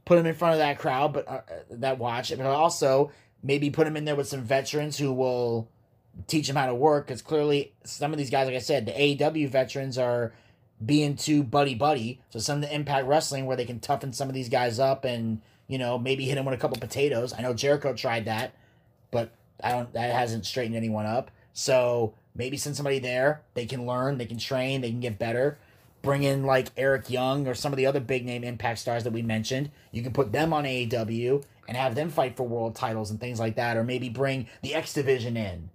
[0.06, 3.11] put them in front of that crowd, but uh, that watch, but also
[3.44, 5.69] maybe put them in there with some veterans who will
[6.27, 7.07] teach them how to work.
[7.07, 10.34] Because clearly, some of these guys, like I said, the AEW veterans are
[10.84, 12.20] being too buddy buddy.
[12.30, 15.06] So some of the Impact Wrestling where they can toughen some of these guys up
[15.06, 17.34] and you know maybe hit them with a couple potatoes.
[17.38, 18.54] I know Jericho tried that,
[19.12, 19.32] but
[19.64, 19.91] I don't.
[19.94, 21.32] That hasn't straightened anyone up.
[21.54, 23.41] So maybe send somebody there.
[23.54, 24.18] They can learn.
[24.18, 24.82] They can train.
[24.82, 25.58] They can get better.
[26.04, 29.14] Bring in like Eric Young or some of the other big name Impact stars that
[29.14, 29.72] we mentioned.
[29.91, 33.40] You can put them on AEW and have them fight for world titles and things
[33.40, 35.70] like that, or maybe bring the X Division in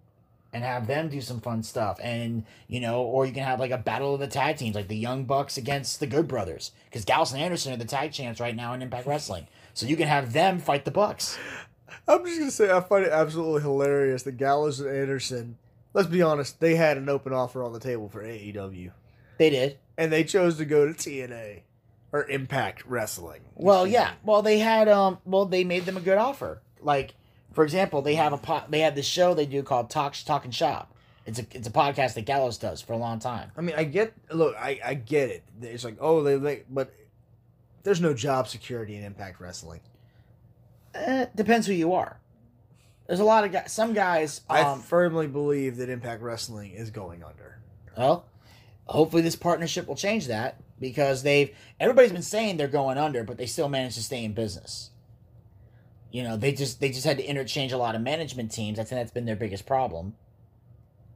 [0.52, 1.98] and have them do some fun stuff.
[2.02, 4.88] And, you know, or you can have like a battle of the tag teams, like
[4.88, 6.72] the Young Bucks against the Good Brothers.
[6.86, 9.46] Because Gallows and Anderson are the tag champs right now in Impact Wrestling.
[9.74, 11.38] So you can have them fight the Bucks.
[12.08, 15.56] I'm just gonna say I find it absolutely hilarious that Gallows and Anderson.
[15.94, 18.92] Let's be honest, they had an open offer on the table for AEW,
[19.38, 19.78] They did.
[19.98, 21.60] and they chose to go to TNA
[22.12, 23.42] or Impact Wrestling.
[23.54, 24.12] Well, yeah.
[24.24, 25.18] Well, they had um.
[25.24, 26.60] Well, they made them a good offer.
[26.80, 27.14] Like,
[27.52, 28.70] for example, they have a pot.
[28.70, 30.94] They have this show they do called Talk Talk and Shop.
[31.26, 33.52] It's a it's a podcast that Gallows does for a long time.
[33.56, 34.12] I mean, I get.
[34.30, 35.42] Look, I I get it.
[35.62, 36.92] It's like, oh, they, they but
[37.84, 39.80] there's no job security in Impact Wrestling.
[40.94, 42.18] Eh, depends who you are.
[43.06, 43.72] There's a lot of guys.
[43.72, 44.40] Some guys.
[44.48, 47.58] I Um, firmly believe that Impact Wrestling is going under.
[47.96, 48.24] well,
[48.86, 53.36] hopefully this partnership will change that because they've everybody's been saying they're going under, but
[53.38, 54.90] they still managed to stay in business.
[56.12, 58.78] You know, they just they just had to interchange a lot of management teams.
[58.78, 60.14] I think that's been their biggest problem.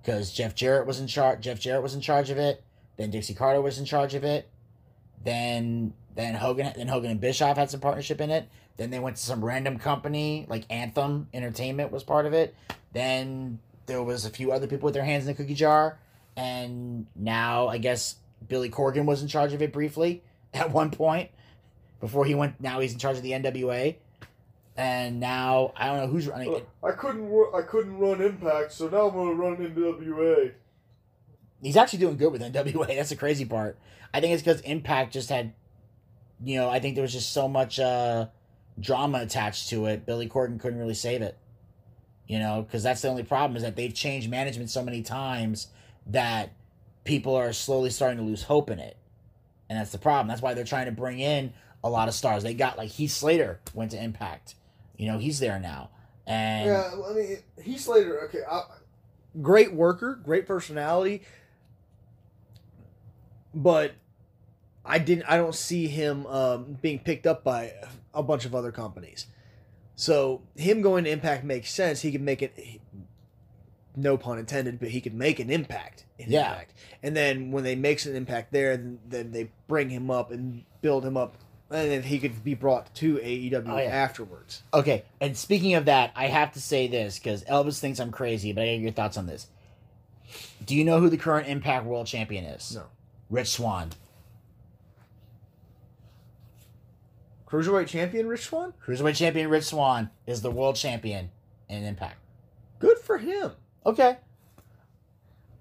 [0.02, 1.42] Because Jeff Jarrett was in charge.
[1.42, 2.62] Jeff Jarrett was in charge of it.
[2.96, 4.48] Then Dixie Carter was in charge of it.
[5.22, 8.48] Then then Hogan then Hogan and Bischoff had some partnership in it.
[8.78, 12.54] Then they went to some random company like Anthem Entertainment was part of it.
[12.92, 15.98] Then there was a few other people with their hands in the cookie jar,
[16.36, 18.16] and now I guess
[18.48, 20.22] Billy Corgan was in charge of it briefly
[20.54, 21.30] at one point
[22.00, 22.60] before he went.
[22.60, 23.96] Now he's in charge of the NWA,
[24.76, 26.68] and now I don't know who's running it.
[26.84, 27.32] I couldn't.
[27.54, 30.52] I couldn't run Impact, so now I'm gonna run NWA.
[31.62, 32.86] He's actually doing good with NWA.
[32.96, 33.78] That's the crazy part.
[34.12, 35.52] I think it's because Impact just had,
[36.44, 38.26] you know, I think there was just so much uh,
[38.78, 40.04] drama attached to it.
[40.04, 41.36] Billy Corgan couldn't really save it.
[42.26, 45.68] You know, because that's the only problem is that they've changed management so many times
[46.08, 46.50] that
[47.04, 48.96] people are slowly starting to lose hope in it,
[49.70, 50.26] and that's the problem.
[50.28, 51.52] That's why they're trying to bring in
[51.84, 52.42] a lot of stars.
[52.42, 54.56] They got like Heath Slater went to Impact.
[54.96, 55.90] You know, he's there now,
[56.26, 58.24] and Yeah, I mean, Heath Slater.
[58.24, 58.62] Okay, I,
[59.42, 61.22] Great worker, great personality,
[63.54, 63.92] but
[64.84, 65.24] I didn't.
[65.28, 67.72] I don't see him um, being picked up by
[68.14, 69.26] a bunch of other companies.
[69.94, 72.02] So him going to Impact makes sense.
[72.02, 72.56] He can make it.
[73.94, 76.50] No pun intended, but he could make an impact in Yeah.
[76.50, 76.74] Impact.
[77.02, 80.64] And then when they makes an impact there, then, then they bring him up and
[80.82, 81.36] build him up,
[81.70, 83.84] and then he could be brought to AEW Oh, yeah.
[83.84, 84.62] afterwards.
[84.72, 88.52] Okay, and speaking of that, I have to say this because Elvis thinks I'm crazy,
[88.52, 89.48] but I get your thoughts on this.
[90.64, 92.74] Do you know who the current Impact World Champion is?
[92.74, 92.84] No.
[93.30, 93.90] Rich Swan.
[97.48, 98.74] Cruiserweight champion Rich Swan.
[98.84, 101.30] Cruiserweight Champion Rich Swan is the world champion
[101.68, 102.16] in Impact.
[102.80, 103.52] Good for him.
[103.84, 104.16] Okay.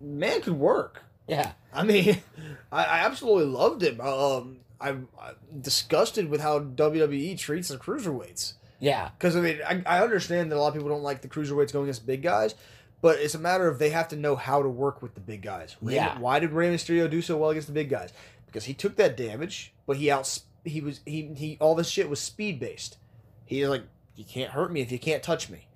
[0.01, 1.03] Man could work.
[1.27, 1.51] Yeah.
[1.73, 2.17] I mean,
[2.71, 4.01] I, I absolutely loved him.
[4.01, 4.57] Um,
[4.89, 8.53] I'm, I'm disgusted with how WWE treats the cruiserweights.
[8.79, 9.09] Yeah.
[9.17, 11.71] Because I mean, I, I understand that a lot of people don't like the cruiserweights
[11.73, 12.55] going against big guys,
[13.01, 15.41] but it's a matter of they have to know how to work with the big
[15.41, 15.75] guys.
[15.81, 16.19] Rey- Yeah.
[16.19, 18.11] Why did Rey Mysterio do so well against the big guys?
[18.45, 22.09] Because he took that damage, but he out he was he he all this shit
[22.09, 22.97] was speed based.
[23.45, 23.83] He's like,
[24.15, 25.67] you can't hurt me if you can't touch me.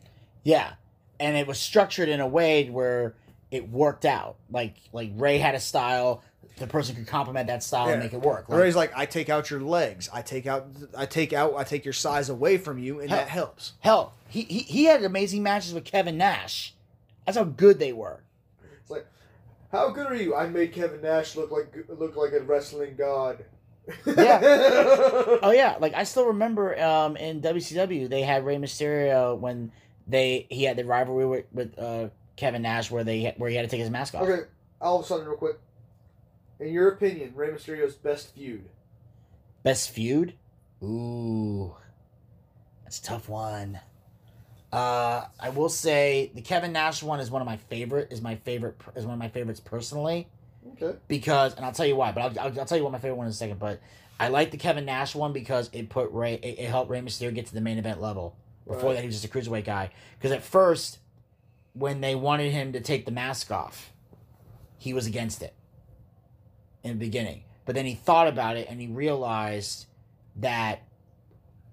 [0.43, 0.73] Yeah.
[1.19, 3.15] And it was structured in a way where
[3.51, 4.35] it worked out.
[4.49, 6.23] Like like Rey had a style,
[6.57, 8.49] the person could complement that style and make it work.
[8.49, 10.67] Like, Rey's like, I take out your legs, I take out
[10.97, 13.19] I take out I take your size away from you, and Hell.
[13.19, 13.73] that helps.
[13.79, 16.73] hell, he, he he had amazing matches with Kevin Nash.
[17.25, 18.23] That's how good they were.
[18.81, 19.05] it's like,
[19.71, 20.35] how good are you?
[20.35, 23.45] I made Kevin Nash look like look like a wrestling god.
[24.05, 24.39] Yeah.
[25.41, 29.71] Oh yeah, like I still remember um, in WCW they had Rey Mysterio when
[30.07, 33.63] they he had the rivalry with, with uh, Kevin Nash where they where he had
[33.63, 34.23] to take his mask off.
[34.23, 34.43] Okay,
[34.81, 35.57] all of a sudden, real quick.
[36.59, 38.65] In your opinion, Rey Mysterio's best feud?
[39.63, 40.33] Best feud?
[40.83, 41.75] Ooh,
[42.83, 43.79] that's a tough one.
[44.71, 48.11] Uh, I will say the Kevin Nash one is one of my favorite.
[48.11, 48.75] Is my favorite.
[48.95, 50.27] Is one of my favorites personally
[50.73, 50.97] Okay.
[51.07, 52.11] because, and I'll tell you why.
[52.11, 53.59] But I'll, I'll, I'll tell you what my favorite one is in a second.
[53.59, 53.81] But
[54.19, 56.35] I like the Kevin Nash one because it put Rey.
[56.35, 58.35] It, it helped Rey Mysterio get to the main event level.
[58.67, 58.95] Before Right.
[58.95, 59.89] that, he was just a cruiserweight guy.
[60.17, 60.99] Because at first,
[61.73, 63.91] when they wanted him to take the mask off,
[64.77, 65.53] he was against it
[66.83, 67.43] in the beginning.
[67.65, 69.85] But then he thought about it and he realized
[70.37, 70.81] that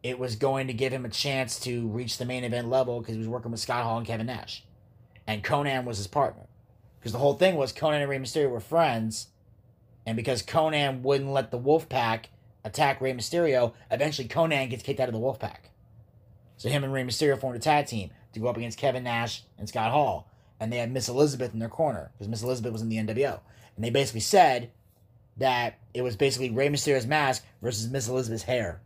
[0.02, 3.14] it was going to give him a chance to reach the main event level because
[3.14, 4.64] he was working with Scott Hall and Kevin Nash.
[5.26, 6.44] And Konnan was his partner.
[6.98, 9.28] Because the whole thing was Konnan and Rey Mysterio were friends.
[10.04, 12.26] And because Konnan wouldn't let the Wolfpack
[12.64, 15.70] attack Rey Mysterio, eventually Konnan gets kicked out of the Wolfpack.
[16.56, 19.42] So him and Rey Mysterio formed a tag team to go up against Kevin Nash
[19.58, 20.30] and Scott Hall.
[20.60, 23.40] And they had Miss Elizabeth in their corner because Miss Elizabeth was in the NWO.
[23.74, 24.70] And they basically said
[25.38, 28.80] that it was basically Rey Mysterio's mask versus Miss Elizabeth's hair.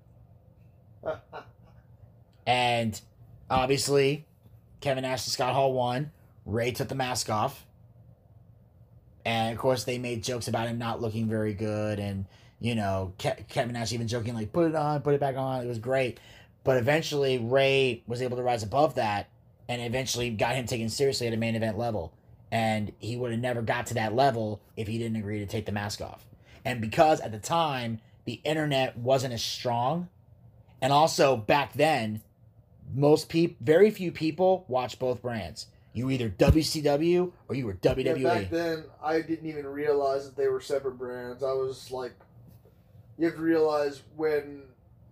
[2.46, 3.00] And
[3.48, 4.26] obviously,
[4.80, 6.10] Kevin Nash and Scott Hall won.
[6.44, 7.64] Rey took the mask off.
[9.24, 12.00] And of course, they made jokes about him not looking very good.
[12.00, 12.26] And,
[12.58, 15.62] you know, Ke- Kevin Nash even joking, like, put it on, put it back on.
[15.62, 16.18] It was great.
[16.64, 19.28] But eventually, Rey was able to rise above that
[19.68, 22.12] and eventually got him taken seriously at a main event level.
[22.50, 25.66] And he would have never got to that level if he didn't agree to take
[25.66, 26.26] the mask off.
[26.64, 30.08] And because at the time, the internet wasn't as strong,
[30.82, 32.20] and also back then,
[32.94, 35.66] most people, very few people watch both brands.
[35.92, 38.22] You were either WCW or you were Yeah, WWE.
[38.22, 41.42] back then, I didn't even realize that they were separate brands.
[41.42, 42.12] I was like,
[43.18, 44.62] you have to realize when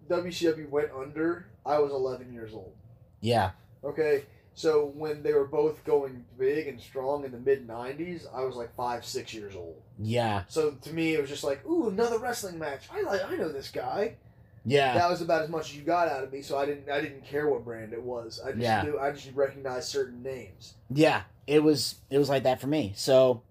[0.08, 2.72] WCW went under, I was 11 years old.
[3.20, 3.50] yeah,
[3.84, 4.24] Okay,
[4.58, 8.56] so when they were both going big and strong in the mid 90s, I was
[8.56, 9.80] like five, six years old.
[10.00, 12.88] yeah, So to me, it was just like, ooh, another wrestling match.
[12.92, 14.16] I like, I know this guy.
[14.64, 16.42] yeah, That was about as much as you got out of me.
[16.42, 18.40] So I didn't, I didn't care what brand it was.
[18.44, 18.82] I just Yeah.
[18.82, 20.74] knew, I just recognized certain names.
[20.90, 21.22] yeah.
[21.46, 22.92] It was it was like that for me.
[22.94, 23.42] So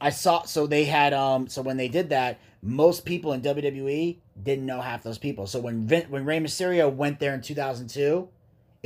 [0.00, 4.18] I saw so they had um so when they did that, most people in WWE
[4.42, 5.46] didn't know half those people.
[5.46, 8.28] So when Vin, when Rey Mysterio went there in 2002,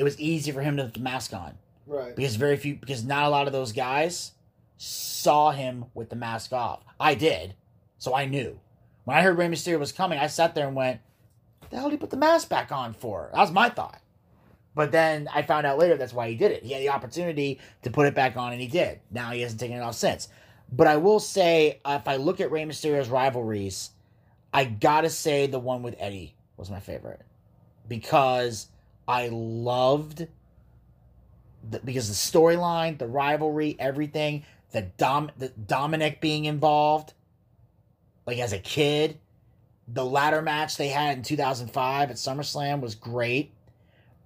[0.01, 1.53] it was easy for him to put the mask on.
[1.87, 2.17] Right.
[2.17, 4.33] because very few because not a lot of those guys
[4.79, 6.83] saw him with the mask off.
[6.99, 7.55] I did,
[7.99, 8.59] so I knew.
[9.05, 11.01] When I heard Rey Mysterio was coming, I sat there and went,
[11.69, 14.01] "The hell did he put the mask back on for?" That was my thought.
[14.75, 16.63] But then I found out later that's why he did it.
[16.63, 19.01] He had the opportunity to put it back on, and he did.
[19.11, 20.29] Now he hasn't taken it off since.
[20.73, 23.91] But I will say, uh, if I look at Rey Mysterio's rivalries,
[24.55, 27.21] I gotta say the one with Eddie was my favorite
[27.89, 28.69] because
[29.07, 30.27] I loved
[31.69, 37.13] the, because the storyline, the rivalry, everything, the dom the Dominic being involved,
[38.27, 39.19] like as a kid,
[39.89, 43.53] the ladder match they had in 2005 at SummerSlam was great.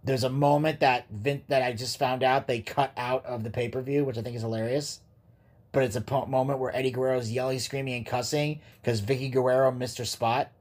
[0.03, 3.51] There's a moment that Vin, that I just found out they cut out of the
[3.51, 5.01] pay per view, which I think is hilarious.
[5.73, 9.99] But it's a moment where Eddie Guerrero's yelling, screaming, and cussing because Vickie Guerrero missed
[9.99, 10.53] her spot.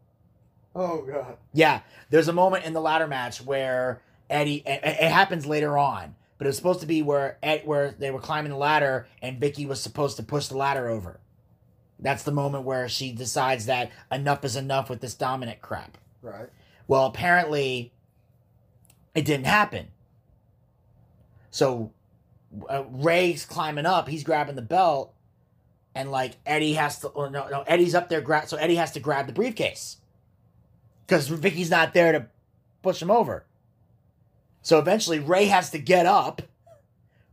[0.75, 1.37] Oh god.
[1.53, 4.63] Yeah, there's a moment in the ladder match where Eddie.
[4.65, 8.11] It, it happens later on, but it was supposed to be where Ed, where they
[8.11, 11.19] were climbing the ladder and Vickie was supposed to push the ladder over.
[11.99, 15.97] That's the moment where she decides that enough is enough with this dominant crap.
[16.21, 16.49] Right.
[16.87, 17.93] Well, apparently,
[19.15, 19.87] it didn't happen.
[21.49, 21.93] So,
[22.67, 24.09] uh, Rey's climbing up.
[24.09, 25.13] He's grabbing the belt,
[25.93, 27.09] and like Eddie has to.
[27.09, 28.21] Or no, no, Eddie's up there.
[28.21, 29.97] Gra- so Eddie has to grab the briefcase
[31.05, 32.27] because Vickie's not there to
[32.81, 33.45] push him over.
[34.61, 36.41] So eventually, Rey has to get up,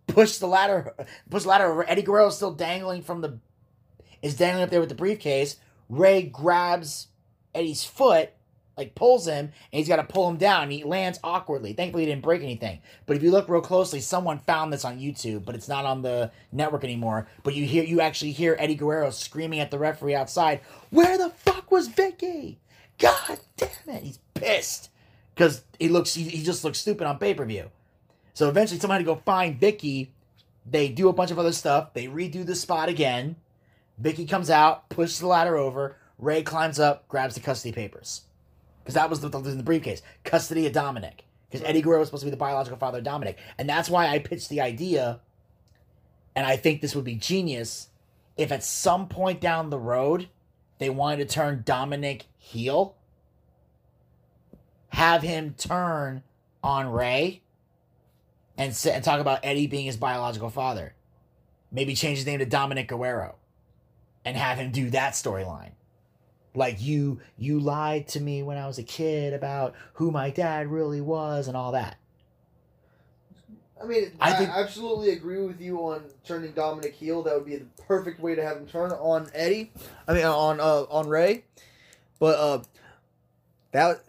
[0.06, 0.94] push the ladder,
[1.30, 1.88] push the ladder over.
[1.88, 3.38] Eddie Guerrero's still dangling from the,
[4.20, 5.56] is dangling up there with the briefcase.
[5.88, 7.08] Rey grabs
[7.54, 8.30] Eddie's foot,
[8.76, 10.70] like pulls him, and he's got to pull him down.
[10.70, 11.72] He lands awkwardly.
[11.72, 12.80] Thankfully, he didn't break anything.
[13.06, 16.02] But if you look real closely, someone found this on YouTube, but it's not on
[16.02, 17.28] the network anymore.
[17.42, 20.60] But you hear, you actually hear Eddie Guerrero screaming at the referee outside,
[20.90, 22.56] "Where the fuck was Vickie?
[23.00, 24.90] God damn it!" He's pissed
[25.34, 27.70] because he looks, he, he just looks stupid on pay per view.
[28.34, 30.10] So eventually, somebody go find Vickie.
[30.64, 31.94] They do a bunch of other stuff.
[31.94, 33.36] They redo the spot again.
[34.00, 35.96] Vickie comes out, pushes the ladder over.
[36.18, 38.22] Rey climbs up, grabs the custody papers.
[38.82, 40.02] Because that was the, the, the briefcase.
[40.22, 41.24] Custody of Dominic.
[41.50, 43.38] Because Eddie Guerrero was supposed to be the biological father of Dominic.
[43.58, 45.20] And that's why I pitched the idea,
[46.36, 47.88] and I think this would be genius,
[48.36, 50.28] if at some point down the road
[50.78, 52.96] they wanted to turn Dominic heel,
[54.88, 56.22] have him turn
[56.64, 57.42] on Rey
[58.58, 60.94] and, sit, and talk about Eddie being his biological father.
[61.70, 63.36] Maybe change his name to Dominic Guerrero
[64.24, 65.70] and have him do that storyline.
[66.52, 70.66] Like you you lied to me when I was a kid about who my dad
[70.66, 71.96] really was and all that.
[73.80, 77.22] I mean, I I, think- absolutely agree with you on turning Dominic heel.
[77.22, 78.90] That would be the perfect way to have him turn.
[78.90, 79.70] turn on Eddie.
[80.08, 81.44] I mean on uh, on Rey,
[82.20, 82.62] but uh,
[83.72, 84.04] that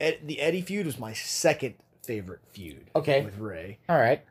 [0.00, 2.90] Ed, the Eddie feud was my second favorite feud.
[2.96, 3.22] Okay.
[3.22, 3.78] with Rey.
[3.88, 4.24] All right.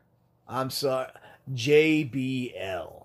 [0.48, 1.08] I'm sorry,
[1.52, 3.04] JBL.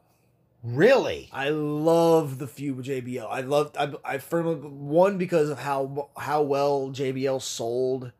[0.64, 1.30] Really?
[1.32, 3.28] I love the feud with JBL.
[3.30, 8.12] I love I, I firmly one because of how how well JBL sold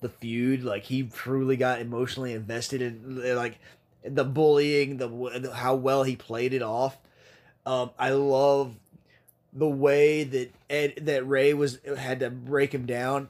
[0.00, 0.64] the feud.
[0.64, 3.58] Like he truly got emotionally invested in like
[4.02, 6.96] the bullying, the how well he played it off.
[7.66, 8.74] Um, I love
[9.52, 13.28] the way that Ed that Rey was had to break him down.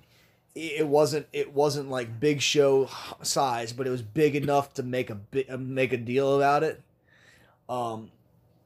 [0.54, 2.88] It wasn't it wasn't like big show
[3.22, 6.82] size, but it was big enough to make a bi- make a deal about it.
[7.68, 8.10] Um,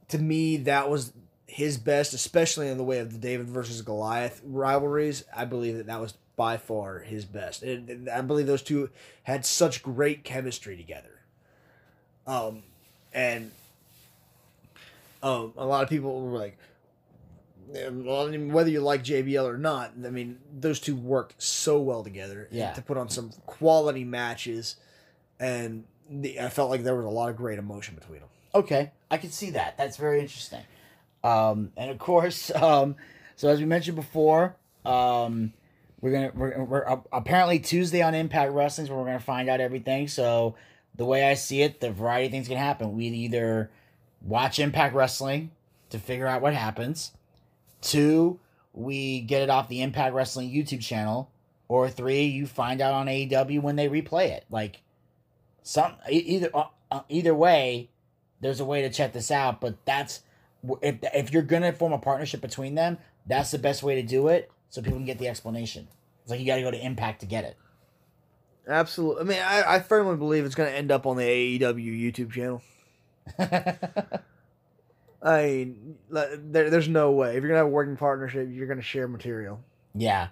[0.08, 1.12] to me, that was
[1.46, 5.24] his best, especially in the way of the David versus Goliath rivalries.
[5.34, 7.62] I believe that that was by far his best.
[7.62, 8.90] And, and I believe those two
[9.22, 11.20] had such great chemistry together.
[12.26, 12.62] Um,
[13.14, 13.52] and
[15.22, 16.58] um, a lot of people were like,
[17.68, 21.80] well, I mean, whether you like JBL or not, I mean, those two work so
[21.80, 22.72] well together Yeah.
[22.72, 24.76] to put on some quality matches.
[25.40, 28.28] And the, I felt like there was a lot of great emotion between them.
[28.54, 29.76] Okay, I can see that.
[29.76, 30.62] That's very interesting.
[31.24, 32.96] Um, and of course, um,
[33.36, 35.52] so as we mentioned before, um,
[36.00, 39.48] we're gonna we're, we're uh, apparently Tuesday on Impact Wrestling is where we're gonna find
[39.48, 40.08] out everything.
[40.08, 40.54] So
[40.94, 42.96] the way I see it, the variety of things can happen.
[42.96, 43.70] We either
[44.22, 45.50] watch Impact Wrestling
[45.90, 47.12] to figure out what happens.
[47.80, 48.38] Two,
[48.72, 51.30] we get it off the Impact Wrestling YouTube channel.
[51.68, 54.44] Or three, you find out on AEW when they replay it.
[54.50, 54.82] Like
[55.62, 57.90] some either uh, uh, either way,
[58.40, 59.60] there's a way to check this out.
[59.60, 60.22] But that's
[60.80, 64.28] if if you're gonna form a partnership between them, that's the best way to do
[64.28, 65.88] it, so people can get the explanation.
[66.22, 67.56] It's like you got to go to Impact to get it.
[68.66, 69.20] Absolutely.
[69.20, 72.32] I mean, I, I firmly believe it's going to end up on the AEW YouTube
[72.32, 72.62] channel.
[75.22, 77.36] I mean, there, there's no way.
[77.36, 79.60] If you're to have a working partnership, you're to share material.
[79.94, 80.28] Yeah,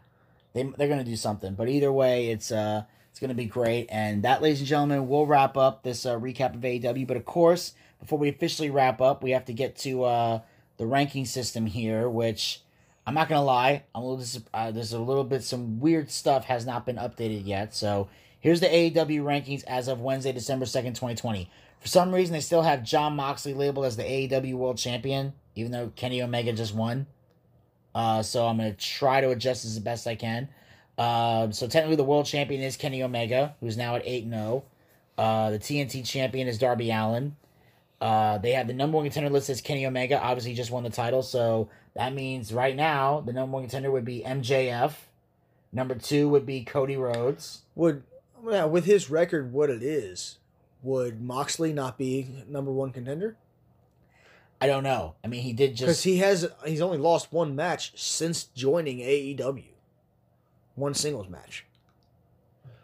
[0.52, 1.54] they they're gonna do something.
[1.54, 3.86] But either way, it's uh it's gonna be great.
[3.90, 7.06] And that, ladies and gentlemen, will wrap up this uh, recap of AEW.
[7.06, 10.40] But of course, before we officially wrap up, we have to get to uh
[10.76, 12.60] the ranking system here, which
[13.06, 16.10] I'm not gonna lie, I'm a little dis- uh, there's a little bit some weird
[16.10, 17.74] stuff has not been updated yet.
[17.74, 18.08] So
[18.40, 21.50] here's the AEW rankings as of Wednesday, December second, 2020.
[21.84, 25.70] For some reason, they still have Jon Moxley labeled as the AEW World Champion, even
[25.70, 27.06] though Kenny Omega just won.
[27.94, 30.48] Uh, so I'm gonna try to adjust as best I can.
[30.96, 34.64] Um, so technically, the world champion is Kenny Omega, who's now at eight and zero.
[35.18, 37.36] Uh, the TNT champion is Darby Allin.
[38.00, 40.18] Uh, they have the number one contender list as Kenny Omega.
[40.18, 44.06] Obviously, just won the title, so that means right now the number one contender would
[44.06, 44.94] be MJF.
[45.70, 47.62] Number two would be Cody Rhodes.
[47.74, 48.04] Would
[48.48, 50.38] yeah, with his record, what it is,
[50.84, 53.36] would Moxley not be number one contender?
[54.60, 55.14] I don't know.
[55.24, 58.98] I mean, he did just Because he has he's only lost one match since joining
[58.98, 59.64] AEW.
[60.76, 61.64] One singles match.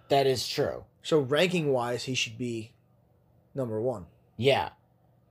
[0.08, 0.84] that is true.
[1.02, 2.72] So ranking wise, he should be
[3.54, 4.06] number one.
[4.36, 4.70] Yeah,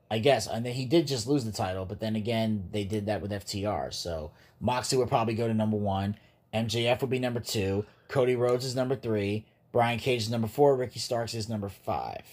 [0.09, 0.47] I guess.
[0.47, 3.31] And then he did just lose the title, but then again, they did that with
[3.31, 3.93] FTR.
[3.93, 6.15] So Moxley would probably go to number one.
[6.53, 7.85] MJF would be number two.
[8.07, 9.45] Cody Rhodes is number three.
[9.71, 10.75] Brian Cage is number four.
[10.75, 12.23] Ricky Starks is number five.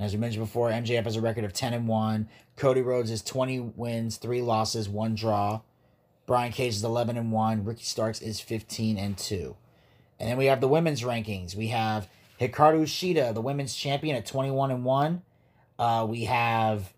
[0.00, 2.26] As we mentioned before, MJF has a record of 10 and 1.
[2.56, 5.60] Cody Rhodes is 20 wins, 3 losses, 1 draw.
[6.24, 7.64] Brian Cage is 11 and 1.
[7.66, 9.54] Ricky Starks is 15 and 2.
[10.18, 11.54] And then we have the women's rankings.
[11.54, 12.08] We have
[12.40, 15.22] Hikaru Shida, the women's champion, at 21 and 1.
[15.78, 16.94] Uh, we have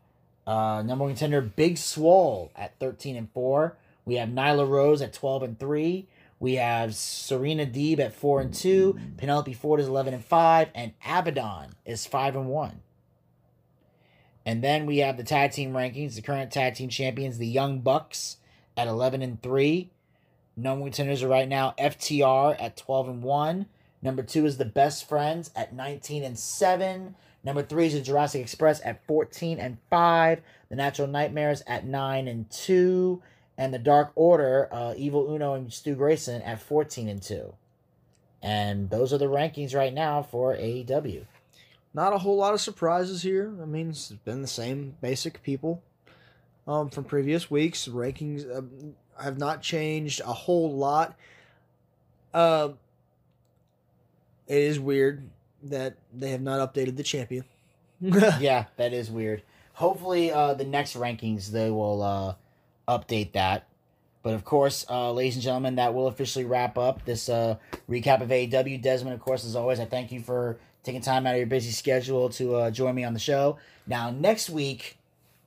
[0.47, 3.77] uh, number one contender Big Swole at 13 and 4.
[4.05, 6.07] We have Nyla Rose at 12 and 3.
[6.39, 8.99] We have Serena Deeb at 4 and 2.
[9.17, 10.69] Penelope Ford is 11 and 5.
[10.73, 12.81] And Abaddon is 5 and 1.
[14.45, 16.15] And then we have the tag team rankings.
[16.15, 18.39] The current tag team champions, the Young Bucks,
[18.77, 19.91] at 11 and 3.
[20.57, 23.67] Number contenders are right now FTR at 12 and 1.
[24.03, 27.15] Number two is the Best Friends at 19 and 7.
[27.45, 30.41] Number three is the Jurassic Express at 14 and 5.
[30.69, 33.23] The Natural Nightmares at 9 and 2.
[33.57, 37.55] And the Dark Order, uh, Evil Uno and Stu Grayson at 14 and 2.
[38.43, 41.27] And those are the rankings right now for AEW.
[41.95, 43.55] Not a whole lot of surprises here.
[43.61, 45.83] I mean, it's been the same basic people
[46.67, 47.87] um, from previous weeks.
[47.87, 51.17] Rankings um, have not changed a whole lot.
[52.33, 52.71] Uh,
[54.47, 55.29] it is weird
[55.65, 57.45] that they have not updated the champion.
[58.01, 59.43] yeah, that is weird.
[59.75, 62.35] Hopefully, uh, the next rankings they will uh,
[62.89, 63.69] update that.
[64.23, 67.57] But of course, uh, ladies and gentlemen, that will officially wrap up this uh,
[67.89, 68.81] recap of AEW.
[68.81, 71.71] Desmond, of course, as always, I thank you for taking time out of your busy
[71.71, 73.59] schedule to uh, join me on the show.
[73.87, 74.99] Now, next week,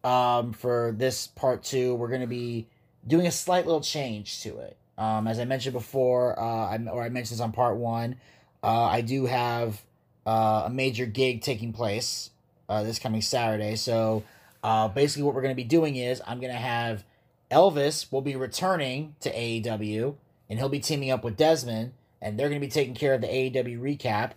[0.03, 2.67] um, for this part two, we're going to be
[3.05, 4.77] doing a slight little change to it.
[4.97, 8.15] Um, as I mentioned before, uh, or I mentioned this on part one,
[8.63, 9.83] uh, I do have
[10.25, 12.31] uh, a major gig taking place
[12.69, 13.75] uh, this coming Saturday.
[13.75, 14.23] So
[14.63, 17.03] uh, basically, what we're going to be doing is I'm going to have
[17.51, 20.15] Elvis will be returning to AEW,
[20.49, 23.21] and he'll be teaming up with Desmond, and they're going to be taking care of
[23.21, 24.31] the AEW recap.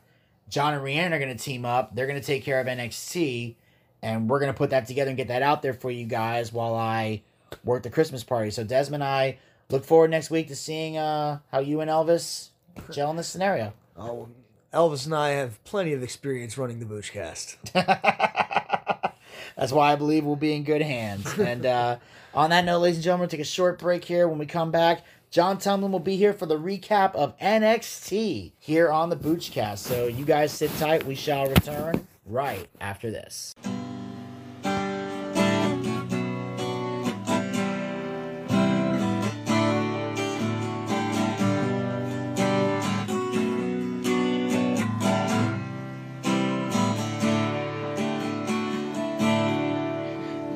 [0.49, 1.95] John and Rhiannon are going to team up.
[1.95, 3.55] They're going to take care of NXT,
[4.03, 6.53] and we're going to put that together and get that out there for you guys
[6.53, 7.23] while I
[7.65, 8.51] work the Christmas party.
[8.51, 9.39] So Desmond and I
[9.71, 12.49] look forward next week to seeing uh, how you and Elvis
[12.91, 13.73] gel in this scenario.
[13.97, 14.29] Oh,
[14.73, 17.57] Elvis and I have plenty of experience running the Boochcast.
[19.57, 21.37] That's why I believe we'll be in good hands.
[21.39, 21.97] And uh,
[22.33, 24.29] on that note, ladies and gentlemen, we'll take a short break here.
[24.29, 28.91] When we come back, John Tumblin will be here for the recap of NXT here
[28.91, 29.79] on the Boochcast.
[29.79, 31.05] So you guys sit tight.
[31.05, 33.55] We shall return right after this.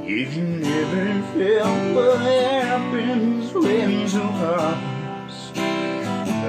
[0.07, 5.53] You never felt happens when two hearts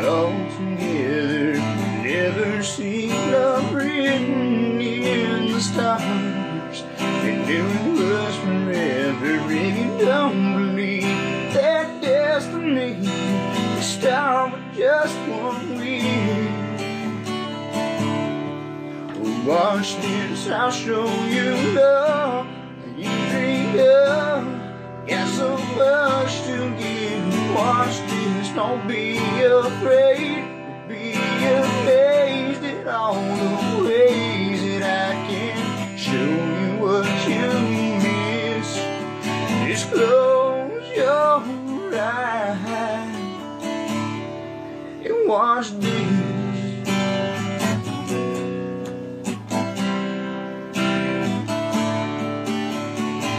[0.08, 1.60] all together,
[2.02, 7.64] never see love written in the stars, and it
[8.00, 9.52] was forever.
[9.52, 13.06] If you don't believe that destiny
[13.78, 16.06] is start with just one week.
[19.46, 22.48] Watch this, I'll show you love
[22.86, 24.63] and you dreamed of.
[25.08, 27.56] Got so much to give.
[27.56, 30.46] Watch this, don't be afraid.
[30.88, 37.48] Be amazed at all the ways that I can show you what you
[38.00, 38.70] miss.
[39.68, 41.44] Just close your
[41.94, 43.16] eyes
[45.06, 46.34] and watch this.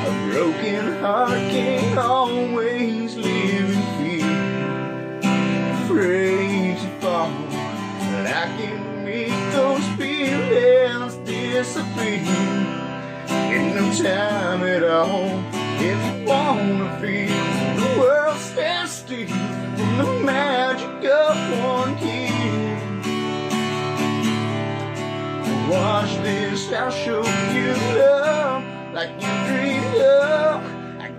[0.06, 1.43] A broken heart
[1.98, 4.54] always live in fear.
[6.74, 7.30] To fall,
[8.10, 12.24] but I can make those feelings disappear.
[13.54, 15.40] In no time at all,
[15.78, 17.28] if you wanna feel
[17.76, 22.32] the world stand still from the magic of one kiss.
[25.70, 27.22] Watch this, I'll show
[27.52, 30.73] you love like you dreamed of.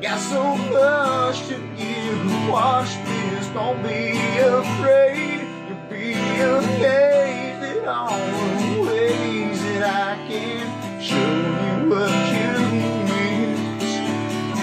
[0.05, 2.47] Got so much to give.
[2.47, 5.41] Watch this, don't be afraid.
[5.67, 10.65] You'll be amazed at all the ways that I can
[11.01, 11.31] show
[11.63, 12.51] you what you
[13.09, 13.93] miss.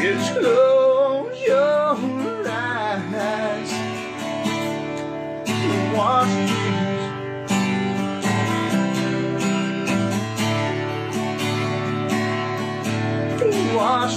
[0.00, 1.96] Just close your
[2.48, 3.72] eyes
[5.48, 6.62] and watch this.
[13.74, 14.14] Watch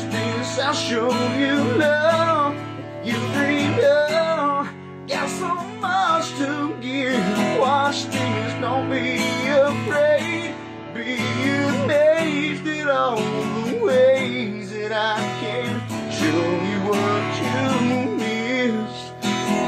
[0.57, 2.55] I'll show you love
[3.03, 4.67] you dreamed of.
[4.67, 4.69] Oh,
[5.07, 7.59] got so much to give.
[7.59, 9.17] Watch this, don't be
[9.47, 10.55] afraid.
[10.93, 11.17] Be
[11.83, 19.11] amazed at all the ways that I can show you what you miss.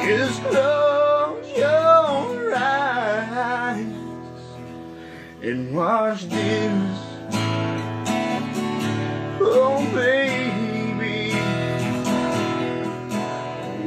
[0.08, 3.86] Just close your eyes
[5.42, 7.00] and watch this.
[9.40, 10.47] Oh, baby,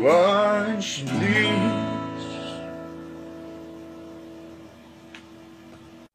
[0.00, 1.90] watch this.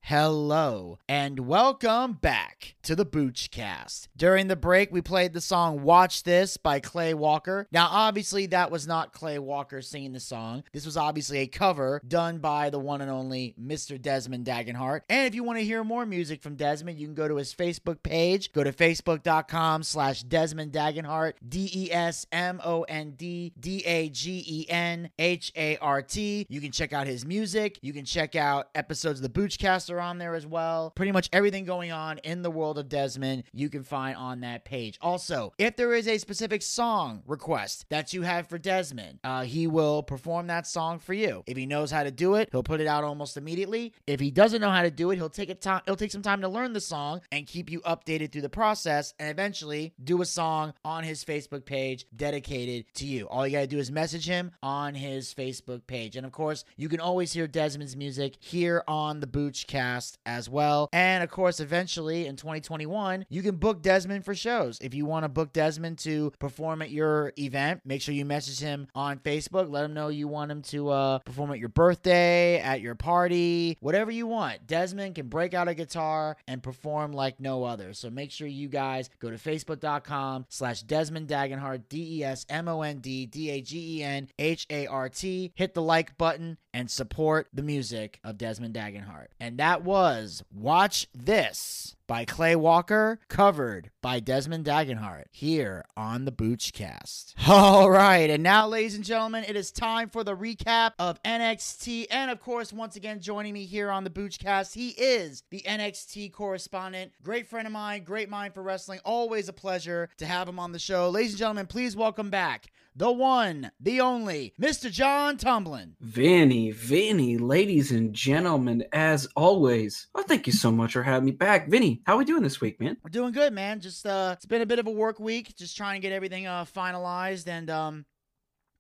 [0.02, 4.08] Hello and welcome back to the Boochcast.
[4.16, 7.68] During the break, we played the song Watch This by Clay Walker.
[7.72, 10.64] Now, obviously, that was not Clay Walker singing the song.
[10.72, 14.00] This was obviously a cover done by the one and only Mr.
[14.00, 15.02] Desmond Dagenhart.
[15.10, 17.54] And if you want to hear more music from Desmond, you can go to his
[17.56, 18.54] Facebook page.
[18.54, 24.10] Go to facebook.com slash Desmond Dagenhart, D E S M O N D D A
[24.10, 26.46] G E N H A R T.
[26.50, 27.80] You can check out his music.
[27.82, 30.92] You can check out episodes of the Boochcast are on there as well.
[30.96, 34.66] Pretty much everything going on in the world of Desmond, you can find on that
[34.66, 34.98] page.
[35.02, 39.68] Also, if there is a specific song request that you have for Desmond, uh, he
[39.68, 41.44] will perform that song for you.
[41.48, 43.94] If he knows how to do it, he'll put it out almost immediately.
[44.08, 45.82] If he doesn't know how to do it, he'll take a time.
[45.86, 49.14] He'll take some time to learn the song and keep you updated through the process,
[49.20, 53.28] and eventually do a song on his Facebook page dedicated to you.
[53.28, 56.90] All you gotta do is message him on his Facebook page, and of course, you
[56.90, 60.90] can always hear Desmond's music here on the Boochcast as well.
[60.94, 62.36] And of course, eventually in
[62.66, 64.78] 2021, you can book Desmond for shows.
[64.82, 68.60] If you want to book Desmond to perform at your event, make sure you message
[68.60, 69.70] him on Facebook.
[69.70, 73.78] Let him know you want him to uh, perform at your birthday, at your party,
[73.80, 74.68] whatever you want.
[74.68, 77.94] Desmond can break out a guitar and perform like no other.
[77.94, 82.68] So make sure you guys go to facebook.com slash Desmond Dagenhart, D E S M
[82.68, 85.52] O N D D A G E N H A R T.
[85.56, 89.28] Hit the like button and support the music of Desmond Dagenhart.
[89.40, 96.32] And that was Watch This by Clay Walker, covered by Desmond Dagenhart here on the
[96.32, 97.34] Boochcast.
[97.48, 102.08] All right, and now, ladies and gentlemen, it is time for the recap of NXT.
[102.12, 106.32] And of course, once again, joining me here on the Boochcast, he is the NXT
[106.32, 109.00] correspondent, great friend of mine, great mind for wrestling.
[109.04, 111.10] Always a pleasure to have him on the show.
[111.10, 114.90] Ladies and gentlemen, please welcome back the one, the only, Mr.
[114.90, 115.96] John Tumblin.
[116.00, 121.32] Vinny, Vinny, ladies and gentlemen, as always, well, thank you so much for having me
[121.32, 121.68] back.
[121.68, 122.96] Vinny, how are we doing this week, man?
[123.04, 123.82] We're doing good, man.
[123.82, 126.48] Just uh it's been a bit of a work week, just trying to get everything
[126.48, 128.06] uh finalized and um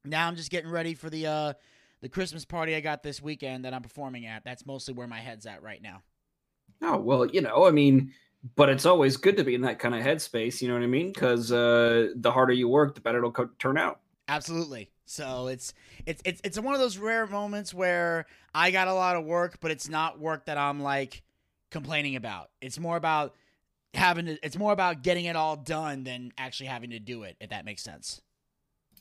[0.06, 1.54] now I'm just getting ready for the uh
[2.02, 4.44] the Christmas party I got this weekend that I'm performing at.
[4.46, 6.04] That's mostly where my head's at right now.
[6.82, 8.14] Oh, well, you know, I mean,
[8.56, 10.88] but it's always good to be in that kind of headspace, you know what I
[10.88, 11.12] mean?
[11.12, 14.02] Because uh, the harder you work, the better it'll co- turn out.
[14.28, 14.90] Absolutely.
[15.06, 15.74] So it's
[16.06, 19.60] it's it's it's one of those rare moments where I got a lot of work,
[19.62, 21.22] but it's not work that I'm like
[21.70, 22.50] complaining about.
[22.62, 23.36] It's more about
[23.94, 27.38] having to it's more about getting it all done than actually having to do it,
[27.40, 28.22] if that makes sense.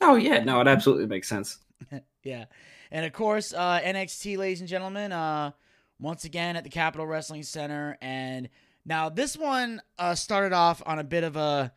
[0.00, 1.58] Oh, yeah, no, it absolutely makes sense.
[2.22, 2.46] yeah.
[2.90, 5.52] And of course, uh, NXT, ladies and gentlemen, uh,
[6.00, 7.96] once again at the Capitol Wrestling Center.
[8.00, 8.48] And
[8.84, 11.72] now this one uh, started off on a bit of a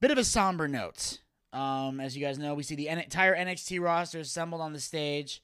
[0.00, 1.18] bit of a somber note.
[1.54, 5.40] Um, as you guys know, we see the entire NXT roster assembled on the stage.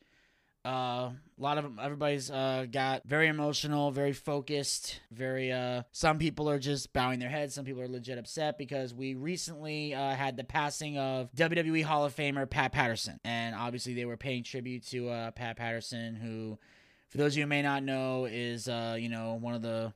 [0.67, 0.69] Uh,
[1.09, 5.51] a lot of everybody's uh, got very emotional, very focused, very.
[5.51, 7.55] Uh, some people are just bowing their heads.
[7.55, 12.05] Some people are legit upset because we recently uh, had the passing of WWE Hall
[12.05, 16.59] of Famer Pat Patterson, and obviously they were paying tribute to uh, Pat Patterson, who,
[17.09, 19.95] for those of you who may not know, is uh, you know one of the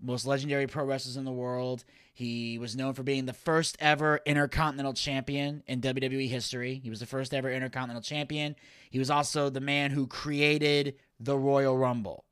[0.00, 1.84] most legendary pro wrestlers in the world.
[2.16, 6.80] He was known for being the first ever Intercontinental Champion in WWE history.
[6.82, 8.54] He was the first ever Intercontinental Champion.
[8.88, 12.24] He was also the man who created the Royal Rumble.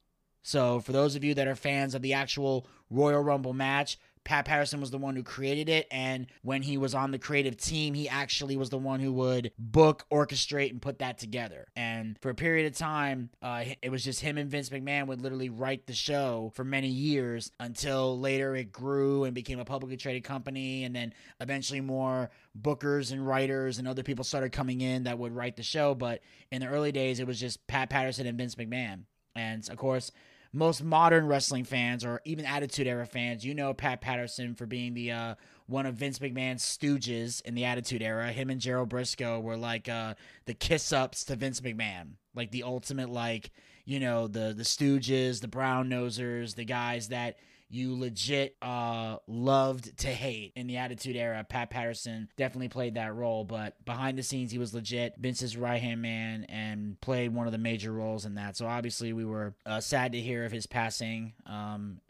[0.45, 4.45] So, for those of you that are fans of the actual Royal Rumble match, Pat
[4.45, 7.95] Patterson was the one who created it, and when he was on the creative team,
[7.95, 11.67] he actually was the one who would book, orchestrate, and put that together.
[11.75, 15.21] And for a period of time, uh, it was just him and Vince McMahon would
[15.21, 19.97] literally write the show for many years until later it grew and became a publicly
[19.97, 22.31] traded company, and then eventually more
[22.61, 25.95] bookers and writers and other people started coming in that would write the show.
[25.95, 26.21] But
[26.51, 29.05] in the early days, it was just Pat Patterson and Vince McMahon.
[29.35, 30.13] And of course,
[30.53, 34.95] most modern wrestling fans or even Attitude Era fans, you know Pat Patterson for being
[34.95, 35.35] the uh,
[35.67, 38.31] one of Vince McMahon's stooges in the Attitude Era.
[38.33, 40.15] Him and Gerald Brisco were like uh,
[40.45, 43.51] the kiss ups to Vince McMahon, like the ultimate like
[43.85, 47.39] you know the the stooges, the brown nosers, the guys that
[47.73, 51.43] you legit uh, loved to hate in the Attitude Era.
[51.49, 55.81] Pat Patterson definitely played that role, but behind the scenes, he was legit Vince's right
[55.81, 58.59] hand man and played one of the major roles in that.
[58.59, 61.33] So obviously, we were uh, sad to hear of his passing.
[61.47, 62.01] Um,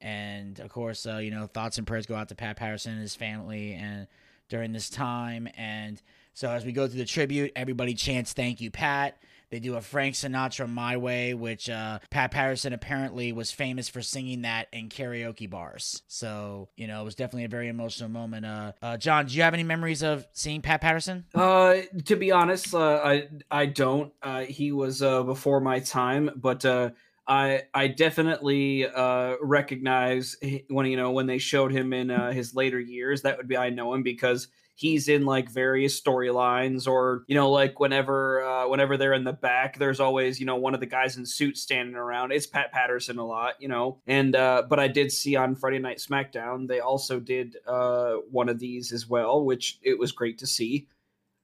[0.00, 3.02] and of course, uh, you know, thoughts and prayers go out to Pat Patterson and
[3.02, 4.06] his family and
[4.48, 5.48] during this time.
[5.56, 6.00] And
[6.34, 9.20] so as we go through the tribute, everybody chants "Thank you, Pat."
[9.50, 14.00] They do a Frank Sinatra "My Way," which uh, Pat Patterson apparently was famous for
[14.00, 16.02] singing that in karaoke bars.
[16.06, 18.46] So you know, it was definitely a very emotional moment.
[18.46, 21.24] Uh, uh, John, do you have any memories of seeing Pat Patterson?
[21.34, 24.12] Uh, to be honest, uh, I I don't.
[24.22, 26.90] Uh, he was uh, before my time, but uh,
[27.26, 30.36] I I definitely uh, recognize
[30.68, 33.22] when you know when they showed him in uh, his later years.
[33.22, 34.48] That would be I know him because
[34.80, 39.32] he's in like various storylines or you know like whenever uh, whenever they're in the
[39.32, 42.32] back there's always you know one of the guys in suits standing around.
[42.32, 45.78] It's pat patterson a lot you know and uh, but i did see on friday
[45.78, 50.38] night smackdown they also did uh, one of these as well which it was great
[50.38, 50.88] to see.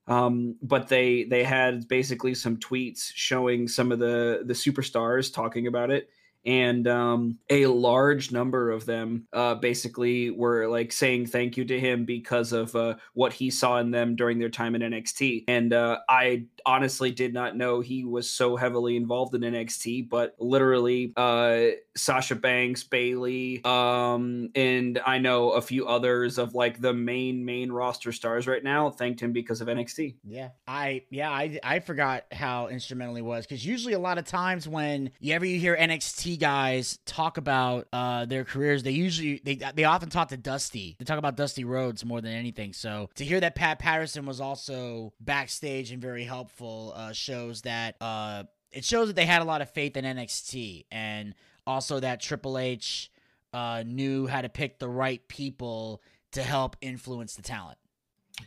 [0.08, 5.66] Um, but they they had basically some tweets showing some of the the superstars talking
[5.66, 6.08] about it
[6.46, 11.78] and um, a large number of them uh, basically were like saying thank you to
[11.78, 15.44] him because of uh, what he saw in them during their time in NXT.
[15.48, 20.36] And uh, I honestly did not know he was so heavily involved in NXT, but
[20.38, 21.62] literally uh,
[21.96, 27.72] Sasha Banks, Bayley, um, and I know a few others of like the main main
[27.72, 30.16] roster stars right now thanked him because of NXT.
[30.24, 34.24] Yeah, I yeah I I forgot how instrumental he was because usually a lot of
[34.24, 39.40] times when you ever you hear NXT guys talk about uh, their careers, they usually
[39.44, 40.96] they they often talk to Dusty.
[40.98, 42.72] They talk about Dusty Rhodes more than anything.
[42.72, 47.96] So to hear that Pat Patterson was also backstage and very helpful uh, shows that
[48.00, 51.34] uh, it shows that they had a lot of faith in NXT and
[51.66, 53.10] also that Triple H
[53.52, 56.02] uh, knew how to pick the right people
[56.32, 57.78] to help influence the talent.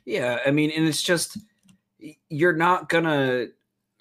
[0.05, 1.37] Yeah, I mean, and it's just
[2.29, 3.47] you're not gonna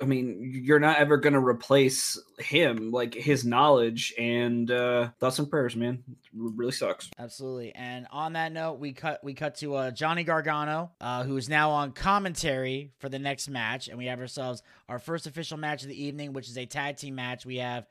[0.01, 5.41] I mean, you're not ever going to replace him, like his knowledge and uh, thoughts
[5.41, 6.05] and prayers, man.
[6.09, 7.11] It really sucks.
[7.19, 7.75] Absolutely.
[7.75, 11.49] And on that note, we cut we cut to uh, Johnny Gargano, uh, who is
[11.49, 15.83] now on commentary for the next match, and we have ourselves our first official match
[15.83, 17.45] of the evening, which is a tag team match.
[17.45, 17.87] We have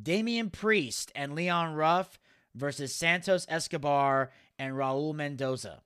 [0.00, 2.18] Damian Priest and Leon Ruff
[2.56, 5.80] versus Santos Escobar and Raul Mendoza.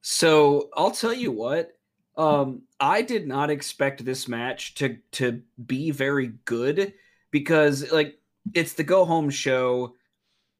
[0.00, 1.76] So I'll tell you what
[2.16, 6.94] um, I did not expect this match to to be very good
[7.30, 8.18] because like
[8.54, 9.94] it's the go home show.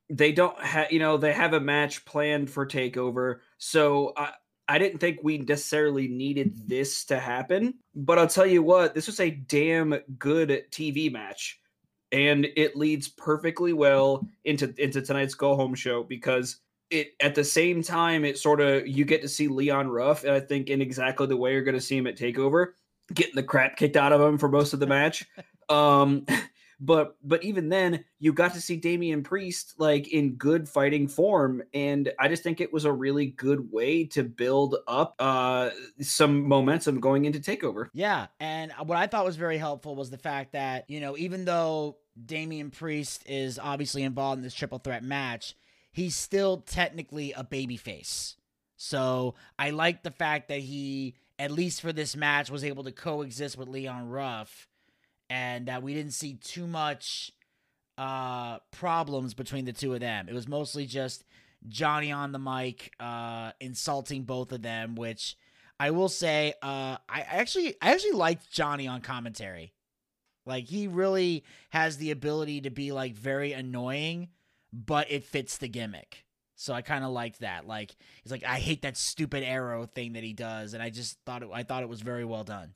[0.09, 4.33] They don't have you know they have a match planned for Takeover, so I
[4.69, 7.75] I didn't think we necessarily needed this to happen.
[7.95, 11.61] But I'll tell you what, this was a damn good TV match,
[12.13, 16.59] and it leads perfectly well into into tonight's go home show because
[16.93, 20.33] it at the same time it sort of you get to see Leon Ruff, and
[20.33, 22.73] I think in exactly the way you're going to see him at Takeover,
[23.13, 25.27] getting the crap kicked out of him for most of the match.
[25.69, 26.27] um,
[26.79, 31.63] but but even then, you got to see Damian Priest like in good fighting form,
[31.73, 35.71] and I just think it was a really good way to build up uh
[36.01, 37.89] some momentum going into Takeover.
[37.95, 41.45] Yeah, and what I thought was very helpful was the fact that you know even
[41.47, 41.97] though
[42.27, 45.55] Damian Priest is obviously involved in this triple threat match
[45.93, 48.35] he's still technically a babyface.
[48.77, 52.93] So I like the fact that he, at least for this match, was able to
[52.93, 54.67] coexist with Leon Ruff,
[55.31, 57.31] and that we didn't see too much
[57.97, 60.29] uh, problems between the two of them.
[60.29, 61.25] It was mostly just
[61.69, 65.37] Johnny on the mic uh, insulting both of them, which
[65.79, 69.73] I will say, uh, I actually, I actually liked Johnny on commentary.
[70.45, 74.29] Like he really has the ability to be like very annoying
[74.73, 76.25] but it fits the gimmick.
[76.55, 77.67] So I kind of liked that.
[77.67, 81.19] Like he's like, I hate that stupid arrow thing that he does, and I just
[81.27, 81.49] thought it.
[81.53, 82.75] I thought it was very well done.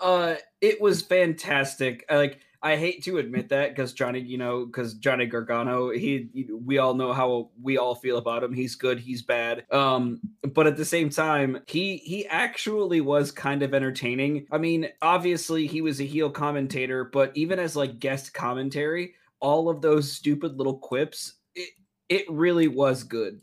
[0.00, 2.04] Uh, it was fantastic.
[2.10, 6.48] like I hate to admit that because Johnny, you know, because Johnny Gargano, he, he,
[6.52, 8.52] we all know how we all feel about him.
[8.52, 9.64] He's good, he's bad.
[9.70, 14.46] Um, but at the same time, he he actually was kind of entertaining.
[14.50, 19.68] I mean, obviously he was a heel commentator, but even as like guest commentary, all
[19.68, 21.70] of those stupid little quips, it
[22.08, 23.40] it really was good.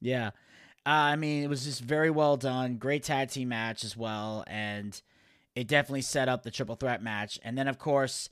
[0.00, 0.28] Yeah.
[0.86, 2.76] Uh, I mean, it was just very well done.
[2.76, 5.00] Great tag team match as well, and
[5.54, 7.38] it definitely set up the triple threat match.
[7.42, 8.30] And then, of course,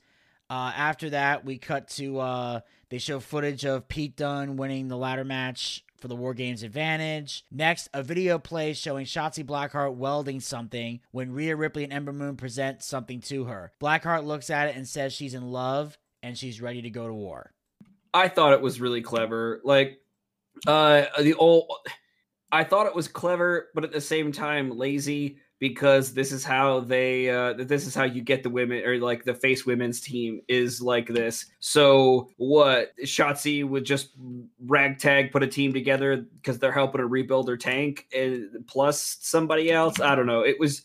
[0.49, 2.59] uh, after that, we cut to uh,
[2.89, 7.45] they show footage of Pete Dunne winning the ladder match for the War Games advantage.
[7.51, 12.35] Next, a video plays showing Shotzi Blackheart welding something when Rhea Ripley and Ember Moon
[12.35, 13.73] present something to her.
[13.79, 17.13] Blackheart looks at it and says she's in love and she's ready to go to
[17.13, 17.53] war.
[18.13, 19.61] I thought it was really clever.
[19.63, 19.99] Like
[20.67, 21.71] uh the old
[22.51, 26.79] I thought it was clever, but at the same time lazy because this is how
[26.79, 30.41] they uh this is how you get the women or like the face women's team
[30.47, 31.45] is like this.
[31.59, 34.11] So what Shotzi would just
[34.65, 39.71] ragtag put a team together because they're helping to rebuild their tank and plus somebody
[39.71, 39.99] else.
[39.99, 40.41] I don't know.
[40.41, 40.83] It was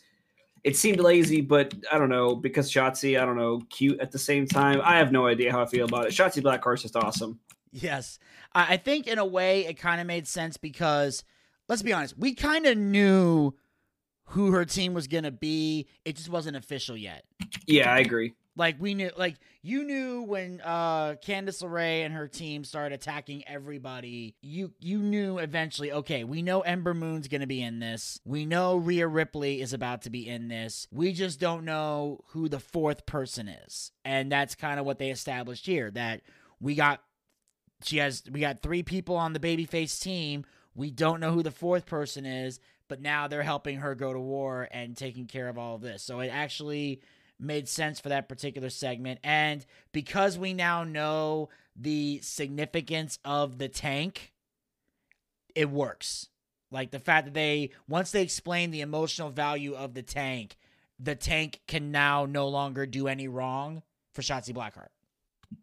[0.65, 4.17] it seemed lazy, but I don't know because Shotzi, I don't know, cute at the
[4.17, 4.81] same time.
[4.83, 6.11] I have no idea how I feel about it.
[6.11, 7.39] Shotzi Blackheart's just awesome.
[7.71, 8.17] Yes,
[8.53, 11.23] I think in a way it kind of made sense because
[11.69, 13.53] let's be honest, we kind of knew
[14.29, 15.87] who her team was gonna be.
[16.03, 17.25] It just wasn't official yet.
[17.67, 18.33] Yeah, I agree.
[18.57, 23.43] Like we knew, like you knew when uh Candice LeRae and her team started attacking
[23.47, 24.35] everybody.
[24.41, 25.91] You you knew eventually.
[25.91, 28.19] Okay, we know Ember Moon's gonna be in this.
[28.23, 30.87] We know Rhea Ripley is about to be in this.
[30.91, 35.09] We just don't know who the fourth person is, and that's kind of what they
[35.09, 35.91] established here.
[35.91, 36.21] That
[36.61, 37.01] we got
[37.83, 40.45] she has we got three people on the babyface team.
[40.73, 44.19] We don't know who the fourth person is, but now they're helping her go to
[44.19, 46.03] war and taking care of all of this.
[46.03, 47.01] So it actually
[47.39, 49.19] made sense for that particular segment.
[49.23, 54.33] And because we now know the significance of the tank,
[55.53, 56.29] it works.
[56.71, 60.57] Like the fact that they, once they explain the emotional value of the tank,
[60.99, 63.83] the tank can now no longer do any wrong
[64.13, 64.89] for Shotzi Blackheart.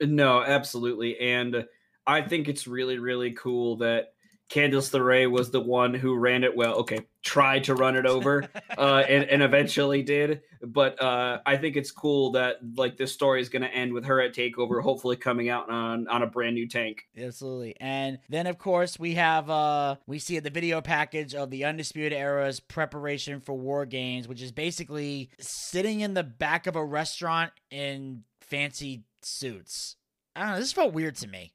[0.01, 1.19] No, absolutely.
[1.19, 1.67] And
[2.07, 4.15] I think it's really, really cool that
[4.51, 6.75] Candice LeRae was the one who ran it well.
[6.77, 10.43] Okay, tried to run it over, uh, and, and eventually did.
[10.65, 14.05] But uh, I think it's cool that like this story is going to end with
[14.05, 17.05] her at Takeover, hopefully coming out on on a brand new tank.
[17.17, 17.75] Absolutely.
[17.81, 22.13] And then of course we have uh we see the video package of the Undisputed
[22.13, 27.53] Era's preparation for War Games, which is basically sitting in the back of a restaurant
[27.71, 29.97] in fancy suits.
[30.37, 31.55] I don't know, this felt weird to me.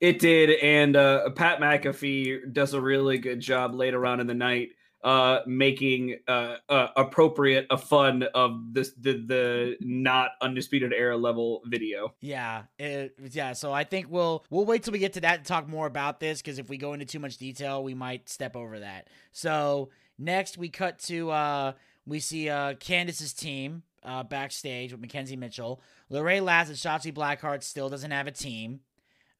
[0.00, 4.34] It did, and uh, Pat McAfee does a really good job later on in the
[4.34, 4.70] night,
[5.04, 11.62] uh, making uh, uh, appropriate a fun of this the the not undisputed era level
[11.66, 12.14] video.
[12.20, 13.52] Yeah, it, yeah.
[13.52, 16.20] So I think we'll we'll wait till we get to that to talk more about
[16.20, 19.08] this because if we go into too much detail, we might step over that.
[19.32, 21.72] So next we cut to uh
[22.06, 25.82] we see uh Candice's team uh backstage with Mackenzie Mitchell.
[26.10, 28.80] Lorray Laz and Shotzi Blackheart still doesn't have a team.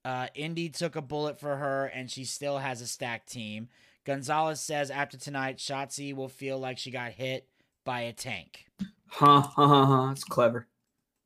[0.04, 3.68] Uh, Indy took a bullet for her, and she still has a stacked team.
[4.04, 7.48] Gonzalez says after tonight, Shotzi will feel like she got hit
[7.84, 8.66] by a tank.
[9.08, 10.08] Huh, huh, huh, huh.
[10.12, 10.66] It's clever.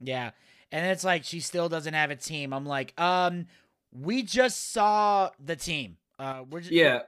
[0.00, 0.30] Yeah.
[0.70, 2.52] And it's like she still doesn't have a team.
[2.52, 3.46] I'm like, um,
[3.92, 5.96] we just saw the team.
[6.18, 7.02] Uh, we're just Yeah.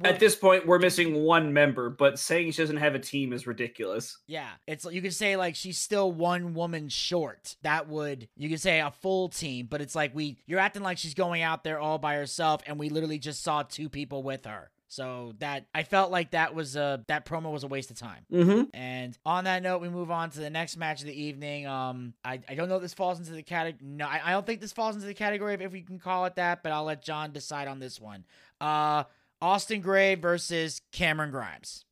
[0.00, 3.32] we're- At this point, we're missing one member, but saying she doesn't have a team
[3.32, 4.16] is ridiculous.
[4.26, 7.56] Yeah, it's you could say like she's still one woman short.
[7.62, 10.98] That would you could say a full team, but it's like we you're acting like
[10.98, 14.44] she's going out there all by herself, and we literally just saw two people with
[14.46, 14.70] her.
[14.90, 18.24] So that I felt like that was a that promo was a waste of time.
[18.32, 18.74] Mm-hmm.
[18.74, 21.66] And on that note, we move on to the next match of the evening.
[21.66, 23.82] Um, I, I don't know if this falls into the category.
[23.82, 26.24] No, I, I don't think this falls into the category of if we can call
[26.24, 28.24] it that, but I'll let John decide on this one.
[28.62, 29.04] Uh,
[29.42, 31.84] Austin Gray versus Cameron Grimes.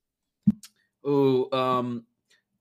[1.06, 2.04] Ooh, um,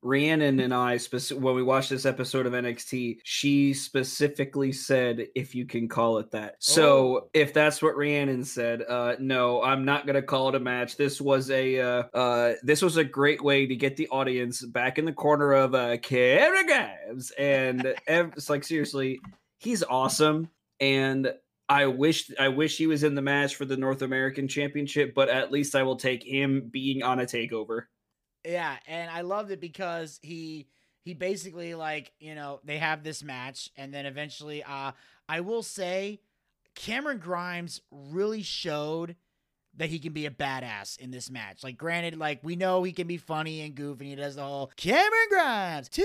[0.06, 5.56] Rhiannon and I, speci- when we watched this episode of NXT, she specifically said, if
[5.56, 6.56] you can call it that.
[6.60, 6.86] So
[7.18, 7.30] Oh.
[7.34, 10.96] if that's what Rhiannon said, uh, no, I'm not going to call it a match.
[10.96, 15.00] This was a, uh, uh, this was a great way to get the audience back
[15.00, 17.32] in the corner of, uh, Kara Grimes.
[17.40, 19.20] And ev- it's like, seriously,
[19.58, 20.50] he's awesome.
[20.80, 21.34] And
[21.68, 25.30] I wish I wish he was in the match for the North American Championship, but
[25.30, 27.86] at least I will take him being on a takeover.
[28.46, 30.68] Yeah, and I loved it because he
[31.04, 34.92] he basically like, you know, they have this match and then eventually uh
[35.28, 36.22] I will say
[36.76, 39.16] Cameron Grimes really showed
[39.78, 41.64] that he can be a badass in this match.
[41.64, 44.44] Like granted, like we know he can be funny and goofy and he does the
[44.44, 46.02] whole Cameron Grimes to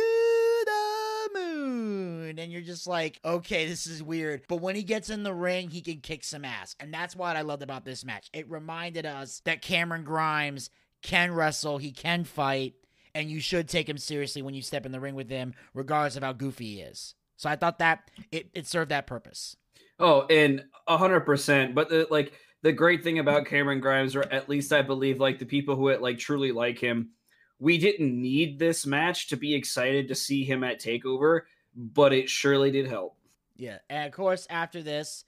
[0.67, 4.43] the moon and you're just like, okay, this is weird.
[4.49, 6.75] But when he gets in the ring, he can kick some ass.
[6.81, 8.29] And that's what I loved about this match.
[8.33, 10.71] It reminded us that Cameron Grimes
[11.03, 12.75] can wrestle, he can fight,
[13.15, 16.17] and you should take him seriously when you step in the ring with him, regardless
[16.17, 17.15] of how goofy he is.
[17.37, 19.57] So I thought that it, it served that purpose.
[19.99, 21.75] Oh, and a hundred percent.
[21.75, 22.33] But the, like
[22.63, 25.95] the great thing about Cameron Grimes, or at least I believe, like the people who
[25.97, 27.11] like truly like him,
[27.59, 31.43] we didn't need this match to be excited to see him at Takeover,
[31.75, 33.17] but it surely did help.
[33.57, 35.25] Yeah, and of course after this,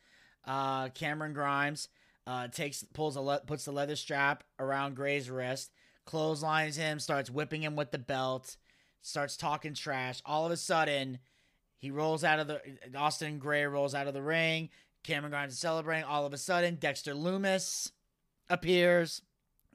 [0.47, 1.89] uh, Cameron Grimes
[2.27, 5.73] uh, takes pulls a le- puts the leather strap around Gray's wrist,
[6.05, 8.57] clotheslines him, starts whipping him with the belt,
[9.01, 10.23] starts talking trash.
[10.25, 11.19] All of a sudden,
[11.79, 12.61] he rolls out of the
[12.97, 14.71] Austin Gray rolls out of the ring.
[15.03, 16.05] Cameron Grimes is celebrating.
[16.05, 17.91] All of a sudden, Dexter Loomis
[18.49, 19.23] appears,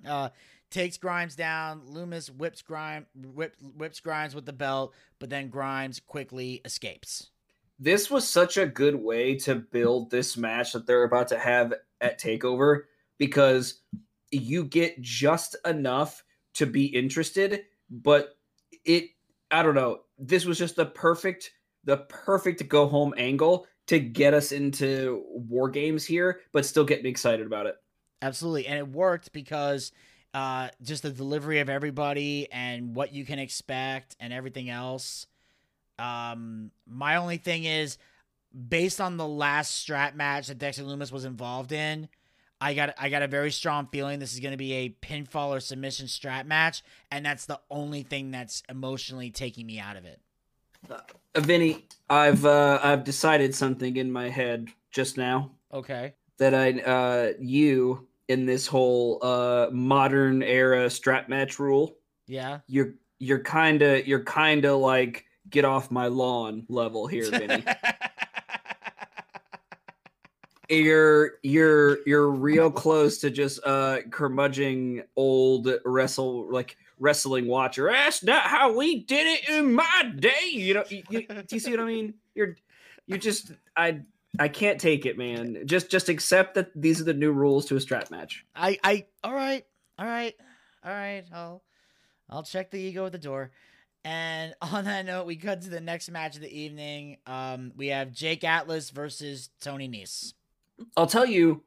[0.07, 0.29] uh,
[0.69, 1.81] takes Grimes down.
[1.85, 7.29] Loomis whips Grimes whip, whips Grimes with the belt, but then Grimes quickly escapes.
[7.79, 11.73] This was such a good way to build this match that they're about to have
[12.01, 12.83] at Takeover
[13.17, 13.81] because
[14.31, 16.23] you get just enough
[16.55, 18.35] to be interested, but
[18.83, 19.09] it
[19.51, 20.01] I don't know.
[20.17, 21.51] This was just the perfect
[21.83, 27.01] the perfect go home angle to get us into war games here, but still get
[27.03, 27.75] me excited about it.
[28.21, 28.67] Absolutely.
[28.67, 29.91] And it worked because
[30.33, 35.27] uh, just the delivery of everybody and what you can expect and everything else.
[35.99, 37.97] Um, my only thing is,
[38.69, 42.07] based on the last strap match that Dexter Loomis was involved in,
[42.59, 45.49] I got I got a very strong feeling this is going to be a pinfall
[45.49, 50.05] or submission strap match, and that's the only thing that's emotionally taking me out of
[50.05, 50.19] it.
[50.89, 50.99] Uh,
[51.39, 56.13] Vinny, I've uh, I've decided something in my head just now Okay.
[56.39, 61.95] that I uh, you in this whole uh, modern era strap match rule.
[62.27, 62.59] Yeah.
[62.67, 67.63] You're you're kind of you're kind of like get off my lawn level here, Vinny.
[70.69, 77.89] you're you're you're real close to just uh curmudgeon old wrestle like wrestling watcher.
[77.91, 80.49] That's not how we did it in my day.
[80.51, 82.13] You know, you, you, do you see what I mean?
[82.35, 82.55] You're
[83.05, 84.01] you just I
[84.39, 85.63] I can't take it, man.
[85.65, 88.45] Just just accept that these are the new rules to a strap match.
[88.55, 89.65] I, I, all right,
[89.97, 90.35] all right,
[90.83, 91.23] all right.
[91.33, 91.63] I'll,
[92.29, 93.51] I'll check the ego at the door.
[94.07, 97.17] And on that note, we cut to the next match of the evening.
[97.27, 100.33] Um, we have Jake Atlas versus Tony Nese.
[100.95, 101.63] I'll tell you,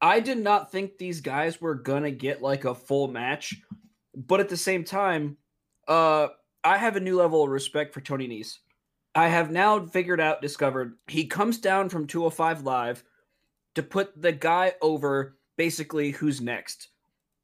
[0.00, 3.60] I did not think these guys were gonna get like a full match,
[4.14, 5.36] but at the same time,
[5.88, 6.28] uh,
[6.62, 8.58] I have a new level of respect for Tony Nese.
[9.14, 13.02] I have now figured out, discovered he comes down from 205 Live
[13.74, 16.88] to put the guy over basically who's next.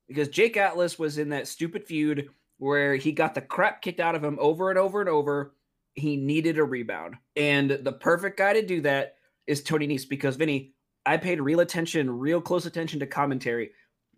[0.06, 2.28] Because Jake Atlas was in that stupid feud
[2.58, 5.54] where he got the crap kicked out of him over and over and over.
[5.94, 7.16] He needed a rebound.
[7.36, 9.16] And the perfect guy to do that
[9.46, 10.72] is Tony Nese because Vinny,
[11.04, 13.70] I paid real attention, real close attention to commentary.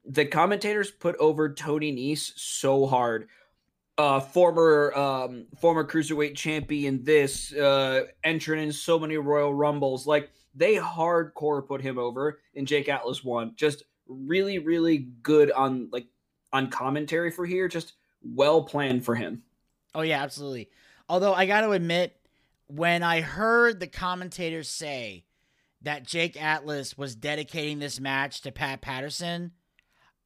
[0.04, 3.28] The commentators put over Tony Nese so hard
[3.98, 10.06] uh, former um, former cruiserweight champion, this uh, entrant in so many Royal Rumbles.
[10.06, 13.52] Like they hardcore put him over, and Jake Atlas won.
[13.56, 16.06] Just really, really good on like
[16.52, 17.66] on commentary for here.
[17.66, 19.42] Just well planned for him.
[19.94, 20.68] Oh yeah, absolutely.
[21.08, 22.16] Although I got to admit,
[22.66, 25.24] when I heard the commentators say
[25.82, 29.52] that Jake Atlas was dedicating this match to Pat Patterson,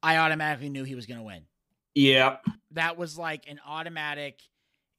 [0.01, 1.43] I automatically knew he was going to win.
[1.95, 2.37] Yeah.
[2.71, 4.41] That was like an automatic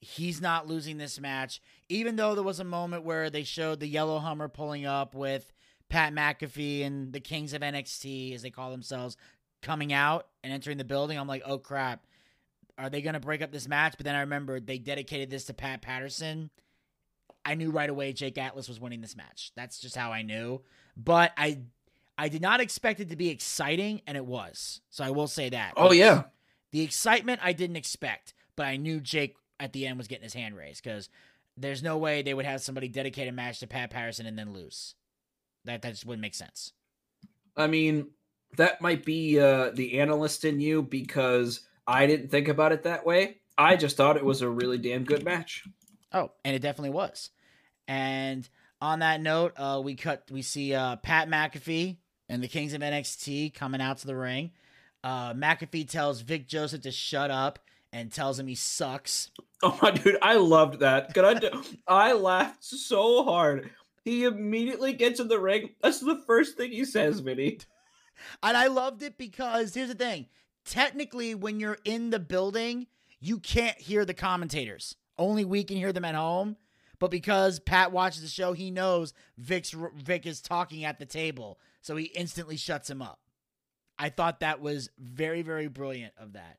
[0.05, 1.61] he's not losing this match.
[1.89, 5.51] Even though there was a moment where they showed the yellow Hummer pulling up with
[5.89, 9.16] Pat McAfee and the Kings of NXT, as they call themselves,
[9.62, 11.19] coming out and entering the building.
[11.19, 12.07] I'm like, oh crap.
[12.77, 13.95] Are they going to break up this match?
[13.97, 16.51] But then I remembered they dedicated this to Pat Patterson.
[17.45, 19.53] I knew right away Jake Atlas was winning this match.
[19.55, 20.63] That's just how I knew.
[20.97, 21.61] But I
[22.17, 24.81] I did not expect it to be exciting, and it was.
[24.91, 25.75] So I will say that.
[25.77, 26.25] Oh yeah.
[26.73, 30.35] The excitement I didn't expect, but I knew Jake at the end was getting his
[30.35, 31.09] hand raised because
[31.57, 34.53] there's no way they would have somebody dedicate a match to Pat Patterson and then
[34.53, 34.95] lose.
[35.65, 36.73] That that just wouldn't make sense.
[37.57, 38.09] I mean,
[38.57, 43.05] that might be uh, the analyst in you because I didn't think about it that
[43.05, 43.39] way.
[43.56, 45.65] I just thought it was a really damn good match.
[46.12, 47.31] Oh, and it definitely was.
[47.86, 48.48] And
[48.81, 50.24] on that note, uh, we cut.
[50.31, 51.98] We see uh, Pat McAfee
[52.28, 54.52] and the Kings of NXT coming out to the ring.
[55.02, 57.59] Uh, McAfee tells Vic Joseph to shut up
[57.93, 59.31] and tells him he sucks.
[59.62, 61.15] Oh my dude, I loved that.
[61.15, 61.35] Could I?
[61.35, 63.70] Do, I laughed so hard.
[64.05, 65.70] He immediately gets in the ring.
[65.81, 67.59] That's the first thing he says, Vinny.
[68.44, 70.27] And I loved it because here's the thing.
[70.65, 72.86] Technically, when you're in the building,
[73.20, 74.97] you can't hear the commentators.
[75.19, 76.57] Only we can hear them at home.
[76.99, 81.59] But because Pat watches the show, he knows Vic's Vic is talking at the table,
[81.82, 83.20] so he instantly shuts him up.
[83.99, 86.59] I thought that was very, very brilliant of that.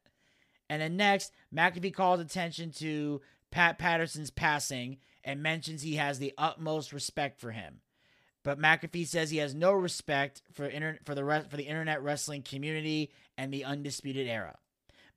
[0.69, 3.21] And then next, McAfee calls attention to
[3.51, 7.81] Pat Patterson's passing and mentions he has the utmost respect for him.
[8.45, 12.01] But McAfee says he has no respect for inter- for the re- for the internet
[12.01, 14.55] wrestling community and the Undisputed Era.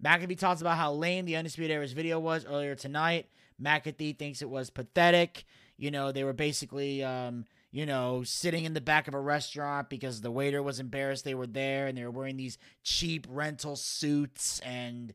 [0.02, 3.26] McAfee talks about how lame the Undisputed Era's video was earlier tonight.
[3.62, 5.44] McAfee thinks it was pathetic.
[5.76, 9.90] You know, they were basically um, you know, sitting in the back of a restaurant
[9.90, 13.76] because the waiter was embarrassed they were there and they were wearing these cheap rental
[13.76, 15.12] suits and,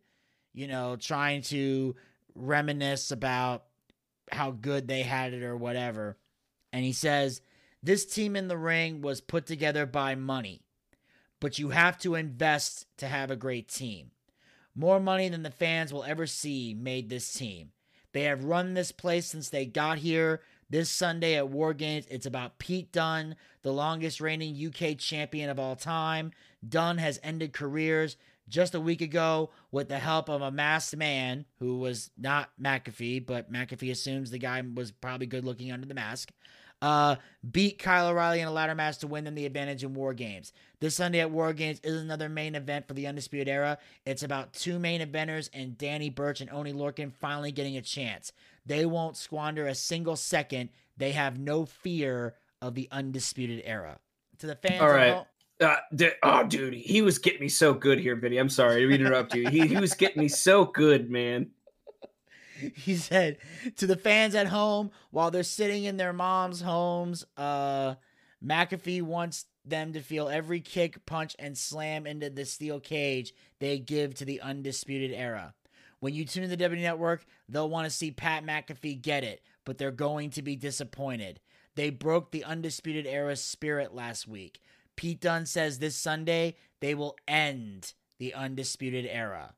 [0.53, 1.95] you know, trying to
[2.35, 3.63] reminisce about
[4.31, 6.15] how good they had it or whatever.
[6.71, 7.41] And he says,
[7.83, 10.61] This team in the ring was put together by money,
[11.41, 14.11] but you have to invest to have a great team.
[14.73, 17.71] More money than the fans will ever see made this team.
[18.13, 20.41] They have run this place since they got here
[20.73, 25.59] this Sunday at War Games, it's about Pete Dunne, the longest reigning UK champion of
[25.59, 26.31] all time.
[26.67, 28.17] Dunne has ended careers
[28.49, 33.23] just a week ago with the help of a masked man who was not McAfee,
[33.23, 36.31] but McAfee assumes the guy was probably good looking under the mask.
[36.83, 37.15] Uh,
[37.49, 40.51] beat Kyle O'Reilly in a ladder match to win them the advantage in War Games.
[40.81, 43.77] This Sunday at War Games is another main event for the Undisputed Era.
[44.05, 48.33] It's about two main eventers and Danny Burch and Oney Lorcan finally getting a chance.
[48.65, 50.71] They won't squander a single second.
[50.97, 53.99] They have no fear of the undisputed era.
[54.39, 55.25] To the fans, all right.
[55.61, 55.77] Uh,
[56.21, 58.37] oh, dude, he was getting me so good here, Vinny.
[58.37, 59.47] I'm sorry to interrupt you.
[59.47, 61.51] He, he was getting me so good, man.
[62.75, 63.37] He said
[63.77, 67.95] to the fans at home while they're sitting in their mom's homes, uh,
[68.43, 73.79] McAfee wants them to feel every kick, punch, and slam into the steel cage they
[73.79, 75.53] give to the undisputed era.
[75.99, 79.41] When you tune in the W Network, they'll want to see Pat McAfee get it,
[79.63, 81.39] but they're going to be disappointed.
[81.75, 84.61] They broke the Undisputed Era's spirit last week.
[84.95, 89.53] Pete Dunne says this Sunday they will end the Undisputed Era.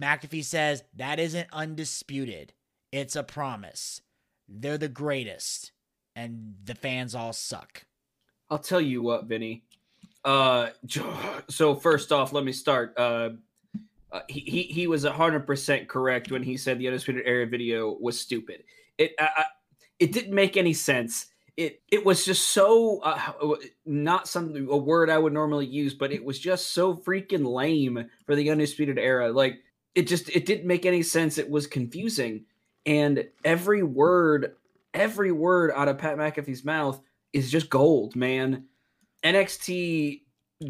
[0.00, 2.52] McAfee says that isn't undisputed,
[2.90, 4.00] it's a promise.
[4.48, 5.72] They're the greatest,
[6.14, 7.84] and the fans all suck.
[8.50, 9.64] I'll tell you what, Vinny.
[10.24, 10.68] Uh,
[11.48, 12.94] so first off, let me start.
[12.96, 13.30] Uh,
[14.10, 18.20] uh, he, he was hundred percent correct when he said the undisputed era video was
[18.20, 18.64] stupid.
[18.98, 19.42] It uh,
[19.98, 21.26] it didn't make any sense.
[21.56, 23.32] It it was just so uh,
[23.86, 28.10] not something a word I would normally use, but it was just so freaking lame
[28.26, 29.32] for the undisputed era.
[29.32, 29.60] Like
[29.94, 31.38] it just it didn't make any sense.
[31.38, 32.44] It was confusing,
[32.86, 34.54] and every word
[34.94, 37.00] every word out of Pat McAfee's mouth
[37.32, 38.64] is just gold, man.
[39.24, 40.22] NXT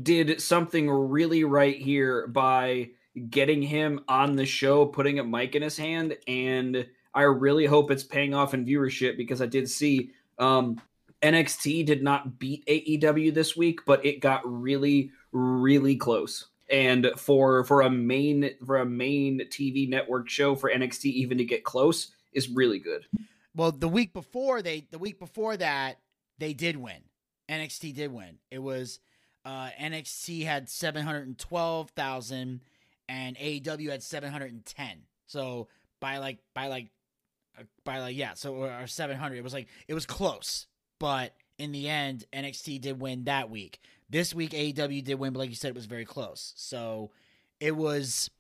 [0.03, 2.91] did something really right here by
[3.31, 7.91] getting him on the show, putting a mic in his hand, and I really hope
[7.91, 10.81] it's paying off in viewership because I did see um,
[11.23, 16.49] NXT did not beat AEW this week, but it got really, really close.
[16.73, 21.45] And for for a main for a main TV network show for NXT even to
[21.45, 23.07] get close is really good.
[23.55, 25.99] Well, the week before they the week before that
[26.39, 27.03] they did win.
[27.49, 28.39] NXT did win.
[28.51, 29.01] It was
[29.45, 32.61] uh, NXT had seven hundred and twelve thousand,
[33.09, 35.03] and AEW had seven hundred and ten.
[35.27, 35.69] So
[36.01, 36.89] by like by like
[37.59, 39.37] uh, by like yeah, so or seven hundred.
[39.37, 40.67] It was like it was close,
[40.99, 43.81] but in the end, NXT did win that week.
[44.13, 46.53] This week, AEW did win, but like you said, it was very close.
[46.57, 47.13] So
[47.61, 48.31] it was.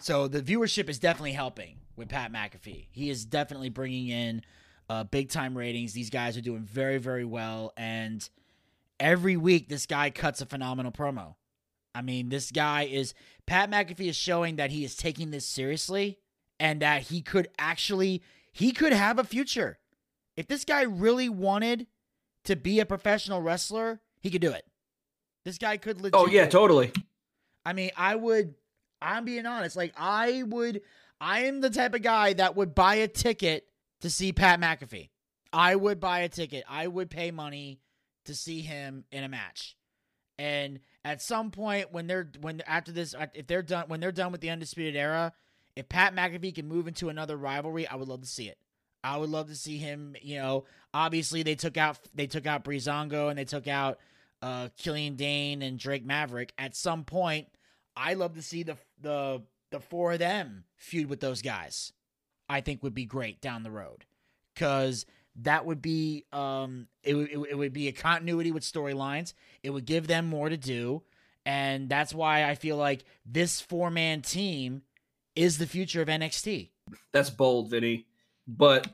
[0.00, 2.86] So the viewership is definitely helping with Pat McAfee.
[2.90, 4.42] He is definitely bringing in
[4.88, 5.92] uh, big time ratings.
[5.92, 7.74] These guys are doing very, very well.
[7.76, 8.26] And
[8.98, 11.34] every week, this guy cuts a phenomenal promo.
[11.94, 13.12] I mean, this guy is.
[13.44, 16.18] Pat McAfee is showing that he is taking this seriously
[16.58, 18.22] and that he could actually.
[18.50, 19.78] He could have a future.
[20.38, 21.86] If this guy really wanted
[22.44, 24.64] to be a professional wrestler, he could do it.
[25.46, 26.14] This guy could oh, legit.
[26.14, 26.92] Oh, yeah, totally.
[27.64, 28.54] I mean, I would.
[29.00, 29.76] I'm being honest.
[29.76, 30.82] Like, I would.
[31.20, 33.64] I am the type of guy that would buy a ticket
[34.00, 35.08] to see Pat McAfee.
[35.52, 36.64] I would buy a ticket.
[36.68, 37.78] I would pay money
[38.24, 39.76] to see him in a match.
[40.36, 44.32] And at some point when they're when after this if they're done when they're done
[44.32, 45.32] with the undisputed era,
[45.76, 48.58] if Pat McAfee can move into another rivalry, I would love to see it.
[49.04, 52.64] I would love to see him, you know, obviously they took out they took out
[52.64, 53.98] Breezango and they took out
[54.42, 56.52] uh Killian Dain and Drake Maverick.
[56.58, 57.48] At some point,
[57.96, 61.92] I love to see the the the four of them feud with those guys.
[62.48, 64.04] I think would be great down the road
[64.54, 65.04] because
[65.42, 69.32] that would be um it, would it would be a continuity with storylines.
[69.62, 71.02] It would give them more to do,
[71.44, 74.82] and that's why I feel like this four man team
[75.34, 76.70] is the future of NXT.
[77.12, 78.06] That's bold, Vinny.
[78.48, 78.88] But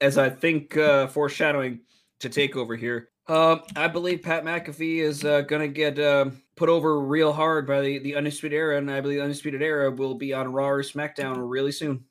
[0.00, 1.80] as I think uh, foreshadowing
[2.20, 6.30] to take over here, uh, I believe Pat McAfee is uh, going to get uh,
[6.54, 9.90] put over real hard by the, the Undisputed Era, and I believe the Undisputed Era
[9.90, 12.04] will be on Raw or SmackDown really soon.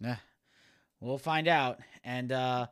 [0.00, 0.16] Yeah,
[1.00, 1.80] we'll find out.
[2.02, 2.66] And uh,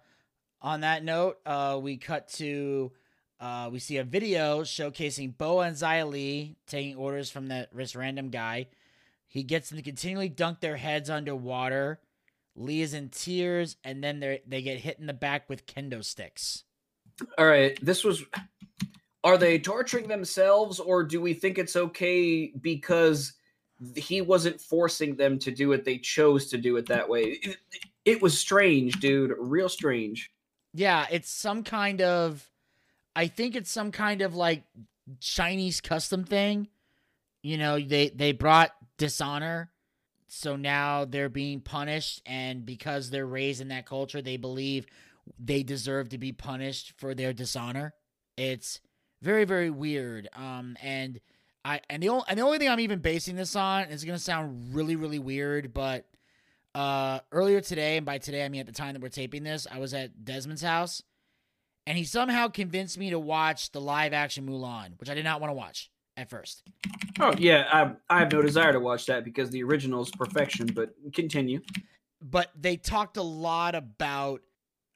[0.60, 2.92] on that note, uh, we cut to
[3.40, 8.30] uh, we see a video showcasing Boa and Xia taking orders from that this random
[8.30, 8.66] guy.
[9.26, 12.00] He gets them to continually dunk their heads underwater.
[12.56, 16.04] Li is in tears, and then they they get hit in the back with kendo
[16.04, 16.64] sticks.
[17.38, 18.24] All right, this was.
[19.22, 23.32] Are they torturing themselves, or do we think it's okay because
[23.96, 25.84] he wasn't forcing them to do it?
[25.84, 27.38] They chose to do it that way.
[27.42, 27.56] It,
[28.04, 29.32] it was strange, dude.
[29.38, 30.30] Real strange.
[30.74, 32.46] Yeah, it's some kind of.
[33.16, 34.64] I think it's some kind of like
[35.20, 36.68] Chinese custom thing.
[37.42, 39.70] You know, they they brought dishonor,
[40.28, 44.86] so now they're being punished, and because they're raised in that culture, they believe
[45.38, 47.94] they deserve to be punished for their dishonor.
[48.36, 48.80] It's
[49.22, 50.28] very very weird.
[50.34, 51.20] Um, and
[51.64, 54.18] I and the only and the only thing I'm even basing this on is gonna
[54.18, 56.06] sound really really weird, but
[56.74, 59.66] uh, earlier today, and by today I mean at the time that we're taping this,
[59.70, 61.02] I was at Desmond's house,
[61.86, 65.40] and he somehow convinced me to watch the live action Mulan, which I did not
[65.40, 66.62] want to watch at first.
[67.20, 70.66] Oh yeah, I I have no desire to watch that because the original is perfection.
[70.66, 71.60] But continue.
[72.20, 74.40] But they talked a lot about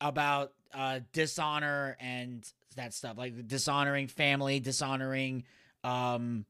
[0.01, 5.45] about uh, dishonor and that stuff, like dishonoring family, dishonoring
[5.85, 6.45] um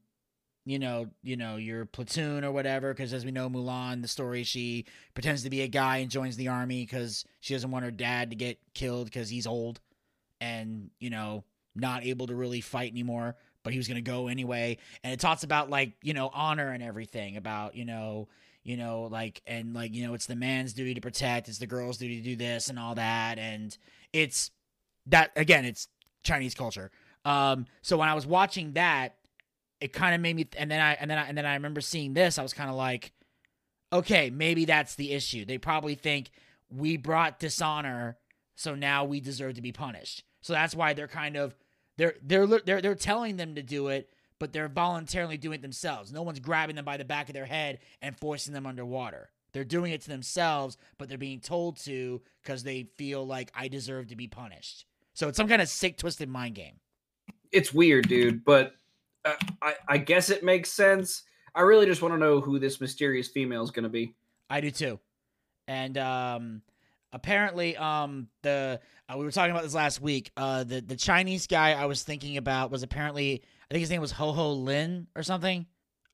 [0.65, 2.93] you know, you know, your platoon or whatever.
[2.93, 6.35] Because as we know, Mulan, the story, she pretends to be a guy and joins
[6.35, 9.79] the army because she doesn't want her dad to get killed because he's old
[10.39, 11.43] and you know
[11.75, 13.35] not able to really fight anymore.
[13.63, 14.77] But he was gonna go anyway.
[15.03, 18.27] And it talks about like you know honor and everything about you know
[18.63, 21.67] you know, like and like you know, it's the man's duty to protect, it's the
[21.67, 23.77] girl's duty to do this and all that, and
[24.13, 24.51] it's
[25.07, 25.87] that again, it's
[26.23, 26.91] Chinese culture.
[27.25, 29.15] Um, so when I was watching that,
[29.81, 31.81] it kind of made me, and then I and then I and then I remember
[31.81, 33.11] seeing this, I was kind of like,
[33.91, 35.45] okay, maybe that's the issue.
[35.45, 36.29] They probably think
[36.69, 38.17] we brought dishonor,
[38.55, 40.23] so now we deserve to be punished.
[40.41, 41.55] So that's why they're kind of
[41.97, 44.09] they're they're they're they're telling them to do it,
[44.39, 46.11] but they're voluntarily doing it themselves.
[46.11, 49.29] No one's grabbing them by the back of their head and forcing them underwater.
[49.51, 53.67] They're doing it to themselves, but they're being told to because they feel like I
[53.67, 54.85] deserve to be punished.
[55.13, 56.75] So it's some kind of sick, twisted mind game.
[57.51, 58.75] It's weird, dude, but
[59.25, 61.23] uh, I I guess it makes sense.
[61.55, 64.13] I really just want to know who this mysterious female is going to be.
[64.49, 64.99] I do too.
[65.67, 66.61] And um
[67.11, 68.79] apparently um the
[69.11, 70.31] uh, we were talking about this last week.
[70.37, 74.01] Uh the the Chinese guy I was thinking about was apparently I think his name
[74.01, 75.65] was Ho Ho Lun or something.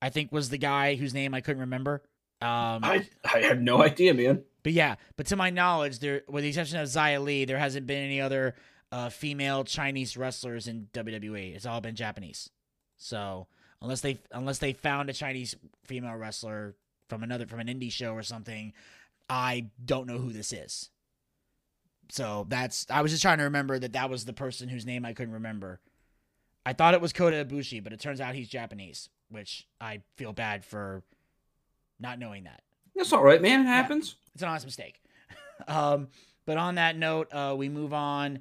[0.02, 2.02] I think was the guy whose name I couldn't remember.
[2.42, 4.44] Um I I have no idea, man.
[4.64, 7.88] but yeah, but to my knowledge, there with the exception of Xia Li, there hasn't
[7.88, 8.56] been any other
[8.92, 11.56] uh female Chinese wrestlers in WWE.
[11.56, 12.50] It's all been Japanese.
[12.98, 13.48] So
[13.82, 16.76] unless they unless they found a Chinese female wrestler
[17.10, 18.74] from another from an indie show or something,
[19.30, 20.90] I don't know who this is.
[22.12, 25.06] So that's I was just trying to remember that that was the person whose name
[25.06, 25.80] I couldn't remember.
[26.66, 30.34] I thought it was Kota Ibushi, but it turns out he's Japanese, which I feel
[30.34, 31.04] bad for
[32.00, 32.62] not knowing that.
[32.96, 33.62] That's all right, man.
[33.62, 34.16] It happens.
[34.34, 35.00] It's an honest mistake.
[35.68, 36.08] um,
[36.46, 38.40] but on that note, uh, we move on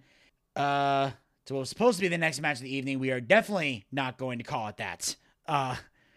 [0.57, 1.11] uh,
[1.47, 2.99] to what was supposed to be the next match of the evening.
[2.99, 5.17] We are definitely not going to call it that.
[5.47, 5.77] Uh,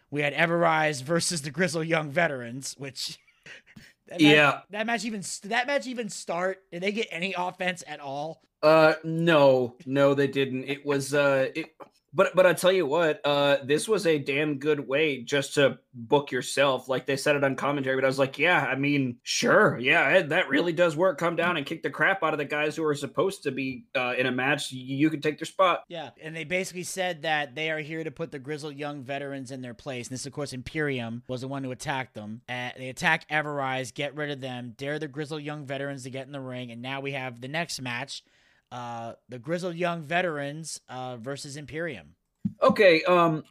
[0.09, 3.17] we had Everrise versus the Grizzle Young Veterans, which
[4.07, 4.59] that match- Yeah.
[4.69, 6.63] that match even that match even start.
[6.71, 8.41] Did they get any offense at all?
[8.63, 10.63] Uh, no, no, they didn't.
[10.63, 11.75] It was uh, it.
[12.13, 15.79] But but I tell you what, uh, this was a damn good way just to
[15.93, 16.87] book yourself.
[16.87, 20.21] Like they said it on commentary, but I was like, yeah, I mean, sure, yeah,
[20.21, 21.17] that really does work.
[21.17, 23.85] Come down and kick the crap out of the guys who are supposed to be
[23.95, 24.71] uh, in a match.
[24.71, 25.83] You, can take their spot.
[25.87, 29.51] Yeah, and they basically said that they are here to put the grizzled young veterans
[29.51, 30.07] in their place.
[30.07, 32.41] And this, of course, Imperium was the one who attacked them.
[32.47, 36.25] Uh, they attack Everrise, get rid of them, dare the grizzled young veterans to get
[36.25, 38.23] in the ring, and now we have the next match:
[38.71, 42.15] uh, the grizzled young veterans uh, versus Imperium.
[42.61, 43.43] Okay, um,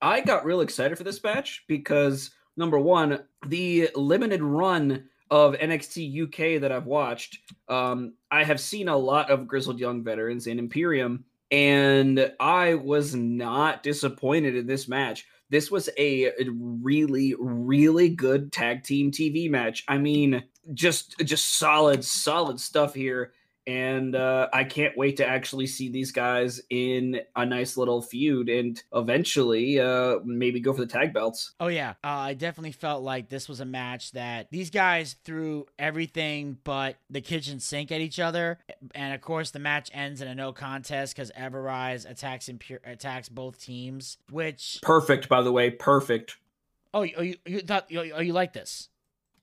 [0.00, 6.24] I got real excited for this match because number one, the limited run of NXT
[6.24, 10.58] UK that I've watched, um, I have seen a lot of grizzled young veterans in
[10.58, 15.26] Imperium, and I was not disappointed in this match.
[15.50, 19.84] This was a really, really good tag team TV match.
[19.88, 23.32] I mean, just just solid, solid stuff here
[23.66, 28.48] and uh, I can't wait to actually see these guys in a nice little feud
[28.48, 31.52] and eventually uh, maybe go for the tag belts.
[31.60, 35.66] Oh yeah, uh, I definitely felt like this was a match that these guys threw
[35.78, 38.58] everything but the kitchen sink at each other,
[38.94, 43.28] and of course the match ends in a no contest because Everrise attacks Imper- attacks
[43.28, 44.18] both teams.
[44.30, 46.36] Which Perfect, by the way, perfect.
[46.92, 48.88] oh you, oh, you, you thought you- oh you like this?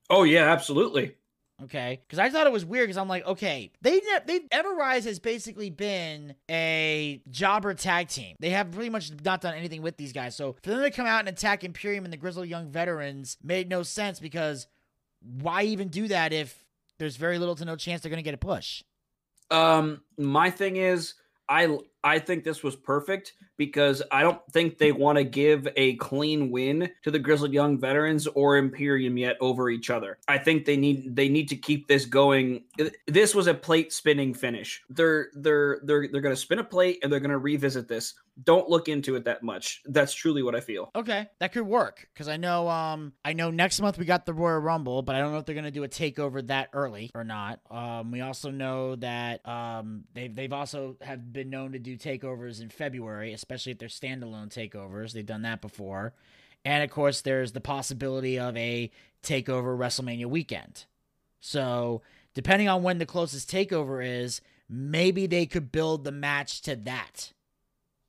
[0.09, 1.15] Oh yeah, absolutely.
[1.63, 5.05] Okay, because I thought it was weird because I'm like, okay, they ne- they Everrise
[5.05, 8.35] has basically been a jobber tag team.
[8.39, 10.35] They have pretty much not done anything with these guys.
[10.35, 13.69] So for them to come out and attack Imperium and the Grizzled Young Veterans made
[13.69, 14.67] no sense because
[15.21, 16.65] why even do that if
[16.97, 18.83] there's very little to no chance they're gonna get a push?
[19.51, 21.13] Um, my thing is,
[21.47, 25.95] I I think this was perfect because I don't think they want to give a
[25.97, 30.17] clean win to the Grizzled Young Veterans or Imperium yet over each other.
[30.27, 32.63] I think they need they need to keep this going.
[33.07, 34.81] This was a plate spinning finish.
[34.89, 38.15] They're they're they're they're going to spin a plate and they're going to revisit this.
[38.43, 39.81] Don't look into it that much.
[39.85, 40.89] That's truly what I feel.
[40.95, 44.33] Okay, that could work because I know um I know next month we got the
[44.33, 47.23] Royal Rumble, but I don't know if they're gonna do a takeover that early or
[47.23, 47.59] not.
[47.69, 52.61] Um, we also know that um they've they've also have been known to do takeovers
[52.61, 55.13] in February, especially if they're standalone takeovers.
[55.13, 56.13] They've done that before,
[56.65, 58.91] and of course there's the possibility of a
[59.23, 60.85] takeover WrestleMania weekend.
[61.39, 62.01] So
[62.33, 67.33] depending on when the closest takeover is, maybe they could build the match to that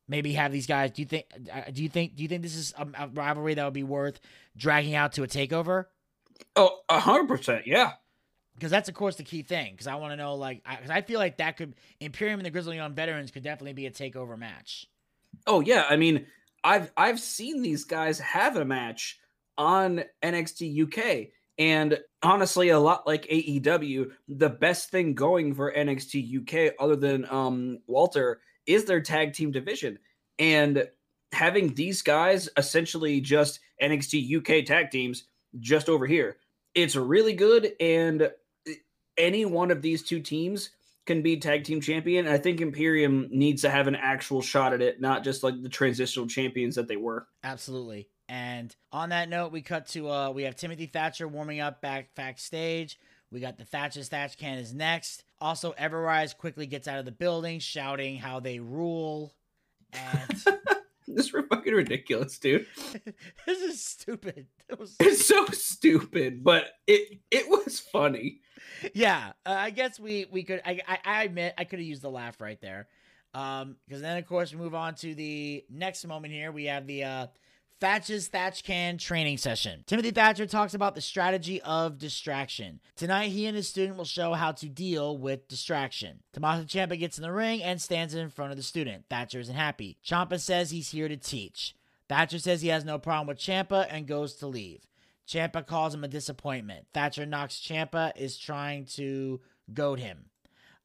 [0.09, 0.91] maybe have these guys.
[0.93, 1.27] Do you think?
[1.53, 2.17] uh, Do you think?
[2.17, 4.21] Do you think this is a, rivalry that would be worth
[4.57, 5.87] dragging out to a takeover?
[6.55, 7.93] Oh, hundred percent, yeah.
[8.55, 9.73] Because that's of course the key thing.
[9.73, 12.51] Because I want to know, like, because I, feel like that could Imperium and the
[12.51, 14.87] Grizzly Young Veterans could definitely be a takeover match.
[15.47, 16.27] Oh yeah, I mean,
[16.65, 19.19] I've I've seen these guys have a match
[19.59, 26.69] on NXT UK, and honestly, a lot like AEW, the best thing going for NXT
[26.69, 29.99] UK, other than um Walter, is their tag team division,
[30.39, 30.89] and
[31.33, 35.25] having these guys essentially just NXT UK tag teams
[35.59, 36.37] just over here.
[36.75, 38.31] It's really good, and
[39.23, 40.71] any one of these two teams
[41.07, 42.27] can be tag team champion.
[42.27, 45.61] And I think Imperium needs to have an actual shot at it, not just like
[45.63, 47.27] the transitional champions that they were.
[47.43, 48.09] Absolutely.
[48.29, 52.15] And on that note, we cut to uh we have Timothy Thatcher warming up back
[52.15, 52.99] backstage.
[53.31, 55.25] We got the Thatch as Thatch Can is next.
[55.41, 59.35] Also, Everrise quickly gets out of the building, shouting how they rule.
[59.93, 60.45] And
[61.09, 62.67] this is fucking ridiculous, dude.
[63.47, 64.47] this is stupid.
[64.69, 68.41] It was It's so stupid, but it it was funny.
[68.95, 69.33] yeah.
[69.47, 70.63] Uh, I guess we we could.
[70.65, 72.89] I I, I admit I could have used the laugh right there.
[73.35, 76.53] Um, because then of course we move on to the next moment here.
[76.53, 77.27] We have the uh
[77.83, 79.83] Thatch as Thatch Can training session.
[79.89, 82.79] Timothy Thatcher talks about the strategy of distraction.
[82.95, 86.21] Tonight, he and his student will show how to deal with distraction.
[86.33, 89.07] Tommaso Ciampa gets in the ring and stands in front of the student.
[89.11, 89.99] Thatcher isn't happy.
[90.07, 91.75] Ciampa says he's here to teach.
[92.09, 94.87] Thatcher says he has no problem with Ciampa and goes to leave.
[95.27, 96.87] Ciampa calls him a disappointment.
[96.95, 99.41] Thatcher knocks Ciampa is trying to
[99.75, 100.27] goad him.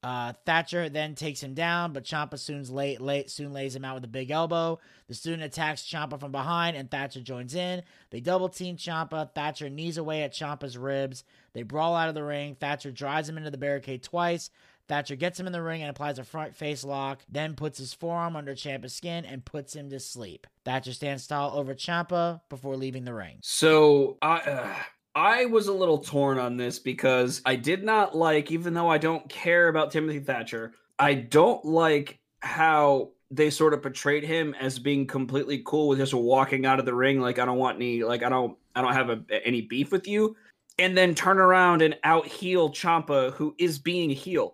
[0.07, 3.95] Uh, Thatcher then takes him down, but Ciampa soon, lay, lay, soon lays him out
[3.95, 4.79] with a big elbow.
[5.09, 7.83] The student attacks Ciampa from behind, and Thatcher joins in.
[8.09, 9.33] They double team Ciampa.
[9.35, 11.25] Thatcher knees away at Ciampa's ribs.
[11.51, 12.55] They brawl out of the ring.
[12.55, 14.49] Thatcher drives him into the barricade twice.
[14.87, 17.93] Thatcher gets him in the ring and applies a front face lock, then puts his
[17.93, 20.47] forearm under Ciampa's skin and puts him to sleep.
[20.63, 23.39] Thatcher stands tall over Ciampa before leaving the ring.
[23.41, 24.75] So I uh,
[25.17, 28.99] I was a little torn on this because I did not like, even though I
[28.99, 34.77] don't care about Timothy Thatcher, I don't like how they sort of portrayed him as
[34.77, 38.03] being completely cool with just walking out of the ring like I don't want any
[38.03, 40.35] like I don't I don't have a, any beef with you
[40.77, 44.53] and then turn around and out heel Ciampa who is being heel.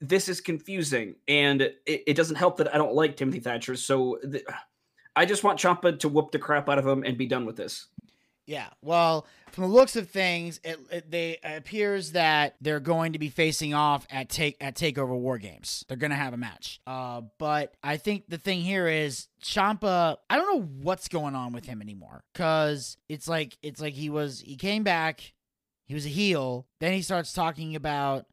[0.00, 4.20] This is confusing and it, it doesn't help that I don't like Timothy Thatcher so
[4.30, 4.44] th-
[5.16, 7.56] I just want Ciampa to whoop the crap out of him and be done with
[7.56, 7.88] this.
[8.46, 8.68] Yeah.
[8.80, 13.18] Well, from the looks of things, it, it they it appears that they're going to
[13.18, 15.84] be facing off at take at Takeover War Games.
[15.88, 16.80] They're going to have a match.
[16.86, 20.16] Uh, but I think the thing here is Ciampa.
[20.30, 24.10] I don't know what's going on with him anymore because it's like it's like he
[24.10, 25.32] was he came back,
[25.86, 28.26] he was a heel, then he starts talking about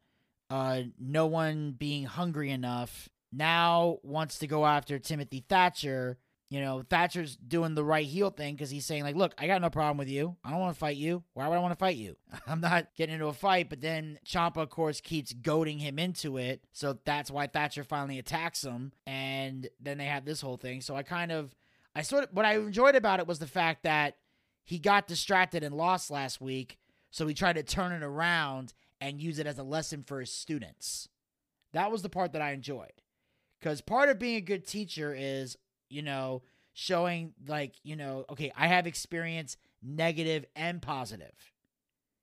[0.50, 3.08] uh no one being hungry enough.
[3.32, 6.18] Now wants to go after Timothy Thatcher
[6.50, 9.62] you know, Thatcher's doing the right heel thing because he's saying, like, look, I got
[9.62, 10.36] no problem with you.
[10.44, 11.24] I don't want to fight you.
[11.32, 12.16] Why would I want to fight you?
[12.46, 13.70] I'm not getting into a fight.
[13.70, 16.62] But then Ciampa, of course, keeps goading him into it.
[16.72, 18.92] So that's why Thatcher finally attacks him.
[19.06, 20.80] And then they have this whole thing.
[20.80, 21.54] So I kind of,
[21.96, 24.16] I sort of, what I enjoyed about it was the fact that
[24.64, 26.78] he got distracted and lost last week.
[27.10, 30.32] So he tried to turn it around and use it as a lesson for his
[30.32, 31.08] students.
[31.72, 32.92] That was the part that I enjoyed.
[33.58, 35.56] Because part of being a good teacher is
[35.88, 41.34] you know, showing like, you know, okay, I have experience negative and positive.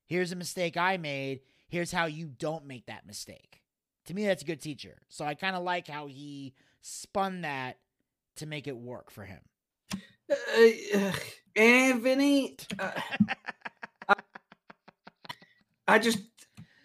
[0.05, 1.41] Here's a mistake I made.
[1.69, 3.61] Here's how you don't make that mistake.
[4.05, 4.97] To me, that's a good teacher.
[5.09, 7.77] So I kind of like how he spun that
[8.37, 9.39] to make it work for him.
[10.29, 11.11] Uh,
[11.55, 12.91] and Vinny, uh,
[14.09, 14.15] I,
[15.87, 16.19] I just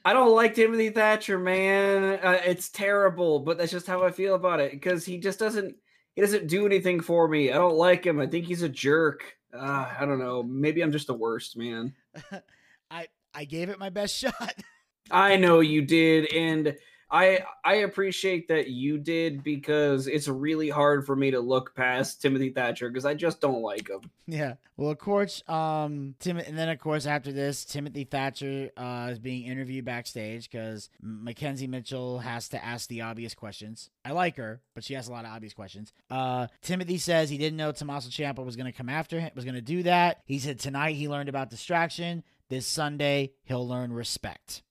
[0.05, 2.21] I don't like Timothy Thatcher, man.
[2.23, 5.75] Uh, it's terrible, but that's just how I feel about it because he just doesn't
[6.17, 7.53] he doesn't do anything for me.
[7.53, 8.19] I don't like him.
[8.19, 9.37] I think he's a jerk.
[9.55, 10.43] Uh, I don't know.
[10.43, 11.95] Maybe I'm just the worst, man.
[12.91, 14.55] I I gave it my best shot.
[15.11, 16.75] I know you did, and
[17.11, 22.21] I I appreciate that you did because it's really hard for me to look past
[22.21, 24.11] Timothy Thatcher because I just don't like him.
[24.27, 24.55] Yeah.
[24.77, 29.21] Well, of course, um, Tim, and then of course after this, Timothy Thatcher uh, is
[29.21, 33.91] being interviewed backstage because Mackenzie Mitchell has to ask the obvious questions.
[34.05, 35.93] I like her, but she has a lot of obvious questions.
[36.11, 39.45] Uh, Timothy says he didn't know Tommaso Ciampa was going to come after him, was
[39.45, 40.23] going to do that.
[40.25, 42.25] He said tonight he learned about distraction.
[42.49, 44.63] This Sunday he'll learn respect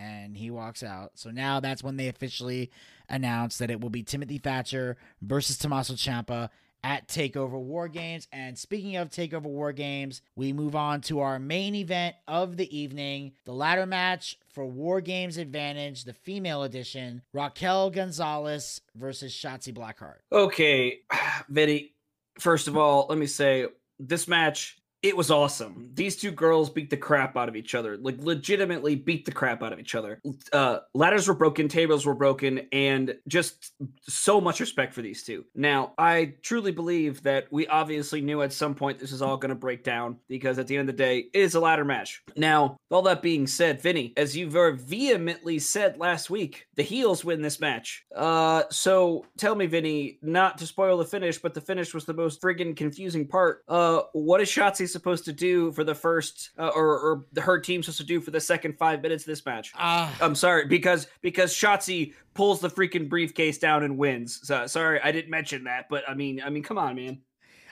[0.00, 1.12] and he walks out.
[1.14, 2.70] So now that's when they officially
[3.08, 6.48] announce that it will be Timothy Thatcher versus Tommaso Ciampa
[6.82, 8.26] at Takeover War Games.
[8.32, 12.74] And speaking of Takeover War Games, we move on to our main event of the
[12.76, 19.74] evening, the ladder match for War Games Advantage, the female edition, Raquel Gonzalez versus Shotzi
[19.74, 20.20] Blackheart.
[20.32, 21.00] Okay,
[21.50, 21.92] Vinny,
[22.38, 23.66] first of all, let me say
[23.98, 25.90] this match it was awesome.
[25.94, 29.62] These two girls beat the crap out of each other, like legitimately beat the crap
[29.62, 30.20] out of each other.
[30.52, 33.72] Uh, ladders were broken, tables were broken, and just
[34.02, 35.44] so much respect for these two.
[35.54, 39.50] Now, I truly believe that we obviously knew at some point this is all going
[39.50, 42.22] to break down because at the end of the day, it is a ladder match.
[42.36, 47.24] Now, all that being said, Vinny, as you very vehemently said last week, the heels
[47.24, 48.04] win this match.
[48.14, 52.12] Uh, so tell me, Vinny, not to spoil the finish, but the finish was the
[52.12, 53.62] most friggin' confusing part.
[53.66, 57.82] Uh, what is Shotzi's supposed to do for the first, uh, or, or her team
[57.82, 59.72] supposed to do for the second five minutes of this match?
[59.76, 64.40] Ah, I'm sorry because because Shotzi pulls the freaking briefcase down and wins.
[64.42, 67.20] So sorry, I didn't mention that, but I mean, I mean, come on, man.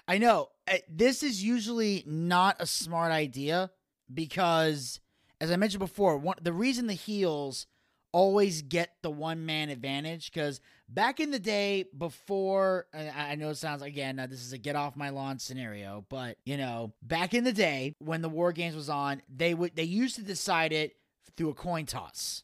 [0.06, 0.48] I know.
[0.66, 3.70] Uh, This is usually not a smart idea
[4.12, 5.00] because,
[5.40, 7.66] as I mentioned before, one the reason the heels
[8.12, 13.57] always get the one man advantage because back in the day before I, know it
[13.57, 17.35] sounds again uh, this is a get off my lawn scenario but you know back
[17.35, 20.73] in the day when the war games was on they would they used to decide
[20.73, 20.97] it
[21.39, 22.43] through a coin toss.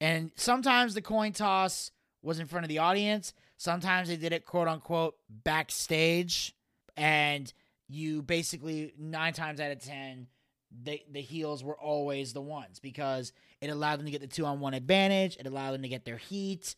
[0.00, 3.34] And sometimes the coin toss was in front of the audience.
[3.58, 6.54] Sometimes they did it quote unquote backstage.
[6.96, 7.52] And
[7.88, 10.26] you basically nine times out of ten
[10.82, 14.46] the the heels were always the ones because it allowed them to get the two
[14.46, 15.36] on one advantage.
[15.38, 16.74] It allowed them to get their heat,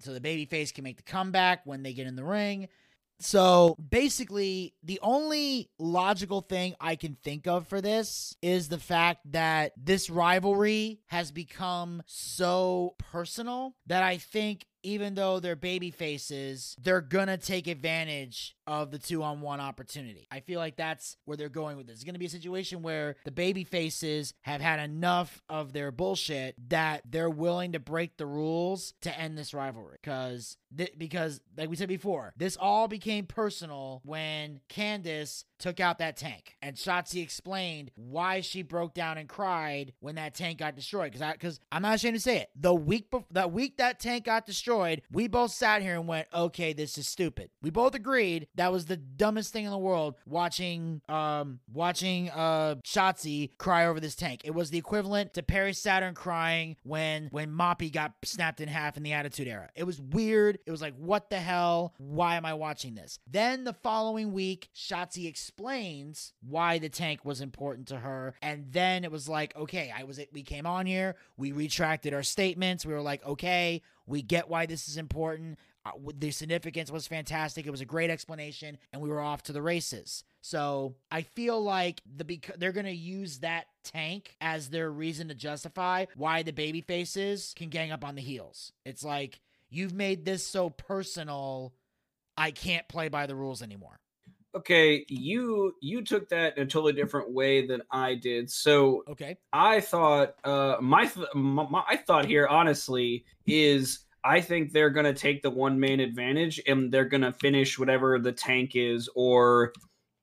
[0.00, 2.68] so the babyface can make the comeback when they get in the ring.
[3.20, 9.20] So basically, the only logical thing I can think of for this is the fact
[9.32, 16.76] that this rivalry has become so personal that I think even though they're baby faces,
[16.82, 20.26] they're gonna take advantage of the two on one opportunity.
[20.30, 21.96] I feel like that's where they're going with this.
[21.96, 26.54] It's gonna be a situation where the baby faces have had enough of their bullshit
[26.68, 29.98] that they're willing to break the rules to end this rivalry.
[30.00, 35.98] Because th- because like we said before, this all became personal when Candice took out
[35.98, 40.74] that tank, and Shotzi explained why she broke down and cried when that tank got
[40.74, 41.12] destroyed.
[41.12, 42.50] Because I because I'm not ashamed to say it.
[42.54, 46.28] The week bef- that week that tank got destroyed, we both sat here and went,
[46.34, 50.16] "Okay, this is stupid." We both agreed that was the dumbest thing in the world.
[50.26, 54.42] Watching um watching uh Shotzi cry over this tank.
[54.44, 58.96] It was the equivalent to Perry Saturn crying when when Moppy got snapped in half
[58.96, 59.70] in the Attitude Era.
[59.74, 60.58] It was weird.
[60.66, 61.94] It was like, what the hell?
[61.98, 63.18] Why am I watching this?
[63.30, 69.04] Then the following week, Shotzi explains why the tank was important to her, and then
[69.04, 72.86] it was like, okay, I was we came on here, we retracted our statements.
[72.86, 75.58] We were like, okay, we get why this is important.
[76.14, 77.66] The significance was fantastic.
[77.66, 80.24] It was a great explanation, and we were off to the races.
[80.40, 85.34] So I feel like the bec- they're gonna use that tank as their reason to
[85.34, 88.72] justify why the baby faces can gang up on the heels.
[88.86, 91.74] It's like you've made this so personal,
[92.36, 94.00] I can't play by the rules anymore.
[94.54, 98.48] Okay, you you took that in a totally different way than I did.
[98.50, 99.36] So Okay.
[99.52, 104.90] I thought uh my, th- my, my I thought here honestly is I think they're
[104.90, 108.72] going to take the one man advantage and they're going to finish whatever the tank
[108.74, 109.72] is or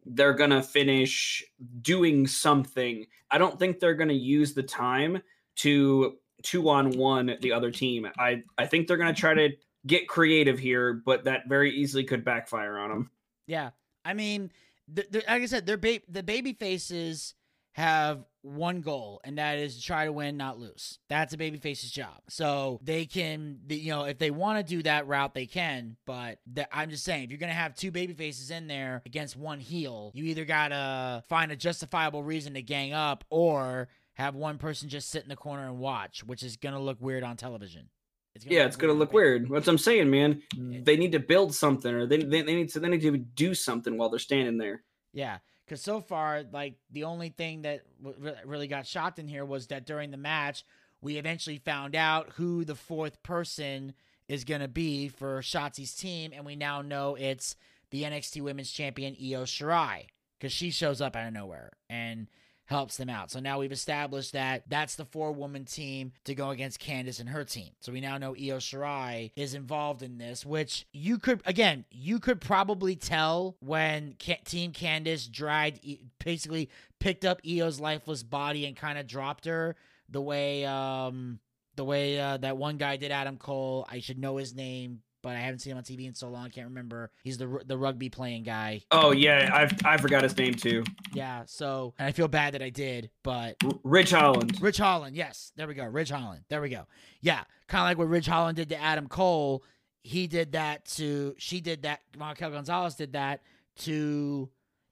[0.06, 1.44] they're going to finish
[1.82, 3.06] doing something.
[3.30, 5.22] I don't think they're going to use the time
[5.58, 8.08] to two on one the other team.
[8.18, 9.50] I I think they're going to try to
[9.86, 13.12] get creative here, but that very easily could backfire on them.
[13.46, 13.72] Yeah,
[14.04, 14.52] I mean,
[14.88, 17.36] the, the, like I said, they're ba- the baby faces
[17.74, 21.00] have one goal, and that is to try to win, not lose.
[21.10, 22.22] That's a baby face's job.
[22.28, 25.96] So they can, you know, if they want to do that route, they can.
[26.06, 29.38] But the, I'm just saying, if you're gonna have two baby faces in there against
[29.38, 34.58] one heel, you either gotta find a justifiable reason to gang up, or have one
[34.58, 37.90] person just sit in the corner and watch, which is gonna look weird on television.
[38.36, 39.44] It's Yeah, it's gonna look weird.
[39.44, 40.42] That's what I'm saying, man.
[40.58, 43.54] They need to build something, or they they, they need to they need to do
[43.54, 44.84] something while they're standing there.
[45.14, 45.40] Yeah,
[45.72, 49.68] because so far, like the only thing that w- really got shocked in here was
[49.68, 50.66] that during the match,
[51.00, 53.94] we eventually found out who the fourth person
[54.28, 57.56] is gonna be for Shotzi's team, and we now know it's
[57.90, 61.72] the NXT Women's Champion Io Shirai because she shows up out of nowhere.
[61.90, 62.28] And
[62.72, 63.30] helps them out.
[63.30, 67.30] So now we've established that that's the four woman team to go against Candice and
[67.30, 67.70] her team.
[67.82, 72.20] So we now know Io Shirai is involved in this, which you could, again, you
[72.20, 76.70] could probably tell when Ca- Team Candice dragged, E- basically
[77.00, 79.76] picked up Io's lifeless body and kind of dropped her
[80.10, 81.40] the way, um,
[81.76, 83.86] the way uh, that one guy did Adam Cole.
[83.90, 86.46] I should know his name, but I haven't seen him on TV in so long.
[86.46, 87.12] I can't remember.
[87.24, 88.82] He's the the rugby playing guy.
[88.92, 90.84] Oh yeah, I I forgot his name too.
[91.14, 91.44] Yeah.
[91.46, 94.62] So, and I feel bad that I did, but R- Ridge Holland.
[94.62, 95.52] Ridge Holland, yes.
[95.56, 95.86] There we go.
[95.86, 96.44] Ridge Holland.
[96.50, 96.88] There we go.
[97.22, 97.44] Yeah.
[97.68, 99.64] Kind of like what Ridge Holland did to Adam Cole.
[100.04, 103.42] He did that to, she did that, Raquel Gonzalez did that
[103.82, 104.50] to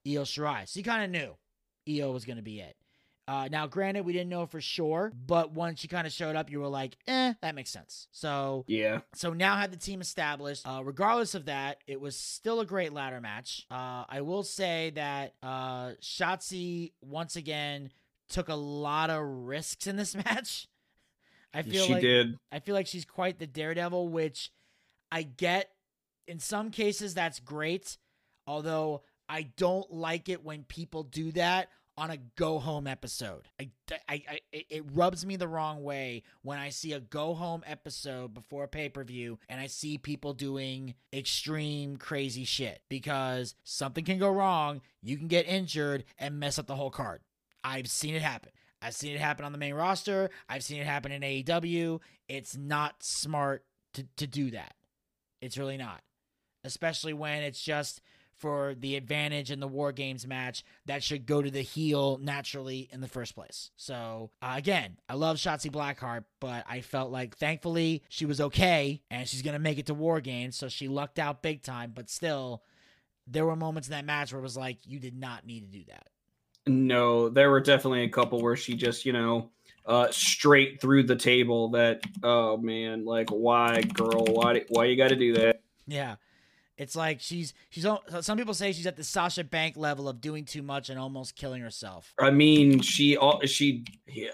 [0.07, 0.67] Io Shirai.
[0.67, 1.35] So you kind of knew
[2.01, 2.75] Io was going to be it.
[3.29, 6.49] Uh, now, granted, we didn't know for sure, but once she kind of showed up,
[6.49, 8.07] you were like, eh, that makes sense.
[8.11, 9.01] So, Yeah.
[9.13, 10.67] so now had the team established.
[10.67, 13.67] Uh, regardless of that, it was still a great ladder match.
[13.69, 17.91] Uh, I will say that uh, Shotzi once again
[18.29, 20.67] took a lot of risks in this match.
[21.53, 22.35] I feel she like did.
[22.51, 24.51] I feel like she's quite the daredevil, which
[25.11, 25.69] I get.
[26.27, 27.95] In some cases, that's great.
[28.47, 31.69] Although I don't like it when people do that
[31.99, 33.49] on a go home episode.
[33.59, 33.69] I,
[34.07, 38.33] I, I, it rubs me the wrong way when I see a go home episode
[38.33, 44.05] before a pay per view and I see people doing extreme crazy shit because something
[44.05, 44.81] can go wrong.
[45.03, 47.19] You can get injured and mess up the whole card.
[47.63, 48.51] I've seen it happen.
[48.81, 50.29] I've seen it happen on the main roster.
[50.47, 51.99] I've seen it happen in AEW.
[52.29, 54.73] It's not smart to, to do that.
[55.41, 56.01] It's really not.
[56.63, 58.01] Especially when it's just
[58.39, 62.89] for the advantage in the War Games match that should go to the heel naturally
[62.91, 63.71] in the first place.
[63.75, 69.01] So, uh, again, I love Shotzi Blackheart, but I felt like thankfully she was okay
[69.11, 70.55] and she's going to make it to War Games.
[70.55, 72.63] So she lucked out big time, but still,
[73.27, 75.77] there were moments in that match where it was like, you did not need to
[75.77, 76.07] do that.
[76.65, 79.49] No, there were definitely a couple where she just, you know,
[79.85, 81.69] uh, straight through the table.
[81.69, 84.23] That oh man, like why, girl?
[84.25, 84.63] Why?
[84.69, 85.61] Why you got to do that?
[85.87, 86.15] Yeah.
[86.79, 87.85] It's like she's she's
[88.21, 91.35] some people say she's at the Sasha Bank level of doing too much and almost
[91.35, 92.13] killing herself.
[92.17, 93.83] I mean, she she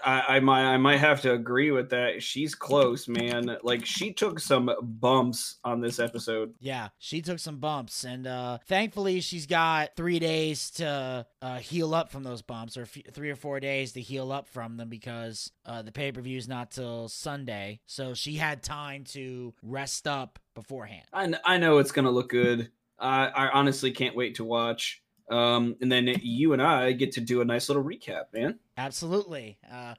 [0.04, 2.22] I, I might I might have to agree with that.
[2.22, 3.58] She's close, man.
[3.64, 6.54] Like she took some bumps on this episode.
[6.60, 11.94] Yeah, she took some bumps, and uh thankfully she's got three days to uh, heal
[11.94, 14.88] up from those bumps, or f- three or four days to heal up from them
[14.88, 17.78] because uh, the pay per view is not till Sunday.
[17.86, 21.06] So she had time to rest up beforehand.
[21.12, 22.70] I, I know it's gonna look good.
[22.98, 25.02] I, I honestly can't wait to watch.
[25.30, 28.58] Um, and then you and I get to do a nice little recap, man.
[28.76, 29.58] Absolutely.
[29.70, 29.94] Uh,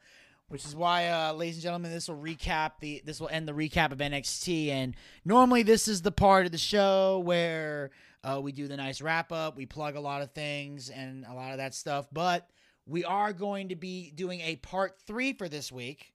[0.50, 3.54] which is why, uh, ladies and gentlemen, this will recap the this will end the
[3.54, 4.68] recap of NXT.
[4.68, 7.92] And normally, this is the part of the show where
[8.24, 11.34] uh, we do the nice wrap up, we plug a lot of things and a
[11.34, 12.08] lot of that stuff.
[12.12, 12.50] But
[12.86, 16.14] we are going to be doing a part three for this week.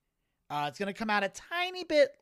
[0.51, 2.15] Uh, it's going to come out a tiny bit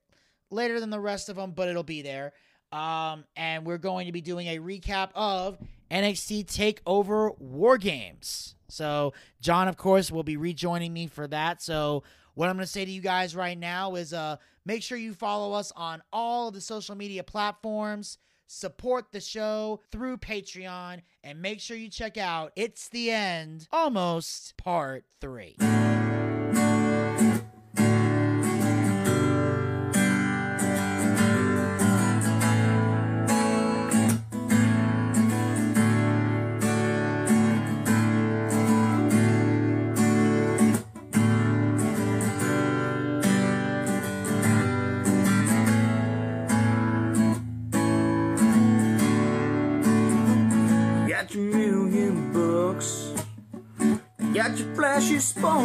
[0.51, 2.33] later than the rest of them, but it'll be there.
[2.73, 5.59] Um, and we're going to be doing a recap of
[5.91, 8.55] NXT Takeover War Games.
[8.69, 11.63] So John, of course, will be rejoining me for that.
[11.63, 14.97] So what I'm going to say to you guys right now is, uh, make sure
[14.97, 18.19] you follow us on all of the social media platforms.
[18.53, 24.57] Support the show through Patreon and make sure you check out It's the End Almost
[24.57, 25.55] Part 3.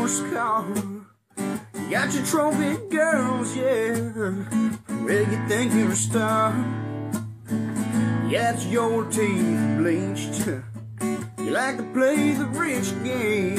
[0.05, 0.65] Car.
[1.37, 3.95] You got your trophy girls, yeah.
[5.03, 6.53] Where you think you're a star?
[8.29, 10.45] Yeah, it's your teeth bleached.
[11.39, 13.57] You like to play the rich game.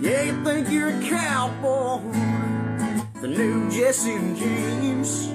[0.00, 2.00] Yeah, you think you're a cowboy.
[3.20, 5.28] The new Jesse James.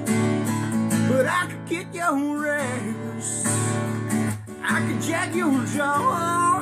[1.09, 3.43] But I could kick your ass.
[4.63, 6.58] I could jack your jaw.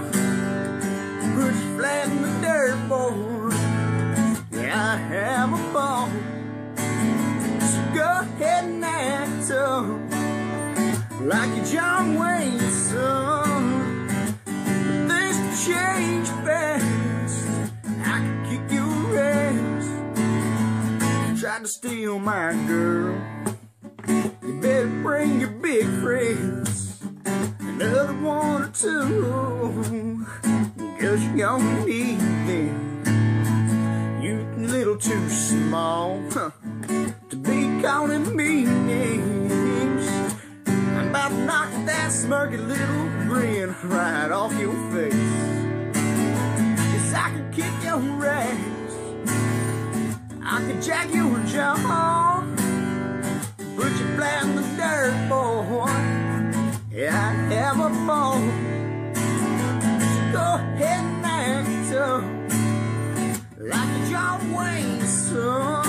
[1.37, 3.51] Put flat in the dirt, boy.
[4.59, 6.09] Yeah, I have a ball.
[7.61, 9.85] So go ahead and act up
[11.21, 14.07] like you're John Wayne, son.
[14.45, 17.47] But things change fast.
[17.85, 19.85] I can kick your ass.
[21.39, 23.15] Tried to steal my girl.
[24.41, 26.99] You better bring your big friends.
[27.59, 30.25] Another one or two.
[31.07, 33.01] Cause you don't need them.
[34.21, 36.51] You little too small huh,
[37.29, 40.05] to be calling me names.
[40.67, 45.13] I'm about to knock that smirky little grin right off your face.
[46.91, 48.57] Cause I can kick your ass.
[50.43, 52.43] I can jack your jaw.
[53.77, 55.87] Put you flat in the dirt, boy.
[56.91, 58.41] Yeah, I have a ball
[60.37, 61.67] go ahead and
[63.71, 65.83] like a John Wayne son.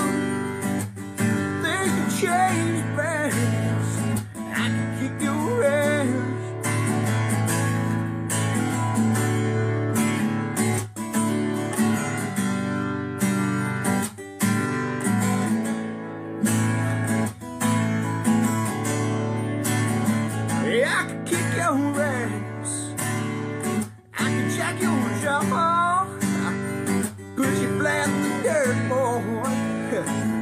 [1.61, 3.68] Things can change fast.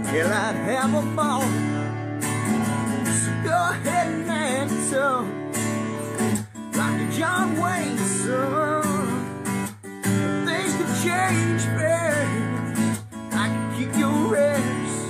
[0.09, 1.41] till I have a ball.
[3.19, 5.13] So go ahead and answer
[6.77, 8.83] like John Wayne song.
[10.45, 12.45] Things could change, babe.
[13.33, 15.07] I can keep your rest.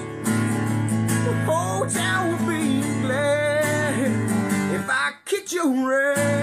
[1.25, 3.99] The whole town will be glad
[4.73, 6.36] if I kick your rest.